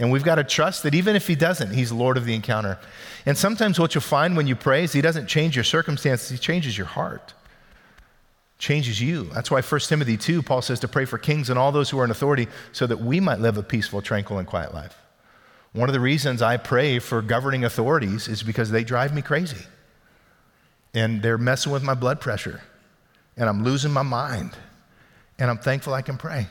And 0.01 0.11
we've 0.11 0.25
got 0.25 0.37
to 0.37 0.45
trust 0.45 0.83
that 0.83 0.97
even 0.97 1.15
if 1.15 1.29
He 1.29 1.37
doesn't, 1.37 1.73
He's 1.73 1.93
Lord 1.93 2.17
of 2.17 2.25
the 2.25 2.35
encounter. 2.35 2.79
And 3.25 3.39
sometimes 3.39 3.79
what 3.79 3.95
you'll 3.95 4.03
find 4.03 4.37
when 4.37 4.49
you 4.49 4.57
pray 4.57 4.83
is 4.83 4.93
He 4.93 5.01
doesn't 5.01 5.29
change 5.29 5.55
your 5.55 5.65
circumstances, 5.65 6.31
He 6.31 6.39
changes 6.39 6.77
your 6.77 6.89
heart 6.89 7.35
changes 8.61 9.01
you. 9.01 9.25
That's 9.33 9.51
why 9.51 9.63
1 9.63 9.81
Timothy 9.81 10.17
2, 10.17 10.43
Paul 10.43 10.63
says 10.63 10.81
to 10.81 10.89
pray 10.89 11.07
for 11.07 11.19
kings 11.19 11.51
and 11.51 11.59
all 11.59 11.73
those 11.73 11.91
who 11.91 11.99
are 11.99 12.05
in 12.05 12.11
authority 12.11 12.47
so 12.73 12.87
that 12.87 13.01
we 13.01 13.19
might 13.19 13.41
live 13.41 13.57
a 13.57 13.63
peaceful, 13.63 14.03
tranquil, 14.03 14.39
and 14.39 14.47
quiet 14.47 14.73
life. 14.73 14.97
One 15.73 15.89
of 15.89 15.93
the 15.93 16.01
reasons 16.01 16.43
I 16.43 16.59
pray 16.59 16.99
for 16.99 17.23
governing 17.23 17.65
authorities 17.65 18.29
is 18.29 18.43
because 18.43 18.71
they 18.71 18.85
drive 18.85 19.15
me 19.15 19.23
crazy. 19.23 19.65
And 20.93 21.23
they're 21.23 21.39
messing 21.39 21.73
with 21.73 21.83
my 21.83 21.95
blood 21.95 22.21
pressure. 22.21 22.61
And 23.37 23.49
I'm 23.49 23.65
losing 23.65 23.93
my 23.93 24.03
mind. 24.03 24.53
And 25.39 25.51
I'm 25.51 25.59
thankful 25.59 25.95
I 25.95 26.03
can 26.03 26.19
pray. 26.19 26.49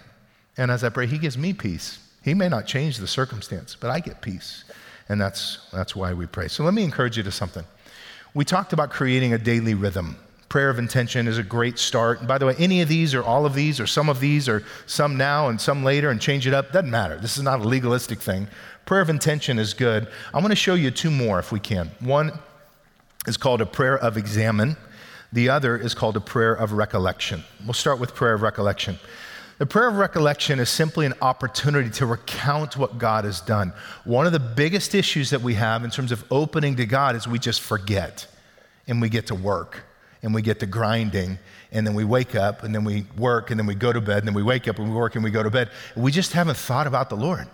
And 0.58 0.72
as 0.72 0.84
I 0.84 0.90
pray, 0.90 1.06
He 1.06 1.20
gives 1.20 1.38
me 1.38 1.54
peace. 1.54 2.00
He 2.30 2.36
may 2.36 2.48
not 2.48 2.66
change 2.66 2.98
the 2.98 3.08
circumstance, 3.08 3.76
but 3.80 3.90
I 3.90 4.00
get 4.00 4.22
peace. 4.22 4.64
And 5.10 5.20
that's, 5.20 5.68
that's 5.74 5.96
why 5.96 6.14
we 6.14 6.28
pray. 6.28 6.48
So 6.48 6.64
let 6.64 6.74
me 6.74 6.84
encourage 6.84 7.18
you 7.18 7.24
to 7.24 7.32
something. 7.32 7.66
We 8.34 8.46
talked 8.46 8.72
about 8.72 8.92
creating 8.92 9.34
a 9.34 9.38
daily 9.38 9.74
rhythm 9.74 10.18
prayer 10.50 10.72
of 10.72 10.80
intention 10.80 11.28
is 11.28 11.38
a 11.38 11.44
great 11.44 11.78
start. 11.78 12.20
And 12.20 12.28
by 12.28 12.40
the 12.40 12.48
way, 12.48 12.56
any 12.58 12.82
of 12.82 12.90
these 12.90 13.14
or 13.14 13.24
all 13.24 13.46
of 13.46 13.54
these 13.54 13.80
or 13.80 13.86
some 13.86 14.10
of 14.10 14.20
these 14.20 14.50
or 14.50 14.64
some 14.88 15.16
now 15.16 15.48
and 15.48 15.62
some 15.62 15.84
later 15.84 16.10
and 16.10 16.20
change 16.20 16.48
it 16.48 16.54
up, 16.54 16.72
doesn't 16.72 16.90
matter. 16.90 17.18
This 17.18 17.38
is 17.38 17.44
not 17.44 17.60
a 17.60 17.64
legalistic 17.64 18.20
thing. 18.20 18.48
Prayer 18.86 19.02
of 19.02 19.12
intention 19.12 19.60
is 19.60 19.76
good. 19.76 20.08
I 20.34 20.40
want 20.40 20.50
to 20.50 20.56
show 20.56 20.74
you 20.74 20.90
two 20.90 21.12
more 21.12 21.38
if 21.38 21.52
we 21.52 21.60
can. 21.60 21.92
One 22.00 22.32
is 23.28 23.38
called 23.38 23.62
a 23.62 23.66
prayer 23.66 23.98
of 23.98 24.18
examine, 24.18 24.76
the 25.32 25.50
other 25.50 25.78
is 25.78 25.94
called 25.94 26.18
a 26.18 26.22
prayer 26.22 26.56
of 26.56 26.72
recollection. 26.72 27.44
We'll 27.64 27.74
start 27.74 28.00
with 28.00 28.16
prayer 28.16 28.34
of 28.34 28.42
recollection. 28.42 28.98
The 29.60 29.66
prayer 29.66 29.90
of 29.90 29.98
recollection 29.98 30.58
is 30.62 30.70
simply 30.70 31.06
an 31.06 31.14
opportunity 31.22 31.90
to 31.90 32.06
recount 32.06 32.78
what 32.78 32.98
God 32.98 33.26
has 33.26 33.42
done. 33.42 33.74
One 34.06 34.26
of 34.26 34.32
the 34.32 34.40
biggest 34.40 34.96
issues 34.96 35.32
that 35.32 35.42
we 35.42 35.56
have 35.56 35.84
in 35.84 35.90
terms 35.90 36.14
of 36.14 36.24
opening 36.32 36.78
to 36.78 36.86
God 36.86 37.18
is 37.18 37.28
we 37.28 37.40
just 37.40 37.60
forget 37.60 38.26
and 38.88 39.02
we 39.02 39.10
get 39.10 39.28
to 39.28 39.36
work 39.36 39.84
and 40.24 40.34
we 40.34 40.42
get 40.42 40.62
to 40.62 40.66
grinding 40.66 41.40
and 41.74 41.86
then 41.86 41.94
we 41.94 42.06
wake 42.06 42.36
up 42.36 42.64
and 42.64 42.74
then 42.74 42.86
we 42.86 43.06
work 43.18 43.52
and 43.52 43.60
then 43.60 43.68
we 43.68 43.76
go 43.76 43.92
to 43.92 44.00
bed 44.00 44.20
and 44.20 44.28
then 44.28 44.34
we 44.34 44.44
wake 44.44 44.66
up 44.70 44.80
and 44.80 44.90
we 44.90 44.96
work 44.96 45.16
and 45.16 45.26
we 45.26 45.30
go 45.30 45.44
to 45.44 45.50
bed. 45.50 45.70
We 45.94 46.14
just 46.14 46.32
haven't 46.32 46.56
thought 46.56 46.88
about 46.88 47.10
the 47.10 47.18
Lord. 47.18 47.46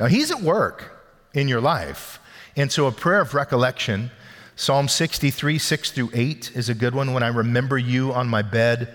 Now, 0.00 0.06
He's 0.06 0.32
at 0.32 0.40
work 0.40 1.00
in 1.32 1.46
your 1.46 1.60
life. 1.60 2.18
And 2.56 2.72
so, 2.72 2.88
a 2.88 2.92
prayer 2.92 3.20
of 3.20 3.34
recollection, 3.34 4.10
Psalm 4.56 4.88
63, 4.88 5.58
6 5.58 5.90
through 5.92 6.10
8, 6.12 6.56
is 6.56 6.68
a 6.68 6.74
good 6.74 6.92
one. 6.92 7.12
When 7.12 7.22
I 7.22 7.28
remember 7.28 7.78
you 7.78 8.12
on 8.12 8.26
my 8.26 8.42
bed, 8.42 8.92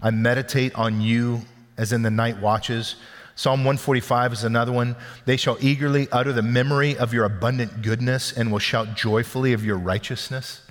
I 0.00 0.12
meditate 0.12 0.76
on 0.76 1.00
you 1.00 1.42
as 1.78 1.92
in 1.92 2.02
the 2.02 2.10
night 2.10 2.38
watches. 2.40 2.96
Psalm 3.36 3.60
145 3.60 4.32
is 4.32 4.44
another 4.44 4.72
one. 4.72 4.96
They 5.24 5.36
shall 5.36 5.56
eagerly 5.60 6.08
utter 6.10 6.32
the 6.32 6.42
memory 6.42 6.98
of 6.98 7.14
your 7.14 7.24
abundant 7.24 7.82
goodness 7.82 8.32
and 8.32 8.50
will 8.50 8.58
shout 8.58 8.96
joyfully 8.96 9.52
of 9.52 9.64
your 9.64 9.78
righteousness. 9.78 10.62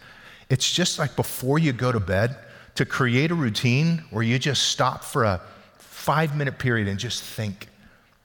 It's 0.50 0.70
just 0.72 1.00
like 1.00 1.15
before 1.15 1.60
you 1.60 1.72
go 1.72 1.91
to 1.91 2.00
bed 2.00 2.38
to 2.76 2.86
create 2.86 3.32
a 3.32 3.36
routine 3.36 4.04
where 4.12 4.24
you 4.24 4.38
just 4.38 4.63
stop 4.70 5.04
for 5.04 5.24
a 5.24 5.41
five 5.78 6.36
minute 6.36 6.60
period 6.60 6.88
and 6.88 7.00
just 7.00 7.24
think, 7.24 7.70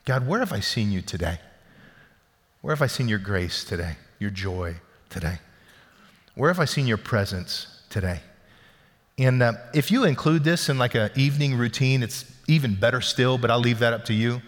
God, 0.05 0.27
where 0.27 0.41
have 0.41 0.53
I 0.53 0.61
seen 0.61 0.91
you 0.91 1.03
today? 1.03 1.39
Where 2.61 2.75
have 2.75 2.83
I 2.83 2.87
seen 2.87 3.09
your 3.09 3.19
grace 3.19 3.65
today, 3.65 3.97
your 4.19 4.31
joy 4.31 4.77
today? 5.09 5.39
Where 6.35 6.51
have 6.51 6.61
I 6.61 6.65
seen 6.65 6.87
your 6.87 6.97
presence 6.97 7.83
today? 7.91 8.21
And 9.19 9.43
uh, 9.43 9.53
if 9.75 9.91
you 9.91 10.05
include 10.05 10.45
this 10.45 10.69
in 10.69 10.79
like 10.79 10.95
an 10.95 11.11
evening 11.15 11.57
routine, 11.57 12.03
it's 12.03 12.25
even 12.49 12.75
better 12.75 13.01
still, 13.01 13.39
but 13.39 13.51
I'll 13.51 13.61
leave 13.61 13.79
that 13.81 13.93
up 13.93 14.05
to 14.07 14.15
you. 14.15 14.43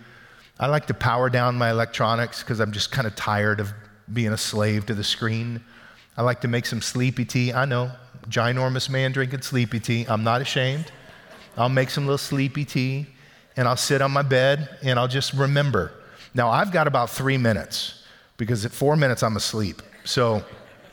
I 0.59 0.67
like 0.67 0.87
to 0.87 0.95
power 0.95 1.29
down 1.29 1.57
my 1.57 1.71
electronics 1.71 2.43
because 2.43 2.61
I'm 2.61 2.73
just 2.73 2.93
kind 2.93 3.07
of 3.07 3.17
tired 3.17 3.61
of 3.61 3.73
being 4.13 4.33
a 4.33 4.39
slave 4.39 4.87
to 4.87 4.95
the 4.95 5.05
screen. 5.05 5.63
I 6.17 6.23
like 6.23 6.41
to 6.43 6.49
make 6.49 6.67
some 6.67 6.81
sleepy 6.81 7.25
tea. 7.25 7.53
I 7.53 7.65
know, 7.65 7.91
ginormous 8.29 8.89
man 8.89 9.13
drinking 9.13 9.43
sleepy 9.43 9.81
tea. 9.81 10.07
I'm 10.09 10.23
not 10.23 10.41
ashamed. 10.41 10.93
I'll 11.57 11.69
make 11.69 11.91
some 11.91 12.05
little 12.05 12.19
sleepy 12.19 12.65
tea 12.65 13.07
and 13.57 13.69
I'll 13.69 13.77
sit 13.77 14.03
on 14.03 14.11
my 14.11 14.23
bed 14.23 14.79
and 14.83 14.99
I'll 14.99 15.09
just 15.09 15.33
remember. 15.33 15.93
Now, 16.35 16.51
I've 16.51 16.73
got 16.73 16.87
about 16.87 17.11
three 17.11 17.39
minutes 17.39 18.05
because 18.37 18.65
at 18.65 18.73
four 18.73 18.97
minutes 18.97 19.23
I'm 19.23 19.37
asleep. 19.37 19.83
So 20.05 20.45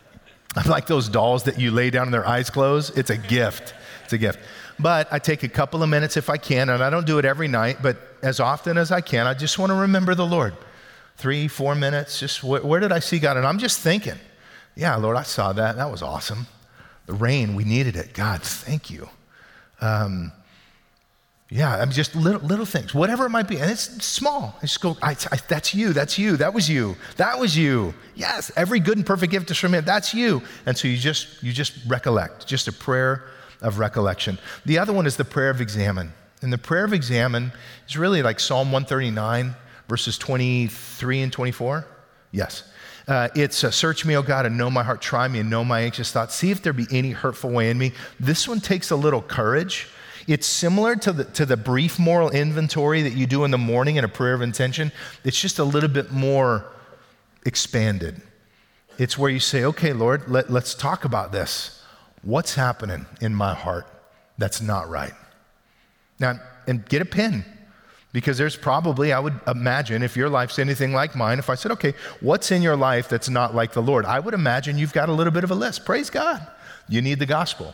I'm 0.56 0.70
like 0.70 0.88
those 0.88 1.08
dolls 1.08 1.44
that 1.44 1.60
you 1.60 1.72
lay 1.72 1.90
down 1.90 2.08
and 2.08 2.14
their 2.14 2.28
eyes 2.28 2.50
close. 2.50 2.90
It's 2.92 3.10
a 3.10 3.18
gift. 3.18 3.74
It's 4.04 4.14
a 4.14 4.18
gift. 4.18 4.40
But 4.80 5.12
I 5.12 5.20
take 5.20 5.44
a 5.44 5.50
couple 5.50 5.84
of 5.84 5.90
minutes 5.90 6.18
if 6.18 6.30
I 6.30 6.38
can, 6.38 6.70
and 6.70 6.84
I 6.84 6.90
don't 6.90 7.06
do 7.06 7.20
it 7.20 7.26
every 7.26 7.48
night, 7.48 7.78
but 7.82 7.98
as 8.22 8.40
often 8.40 8.78
as 8.78 8.92
I 8.92 9.02
can, 9.02 9.28
I 9.28 9.34
just 9.34 9.60
want 9.60 9.72
to 9.72 9.76
remember 9.76 10.16
the 10.16 10.26
Lord. 10.26 10.56
Three, 11.18 11.48
four 11.48 11.76
minutes, 11.76 12.20
just 12.20 12.44
where, 12.44 12.62
where 12.62 12.80
did 12.80 12.92
I 12.92 13.00
see 13.00 13.20
God? 13.20 13.38
And 13.38 13.46
I'm 13.46 13.60
just 13.60 13.80
thinking, 13.80 14.18
yeah, 14.76 14.96
Lord, 14.96 15.18
I 15.18 15.24
saw 15.24 15.54
that. 15.54 15.76
That 15.76 15.92
was 15.92 16.02
awesome. 16.02 16.48
The 17.06 17.14
rain, 17.14 17.56
we 17.56 17.64
needed 17.64 17.96
it. 17.96 18.14
God, 18.14 18.42
thank 18.42 18.90
you. 18.90 19.10
Um, 19.82 20.32
yeah, 21.50 21.76
I'm 21.76 21.92
just 21.92 22.16
little, 22.16 22.40
little 22.40 22.66
things, 22.66 22.96
whatever 22.96 23.26
it 23.26 23.30
might 23.30 23.48
be. 23.48 23.58
And 23.58 23.70
it's 23.70 23.84
small. 24.06 24.56
I 24.60 24.62
just 24.62 24.80
go, 24.80 24.96
I, 25.02 25.12
I, 25.32 25.38
that's 25.50 25.76
you, 25.76 25.92
that's 25.92 26.18
you, 26.18 26.38
that 26.38 26.54
was 26.54 26.70
you, 26.70 26.96
that 27.18 27.38
was 27.38 27.58
you. 27.58 27.94
Yes, 28.16 28.52
every 28.56 28.80
good 28.80 28.98
and 28.98 29.06
perfect 29.06 29.32
gift 29.32 29.52
is 29.52 29.58
from 29.58 29.74
him, 29.74 29.84
that's 29.84 30.14
you. 30.14 30.42
And 30.66 30.78
so 30.78 30.88
you 30.88 30.96
just, 30.96 31.44
you 31.44 31.52
just 31.52 31.74
recollect, 31.88 32.48
just 32.48 32.70
a 32.70 32.72
prayer 32.72 33.26
of 33.62 33.80
recollection. 33.80 34.38
The 34.66 34.78
other 34.78 34.94
one 34.94 35.06
is 35.06 35.18
the 35.18 35.26
prayer 35.26 35.50
of 35.50 35.62
examine. 35.62 36.14
And 36.42 36.52
the 36.52 36.58
prayer 36.58 36.84
of 36.84 36.94
examine 36.94 37.52
is 37.88 37.98
really 37.98 38.24
like 38.24 38.40
Psalm 38.40 38.72
139, 38.72 39.56
verses 39.88 40.18
23 40.18 41.22
and 41.22 41.32
24. 41.32 41.86
Yes. 42.32 42.64
Uh, 43.08 43.28
it's 43.36 43.64
uh, 43.64 43.72
search 43.72 44.06
me, 44.06 44.16
O 44.16 44.22
God, 44.22 44.46
and 44.46 44.58
know 44.58 44.70
my 44.70 44.84
heart. 44.84 45.02
Try 45.02 45.28
me 45.28 45.40
and 45.40 45.50
know 45.50 45.64
my 45.64 45.82
anxious 45.82 46.12
thoughts. 46.12 46.36
See 46.36 46.52
if 46.52 46.62
there 46.62 46.74
be 46.74 46.88
any 46.92 47.12
hurtful 47.12 47.52
way 47.52 47.70
in 47.70 47.78
me. 47.78 47.94
This 48.20 48.48
one 48.48 48.60
takes 48.60 48.90
a 48.92 48.96
little 48.96 49.22
courage 49.22 49.88
it's 50.28 50.48
similar 50.48 50.96
to 50.98 51.12
the, 51.12 51.24
to 51.26 51.46
the 51.46 51.58
brief 51.58 52.00
moral 52.00 52.30
inventory 52.30 53.02
that 53.04 53.14
you 53.14 53.26
do 53.26 53.44
in 53.44 53.52
the 53.52 53.58
morning 53.58 53.96
in 53.96 54.04
a 54.04 54.08
prayer 54.08 54.34
of 54.34 54.42
intention. 54.42 54.92
It's 55.24 55.40
just 55.40 55.60
a 55.60 55.64
little 55.64 55.90
bit 55.90 56.12
more 56.12 56.66
expanded. 57.46 58.22
It's 58.98 59.18
where 59.18 59.32
you 59.32 59.40
say, 59.40 59.64
okay, 59.66 59.94
Lord, 59.94 60.30
let, 60.30 60.50
let's 60.50 60.76
talk 60.76 61.06
about 61.06 61.32
this. 61.32 61.81
What's 62.24 62.56
happening 62.56 63.06
in 63.20 63.34
my 63.34 63.54
heart 63.54 63.88
that's 64.38 64.62
not 64.62 64.90
right? 64.90 65.14
Now, 66.20 66.40
and 66.68 66.88
get 66.88 67.02
a 67.02 67.06
pen 67.06 67.46
because 68.14 68.38
there's 68.38 68.56
probably, 68.56 69.14
I 69.14 69.20
would 69.20 69.40
imagine, 69.48 70.04
if 70.04 70.18
your 70.18 70.30
life's 70.30 70.60
anything 70.60 70.94
like 70.94 71.16
mine, 71.16 71.40
if 71.40 71.50
I 71.50 71.56
said, 71.56 71.72
okay, 71.72 71.94
what's 72.20 72.52
in 72.52 72.62
your 72.62 72.76
life 72.76 73.08
that's 73.08 73.30
not 73.30 73.56
like 73.56 73.74
the 73.74 73.82
Lord? 73.82 74.06
I 74.06 74.20
would 74.20 74.34
imagine 74.34 74.78
you've 74.78 74.94
got 74.94 75.10
a 75.10 75.14
little 75.14 75.32
bit 75.32 75.44
of 75.44 75.52
a 75.52 75.56
list. 75.56 75.86
Praise 75.86 76.10
God. 76.10 76.46
You 76.90 77.02
need 77.02 77.20
the 77.20 77.26
gospel. 77.26 77.74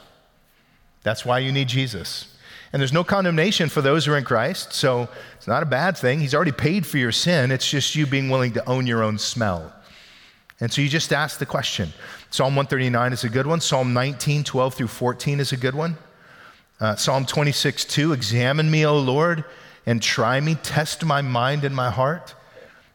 That's 1.03 1.25
why 1.25 1.39
you 1.39 1.51
need 1.51 1.67
Jesus. 1.67 2.33
And 2.71 2.81
there's 2.81 2.93
no 2.93 3.03
condemnation 3.03 3.69
for 3.69 3.81
those 3.81 4.05
who 4.05 4.13
are 4.13 4.17
in 4.17 4.25
Christ. 4.25 4.73
So 4.73 5.09
it's 5.37 5.47
not 5.47 5.63
a 5.63 5.65
bad 5.65 5.97
thing. 5.97 6.19
He's 6.19 6.35
already 6.35 6.51
paid 6.51 6.85
for 6.85 6.97
your 6.97 7.11
sin. 7.11 7.51
It's 7.51 7.69
just 7.69 7.95
you 7.95 8.05
being 8.05 8.29
willing 8.29 8.53
to 8.53 8.69
own 8.69 8.85
your 8.85 9.03
own 9.03 9.17
smell. 9.17 9.73
And 10.59 10.71
so 10.71 10.81
you 10.81 10.89
just 10.89 11.13
ask 11.13 11.37
the 11.37 11.45
question. 11.45 11.93
Psalm 12.31 12.55
139 12.55 13.13
is 13.13 13.23
a 13.23 13.29
good 13.29 13.45
one. 13.45 13.61
Psalm 13.61 13.93
19, 13.93 14.43
12 14.43 14.73
through 14.73 14.87
14 14.87 15.39
is 15.39 15.51
a 15.51 15.57
good 15.57 15.75
one. 15.75 15.97
Uh, 16.79 16.95
Psalm 16.95 17.25
26, 17.25 17.85
2, 17.85 18.13
examine 18.13 18.69
me, 18.69 18.85
O 18.85 18.97
Lord, 18.97 19.43
and 19.85 20.01
try 20.01 20.39
me, 20.39 20.55
test 20.55 21.05
my 21.05 21.21
mind 21.21 21.63
and 21.63 21.75
my 21.75 21.89
heart. 21.89 22.35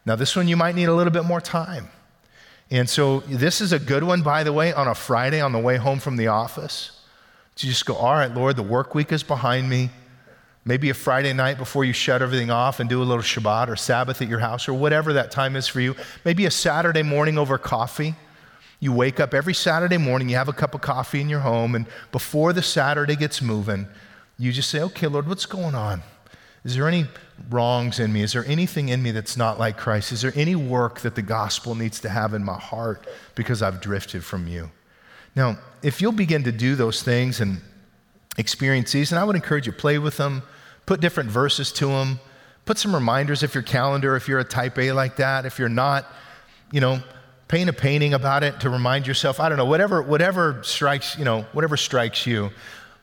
Now, 0.04 0.16
this 0.16 0.34
one 0.34 0.48
you 0.48 0.56
might 0.56 0.74
need 0.74 0.86
a 0.86 0.94
little 0.94 1.12
bit 1.12 1.24
more 1.24 1.40
time. 1.40 1.88
And 2.70 2.88
so 2.88 3.20
this 3.20 3.60
is 3.60 3.72
a 3.72 3.78
good 3.78 4.02
one, 4.02 4.22
by 4.22 4.44
the 4.44 4.52
way, 4.52 4.72
on 4.72 4.88
a 4.88 4.94
Friday 4.94 5.40
on 5.40 5.52
the 5.52 5.58
way 5.58 5.76
home 5.76 6.00
from 6.00 6.16
the 6.16 6.28
office. 6.28 7.00
To 7.56 7.66
just 7.66 7.84
go, 7.86 7.94
all 7.94 8.14
right, 8.14 8.32
Lord, 8.32 8.56
the 8.56 8.62
work 8.62 8.94
week 8.94 9.12
is 9.12 9.22
behind 9.22 9.68
me. 9.68 9.90
Maybe 10.64 10.90
a 10.90 10.94
Friday 10.94 11.32
night 11.32 11.58
before 11.58 11.84
you 11.84 11.92
shut 11.92 12.22
everything 12.22 12.50
off 12.50 12.78
and 12.78 12.88
do 12.88 13.02
a 13.02 13.04
little 13.04 13.22
Shabbat 13.22 13.68
or 13.68 13.74
Sabbath 13.74 14.22
at 14.22 14.28
your 14.28 14.38
house 14.38 14.68
or 14.68 14.74
whatever 14.74 15.12
that 15.14 15.32
time 15.32 15.56
is 15.56 15.66
for 15.66 15.80
you. 15.80 15.96
Maybe 16.24 16.46
a 16.46 16.52
Saturday 16.52 17.02
morning 17.02 17.36
over 17.36 17.58
coffee. 17.58 18.14
You 18.78 18.92
wake 18.92 19.18
up 19.18 19.34
every 19.34 19.54
Saturday 19.54 19.96
morning, 19.96 20.28
you 20.28 20.36
have 20.36 20.48
a 20.48 20.52
cup 20.52 20.74
of 20.74 20.80
coffee 20.80 21.20
in 21.20 21.28
your 21.28 21.40
home, 21.40 21.76
and 21.76 21.86
before 22.10 22.52
the 22.52 22.62
Saturday 22.62 23.14
gets 23.14 23.40
moving, 23.40 23.86
you 24.38 24.50
just 24.50 24.70
say, 24.70 24.80
okay, 24.80 25.06
Lord, 25.06 25.28
what's 25.28 25.46
going 25.46 25.76
on? 25.76 26.02
Is 26.64 26.74
there 26.74 26.88
any 26.88 27.06
wrongs 27.48 28.00
in 28.00 28.12
me? 28.12 28.22
Is 28.22 28.32
there 28.32 28.44
anything 28.44 28.88
in 28.88 29.00
me 29.00 29.12
that's 29.12 29.36
not 29.36 29.58
like 29.58 29.76
Christ? 29.76 30.10
Is 30.10 30.22
there 30.22 30.32
any 30.34 30.56
work 30.56 31.00
that 31.00 31.14
the 31.14 31.22
gospel 31.22 31.76
needs 31.76 32.00
to 32.00 32.08
have 32.08 32.34
in 32.34 32.44
my 32.44 32.58
heart 32.58 33.06
because 33.36 33.62
I've 33.62 33.80
drifted 33.80 34.24
from 34.24 34.48
you? 34.48 34.70
Now, 35.34 35.58
if 35.82 36.00
you'll 36.00 36.12
begin 36.12 36.42
to 36.44 36.52
do 36.52 36.74
those 36.74 37.02
things 37.02 37.40
and 37.40 37.60
experience 38.38 38.92
these, 38.92 39.12
and 39.12 39.18
I 39.18 39.24
would 39.24 39.36
encourage 39.36 39.66
you 39.66 39.72
play 39.72 39.98
with 39.98 40.16
them, 40.16 40.42
put 40.86 41.00
different 41.00 41.30
verses 41.30 41.72
to 41.72 41.86
them, 41.86 42.20
put 42.64 42.78
some 42.78 42.94
reminders 42.94 43.42
if 43.42 43.54
your 43.54 43.62
calendar, 43.62 44.16
if 44.16 44.28
you're 44.28 44.38
a 44.38 44.44
type 44.44 44.78
A 44.78 44.92
like 44.92 45.16
that, 45.16 45.46
if 45.46 45.58
you're 45.58 45.68
not, 45.68 46.06
you 46.70 46.80
know, 46.80 47.02
paint 47.48 47.68
a 47.68 47.72
painting 47.72 48.14
about 48.14 48.42
it 48.42 48.60
to 48.60 48.70
remind 48.70 49.06
yourself. 49.06 49.38
I 49.38 49.48
don't 49.48 49.58
know, 49.58 49.66
whatever, 49.66 50.02
whatever 50.02 50.62
strikes, 50.62 51.18
you 51.18 51.24
know, 51.24 51.42
whatever 51.52 51.76
strikes 51.76 52.26
you. 52.26 52.50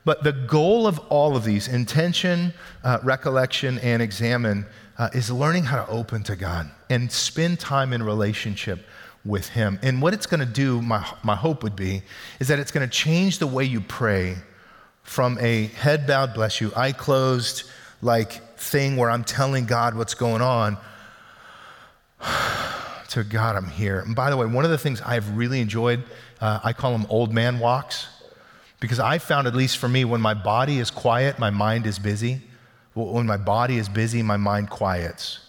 But 0.06 0.24
the 0.24 0.32
goal 0.32 0.88
of 0.88 0.98
all 1.10 1.36
of 1.36 1.44
these, 1.44 1.68
intention, 1.68 2.54
uh, 2.84 3.00
recollection, 3.04 3.78
and 3.80 4.02
examine, 4.02 4.66
uh, 4.98 5.10
is 5.14 5.30
learning 5.30 5.66
how 5.66 5.86
to 5.86 5.92
open 5.92 6.24
to 6.24 6.36
God 6.36 6.70
and 6.90 7.12
spend 7.12 7.60
time 7.60 7.94
in 7.94 8.02
relationship 8.02 8.86
with 9.24 9.50
Him. 9.50 9.78
And 9.84 10.02
what 10.02 10.14
it's 10.14 10.26
going 10.26 10.40
to 10.40 10.46
do, 10.46 10.82
my, 10.82 11.06
my 11.22 11.36
hope 11.36 11.62
would 11.62 11.76
be, 11.76 12.02
is 12.40 12.48
that 12.48 12.60
it's 12.60 12.72
going 12.72 12.88
to 12.88 12.92
change 12.92 13.38
the 13.38 13.48
way 13.48 13.66
you 13.66 13.82
pray 13.82 14.36
from 15.04 15.38
a 15.40 15.66
head 15.68 16.06
bowed, 16.06 16.34
bless 16.34 16.62
you, 16.62 16.72
eye 16.76 16.92
closed, 16.92 17.64
like 18.02 18.58
thing 18.58 18.98
where 18.98 19.10
I'm 19.10 19.24
telling 19.24 19.66
God 19.66 19.96
what's 19.96 20.14
going 20.14 20.42
on 20.42 20.78
to 23.10 23.24
God, 23.24 23.56
I'm 23.56 23.70
here. 23.70 24.00
And 24.00 24.16
by 24.16 24.30
the 24.30 24.38
way, 24.38 24.46
one 24.46 24.66
of 24.66 24.72
the 24.72 24.78
things 24.78 25.02
I've 25.02 25.36
really 25.36 25.62
enjoyed, 25.62 26.04
uh, 26.42 26.60
I 26.64 26.74
call 26.74 26.92
them 26.92 27.08
old 27.10 27.34
man 27.34 27.60
walks, 27.60 28.08
because 28.80 29.00
I 29.00 29.18
found, 29.18 29.48
at 29.48 29.56
least 29.56 29.78
for 29.78 29.90
me, 29.90 30.06
when 30.06 30.22
my 30.22 30.34
body 30.34 30.80
is 30.80 30.90
quiet, 30.90 31.38
my 31.38 31.50
mind 31.50 31.86
is 31.86 32.00
busy. 32.00 32.42
When 32.94 33.26
my 33.26 33.38
body 33.38 33.78
is 33.78 33.90
busy, 33.90 34.22
my 34.24 34.38
mind 34.38 34.70
quiets. 34.70 35.40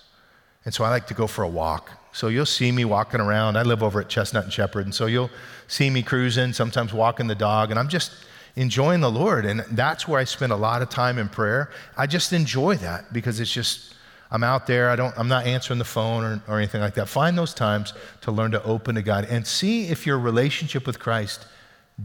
And 0.65 0.75
so 0.75 0.85
I 0.85 0.91
like 0.91 1.07
to 1.09 1.15
go 1.15 1.27
for 1.27 1.43
a 1.43 1.49
walk. 1.49 1.91
So 2.13 2.29
you'll 2.29 2.47
see 2.47 2.73
me 2.73 2.85
walking 2.85 3.21
around. 3.21 3.57
I 3.57 3.63
live 3.63 3.83
over 3.83 4.01
at 4.01 4.09
Chestnut 4.09 4.45
and 4.45 4.53
Shepherd, 4.53 4.85
and 4.85 4.95
so 4.95 5.07
you'll 5.07 5.31
see 5.69 5.91
me 5.91 6.03
cruising, 6.03 6.53
sometimes 6.53 6.93
walking 6.93 7.29
the 7.29 7.35
dog, 7.37 7.71
and 7.71 7.79
I'm 7.79 7.89
just 7.89 8.13
enjoying 8.57 9.01
the 9.01 9.11
Lord. 9.11 9.45
And 9.45 9.61
that's 9.71 10.07
where 10.09 10.21
I 10.21 10.25
spend 10.25 10.53
a 10.53 10.57
lot 10.57 10.83
of 10.83 10.91
time 10.91 11.19
in 11.19 11.29
prayer. 11.29 11.71
I 11.97 12.07
just 12.07 12.33
enjoy 12.33 12.77
that 12.77 13.13
because 13.13 13.41
it's 13.41 13.53
just, 13.53 13.95
I'm 14.31 14.45
out 14.45 14.67
there. 14.67 14.91
I 14.91 14.97
don't, 14.97 15.17
I'm 15.19 15.29
not 15.29 15.47
answering 15.47 15.79
the 15.79 15.85
phone 15.85 16.25
or, 16.25 16.43
or 16.49 16.59
anything 16.59 16.81
like 16.81 16.95
that. 16.95 17.09
Find 17.09 17.37
those 17.37 17.55
times 17.55 17.93
to 18.23 18.33
learn 18.33 18.53
to 18.53 18.63
open 18.63 18.95
to 18.95 19.03
God 19.03 19.27
and 19.29 19.47
see 19.47 19.89
if 19.89 20.07
your 20.07 20.19
relationship 20.19 20.87
with 20.87 20.99
Christ 20.99 21.47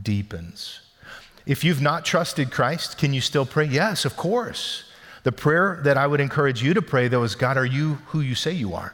deepens. 0.01 0.81
If 1.45 1.63
you've 1.63 1.81
not 1.81 2.05
trusted 2.05 2.51
Christ, 2.51 2.97
can 2.97 3.13
you 3.13 3.21
still 3.21 3.45
pray? 3.45 3.65
Yes, 3.65 4.05
of 4.05 4.17
course. 4.17 4.85
The 5.23 5.31
prayer 5.31 5.79
that 5.83 5.97
I 5.97 6.07
would 6.07 6.19
encourage 6.19 6.61
you 6.61 6.73
to 6.73 6.81
pray, 6.81 7.07
though, 7.07 7.23
is 7.23 7.35
God, 7.35 7.57
are 7.57 7.65
you 7.65 7.95
who 8.07 8.21
you 8.21 8.35
say 8.35 8.51
you 8.51 8.73
are? 8.73 8.93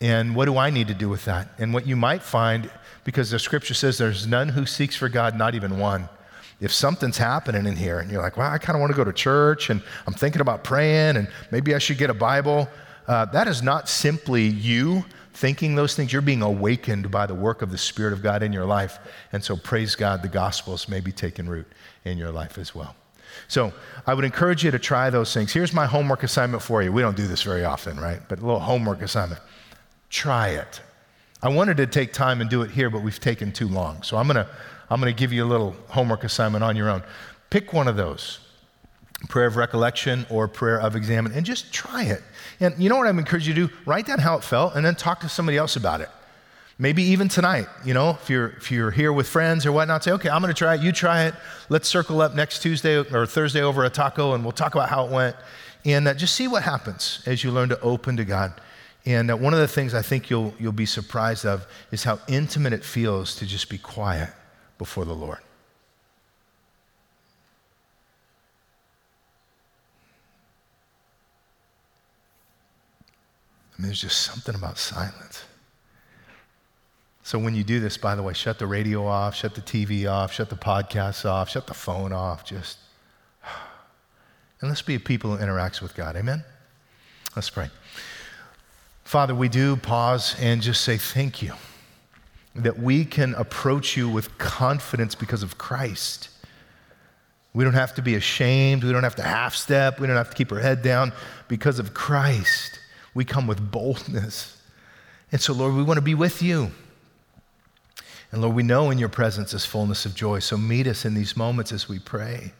And 0.00 0.34
what 0.34 0.46
do 0.46 0.56
I 0.56 0.70
need 0.70 0.88
to 0.88 0.94
do 0.94 1.08
with 1.08 1.24
that? 1.26 1.48
And 1.58 1.74
what 1.74 1.86
you 1.86 1.94
might 1.94 2.22
find, 2.22 2.70
because 3.04 3.30
the 3.30 3.38
scripture 3.38 3.74
says 3.74 3.98
there's 3.98 4.26
none 4.26 4.48
who 4.48 4.64
seeks 4.64 4.96
for 4.96 5.08
God, 5.08 5.36
not 5.36 5.54
even 5.54 5.78
one. 5.78 6.08
If 6.60 6.72
something's 6.72 7.16
happening 7.16 7.66
in 7.66 7.76
here 7.76 8.00
and 8.00 8.10
you're 8.10 8.22
like, 8.22 8.36
well, 8.36 8.50
I 8.50 8.58
kind 8.58 8.76
of 8.76 8.80
want 8.80 8.92
to 8.92 8.96
go 8.96 9.04
to 9.04 9.12
church 9.12 9.70
and 9.70 9.82
I'm 10.06 10.12
thinking 10.12 10.40
about 10.40 10.62
praying 10.62 11.16
and 11.16 11.28
maybe 11.50 11.74
I 11.74 11.78
should 11.78 11.98
get 11.98 12.10
a 12.10 12.14
Bible, 12.14 12.68
uh, 13.08 13.24
that 13.26 13.48
is 13.48 13.62
not 13.62 13.88
simply 13.88 14.44
you 14.44 15.04
thinking 15.32 15.74
those 15.74 15.96
things. 15.96 16.12
You're 16.12 16.22
being 16.22 16.42
awakened 16.42 17.10
by 17.10 17.26
the 17.26 17.34
work 17.34 17.62
of 17.62 17.70
the 17.70 17.78
Spirit 17.78 18.12
of 18.12 18.22
God 18.22 18.42
in 18.42 18.52
your 18.52 18.66
life. 18.66 18.98
And 19.32 19.42
so, 19.42 19.56
praise 19.56 19.94
God, 19.94 20.22
the 20.22 20.28
gospels 20.28 20.88
may 20.88 21.00
be 21.00 21.12
taking 21.12 21.48
root 21.48 21.66
in 22.04 22.18
your 22.18 22.30
life 22.30 22.58
as 22.58 22.74
well. 22.74 22.94
So, 23.48 23.72
I 24.06 24.12
would 24.12 24.24
encourage 24.24 24.62
you 24.64 24.70
to 24.70 24.78
try 24.78 25.08
those 25.08 25.32
things. 25.32 25.52
Here's 25.52 25.72
my 25.72 25.86
homework 25.86 26.22
assignment 26.22 26.62
for 26.62 26.82
you. 26.82 26.92
We 26.92 27.00
don't 27.00 27.16
do 27.16 27.26
this 27.26 27.42
very 27.42 27.64
often, 27.64 27.98
right? 27.98 28.20
But 28.28 28.40
a 28.40 28.42
little 28.42 28.60
homework 28.60 29.02
assignment. 29.02 29.40
Try 30.10 30.50
it. 30.50 30.80
I 31.42 31.48
wanted 31.48 31.78
to 31.78 31.86
take 31.86 32.12
time 32.12 32.40
and 32.40 32.50
do 32.50 32.62
it 32.62 32.70
here, 32.70 32.90
but 32.90 33.02
we've 33.02 33.20
taken 33.20 33.50
too 33.50 33.68
long. 33.68 34.02
So 34.02 34.18
I'm 34.18 34.26
going 34.26 34.44
to 34.44 34.48
I'm 34.90 35.00
going 35.00 35.14
to 35.14 35.18
give 35.18 35.32
you 35.32 35.44
a 35.44 35.46
little 35.46 35.76
homework 35.88 36.24
assignment 36.24 36.64
on 36.64 36.76
your 36.76 36.90
own. 36.90 37.02
Pick 37.48 37.72
one 37.72 37.86
of 37.88 37.96
those 37.96 38.40
prayer 39.28 39.46
of 39.46 39.56
recollection 39.56 40.26
or 40.30 40.48
prayer 40.48 40.80
of 40.80 40.96
examine 40.96 41.32
and 41.32 41.44
just 41.44 41.72
try 41.72 42.04
it. 42.04 42.22
And 42.58 42.74
you 42.78 42.88
know 42.88 42.96
what 42.96 43.06
I'm 43.06 43.18
encouraging 43.18 43.54
you 43.54 43.66
to 43.66 43.68
do? 43.68 43.78
Write 43.84 44.06
down 44.06 44.18
how 44.18 44.36
it 44.36 44.44
felt 44.44 44.74
and 44.74 44.84
then 44.84 44.94
talk 44.94 45.20
to 45.20 45.28
somebody 45.28 45.58
else 45.58 45.76
about 45.76 46.00
it. 46.00 46.08
Maybe 46.78 47.02
even 47.02 47.28
tonight, 47.28 47.66
you 47.84 47.92
know, 47.92 48.10
if 48.22 48.30
you're, 48.30 48.48
if 48.48 48.70
you're 48.70 48.90
here 48.90 49.12
with 49.12 49.28
friends 49.28 49.66
or 49.66 49.72
whatnot, 49.72 50.02
say, 50.02 50.12
okay, 50.12 50.30
I'm 50.30 50.40
going 50.40 50.52
to 50.52 50.58
try 50.58 50.76
it, 50.76 50.80
you 50.80 50.92
try 50.92 51.24
it. 51.24 51.34
Let's 51.68 51.86
circle 51.86 52.22
up 52.22 52.34
next 52.34 52.62
Tuesday 52.62 52.96
or 52.96 53.26
Thursday 53.26 53.60
over 53.60 53.84
a 53.84 53.90
taco 53.90 54.32
and 54.32 54.42
we'll 54.42 54.52
talk 54.52 54.74
about 54.74 54.88
how 54.88 55.04
it 55.04 55.10
went. 55.10 55.36
And 55.84 56.08
uh, 56.08 56.14
just 56.14 56.34
see 56.34 56.48
what 56.48 56.62
happens 56.62 57.22
as 57.26 57.44
you 57.44 57.50
learn 57.50 57.68
to 57.68 57.80
open 57.82 58.16
to 58.16 58.24
God. 58.24 58.58
And 59.04 59.30
uh, 59.30 59.36
one 59.36 59.52
of 59.52 59.60
the 59.60 59.68
things 59.68 59.92
I 59.92 60.02
think 60.02 60.30
you'll, 60.30 60.54
you'll 60.58 60.72
be 60.72 60.86
surprised 60.86 61.44
of 61.44 61.66
is 61.90 62.04
how 62.04 62.18
intimate 62.28 62.72
it 62.72 62.84
feels 62.84 63.36
to 63.36 63.46
just 63.46 63.68
be 63.68 63.76
quiet 63.76 64.30
before 64.80 65.04
the 65.04 65.12
Lord. 65.12 65.36
I 73.76 73.82
mean, 73.82 73.88
there's 73.88 74.00
just 74.00 74.22
something 74.22 74.54
about 74.54 74.78
silence. 74.78 75.44
So 77.22 77.38
when 77.38 77.54
you 77.54 77.62
do 77.62 77.78
this, 77.78 77.98
by 77.98 78.14
the 78.14 78.22
way, 78.22 78.32
shut 78.32 78.58
the 78.58 78.66
radio 78.66 79.06
off, 79.06 79.34
shut 79.34 79.54
the 79.54 79.60
TV 79.60 80.10
off, 80.10 80.32
shut 80.32 80.48
the 80.48 80.56
podcasts 80.56 81.26
off, 81.28 81.50
shut 81.50 81.66
the 81.66 81.74
phone 81.74 82.14
off, 82.14 82.46
just 82.46 82.78
and 84.62 84.70
let's 84.70 84.80
be 84.80 84.94
a 84.94 85.00
people 85.00 85.36
who 85.36 85.44
interacts 85.44 85.82
with 85.82 85.94
God. 85.94 86.16
Amen. 86.16 86.42
Let's 87.36 87.50
pray. 87.50 87.68
Father, 89.04 89.34
we 89.34 89.50
do 89.50 89.76
pause 89.76 90.36
and 90.40 90.62
just 90.62 90.80
say 90.80 90.96
thank 90.96 91.42
you. 91.42 91.52
That 92.54 92.78
we 92.78 93.04
can 93.04 93.34
approach 93.34 93.96
you 93.96 94.08
with 94.08 94.36
confidence 94.38 95.14
because 95.14 95.42
of 95.42 95.58
Christ. 95.58 96.28
We 97.52 97.64
don't 97.64 97.74
have 97.74 97.94
to 97.94 98.02
be 98.02 98.14
ashamed. 98.14 98.84
We 98.84 98.92
don't 98.92 99.02
have 99.02 99.16
to 99.16 99.22
half 99.22 99.54
step. 99.54 99.98
We 99.98 100.06
don't 100.06 100.16
have 100.16 100.30
to 100.30 100.36
keep 100.36 100.52
our 100.52 100.58
head 100.58 100.82
down. 100.82 101.12
Because 101.48 101.78
of 101.78 101.94
Christ, 101.94 102.78
we 103.14 103.24
come 103.24 103.46
with 103.46 103.70
boldness. 103.70 104.56
And 105.32 105.40
so, 105.40 105.52
Lord, 105.52 105.74
we 105.74 105.82
want 105.82 105.98
to 105.98 106.02
be 106.02 106.14
with 106.14 106.42
you. 106.42 106.70
And 108.32 108.42
Lord, 108.42 108.54
we 108.54 108.62
know 108.62 108.90
in 108.90 108.98
your 108.98 109.08
presence 109.08 109.52
is 109.54 109.64
fullness 109.64 110.06
of 110.06 110.14
joy. 110.14 110.38
So 110.38 110.56
meet 110.56 110.86
us 110.86 111.04
in 111.04 111.14
these 111.14 111.36
moments 111.36 111.72
as 111.72 111.88
we 111.88 111.98
pray, 111.98 112.52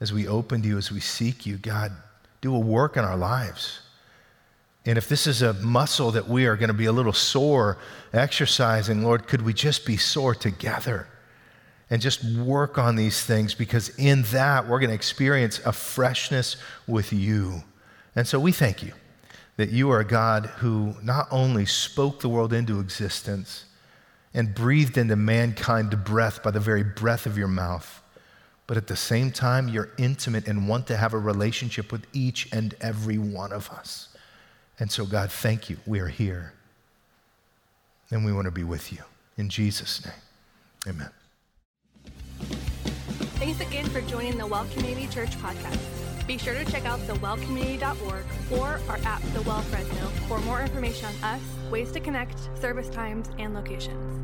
as 0.00 0.12
we 0.12 0.28
open 0.28 0.62
to 0.62 0.68
you, 0.68 0.78
as 0.78 0.92
we 0.92 1.00
seek 1.00 1.46
you. 1.46 1.56
God, 1.56 1.92
do 2.42 2.54
a 2.54 2.58
work 2.58 2.96
in 2.96 3.04
our 3.04 3.16
lives. 3.16 3.80
And 4.84 4.98
if 4.98 5.08
this 5.08 5.26
is 5.26 5.42
a 5.42 5.52
muscle 5.54 6.10
that 6.12 6.28
we 6.28 6.46
are 6.46 6.56
going 6.56 6.68
to 6.68 6.74
be 6.74 6.86
a 6.86 6.92
little 6.92 7.12
sore 7.12 7.78
exercising, 8.12 9.02
Lord, 9.02 9.28
could 9.28 9.42
we 9.42 9.52
just 9.52 9.86
be 9.86 9.96
sore 9.96 10.34
together? 10.34 11.06
and 11.92 12.00
just 12.00 12.24
work 12.38 12.78
on 12.78 12.96
these 12.96 13.22
things 13.22 13.54
because 13.54 13.90
in 13.98 14.22
that 14.32 14.66
we're 14.66 14.78
going 14.78 14.88
to 14.88 14.94
experience 14.94 15.60
a 15.66 15.72
freshness 15.74 16.56
with 16.86 17.12
you. 17.12 17.62
And 18.16 18.26
so 18.26 18.40
we 18.40 18.50
thank 18.50 18.82
you 18.82 18.94
that 19.58 19.68
you 19.68 19.90
are 19.90 20.00
a 20.00 20.04
God 20.04 20.46
who 20.46 20.94
not 21.02 21.28
only 21.30 21.66
spoke 21.66 22.20
the 22.20 22.30
world 22.30 22.54
into 22.54 22.80
existence 22.80 23.66
and 24.32 24.54
breathed 24.54 24.96
into 24.96 25.16
mankind 25.16 25.90
the 25.90 25.98
breath 25.98 26.42
by 26.42 26.50
the 26.50 26.60
very 26.60 26.82
breath 26.82 27.26
of 27.26 27.36
your 27.36 27.46
mouth, 27.46 28.02
but 28.66 28.78
at 28.78 28.86
the 28.86 28.96
same 28.96 29.30
time, 29.30 29.68
you're 29.68 29.90
intimate 29.98 30.48
and 30.48 30.66
want 30.66 30.86
to 30.86 30.96
have 30.96 31.12
a 31.12 31.18
relationship 31.18 31.92
with 31.92 32.06
each 32.14 32.48
and 32.52 32.74
every 32.80 33.18
one 33.18 33.52
of 33.52 33.68
us. 33.68 34.11
And 34.82 34.90
so, 34.90 35.06
God, 35.06 35.30
thank 35.30 35.70
you. 35.70 35.76
We 35.86 36.00
are 36.00 36.08
here. 36.08 36.54
And 38.10 38.24
we 38.24 38.32
want 38.32 38.46
to 38.46 38.50
be 38.50 38.64
with 38.64 38.92
you. 38.92 38.98
In 39.36 39.48
Jesus' 39.48 40.04
name, 40.04 40.14
amen. 40.88 41.10
Thanks 43.38 43.60
again 43.60 43.86
for 43.86 44.00
joining 44.00 44.36
the 44.36 44.44
Well 44.44 44.66
Community 44.74 45.06
Church 45.06 45.30
podcast. 45.38 45.78
Be 46.26 46.36
sure 46.36 46.54
to 46.54 46.64
check 46.64 46.84
out 46.84 46.98
thewellcommunity.org 47.06 48.24
or 48.50 48.80
our 48.88 48.98
app, 49.04 49.22
The 49.34 49.42
Well 49.42 49.60
Fresno, 49.60 50.08
for 50.26 50.40
more 50.40 50.60
information 50.60 51.06
on 51.06 51.34
us, 51.36 51.42
ways 51.70 51.92
to 51.92 52.00
connect, 52.00 52.40
service 52.60 52.88
times, 52.88 53.30
and 53.38 53.54
locations. 53.54 54.21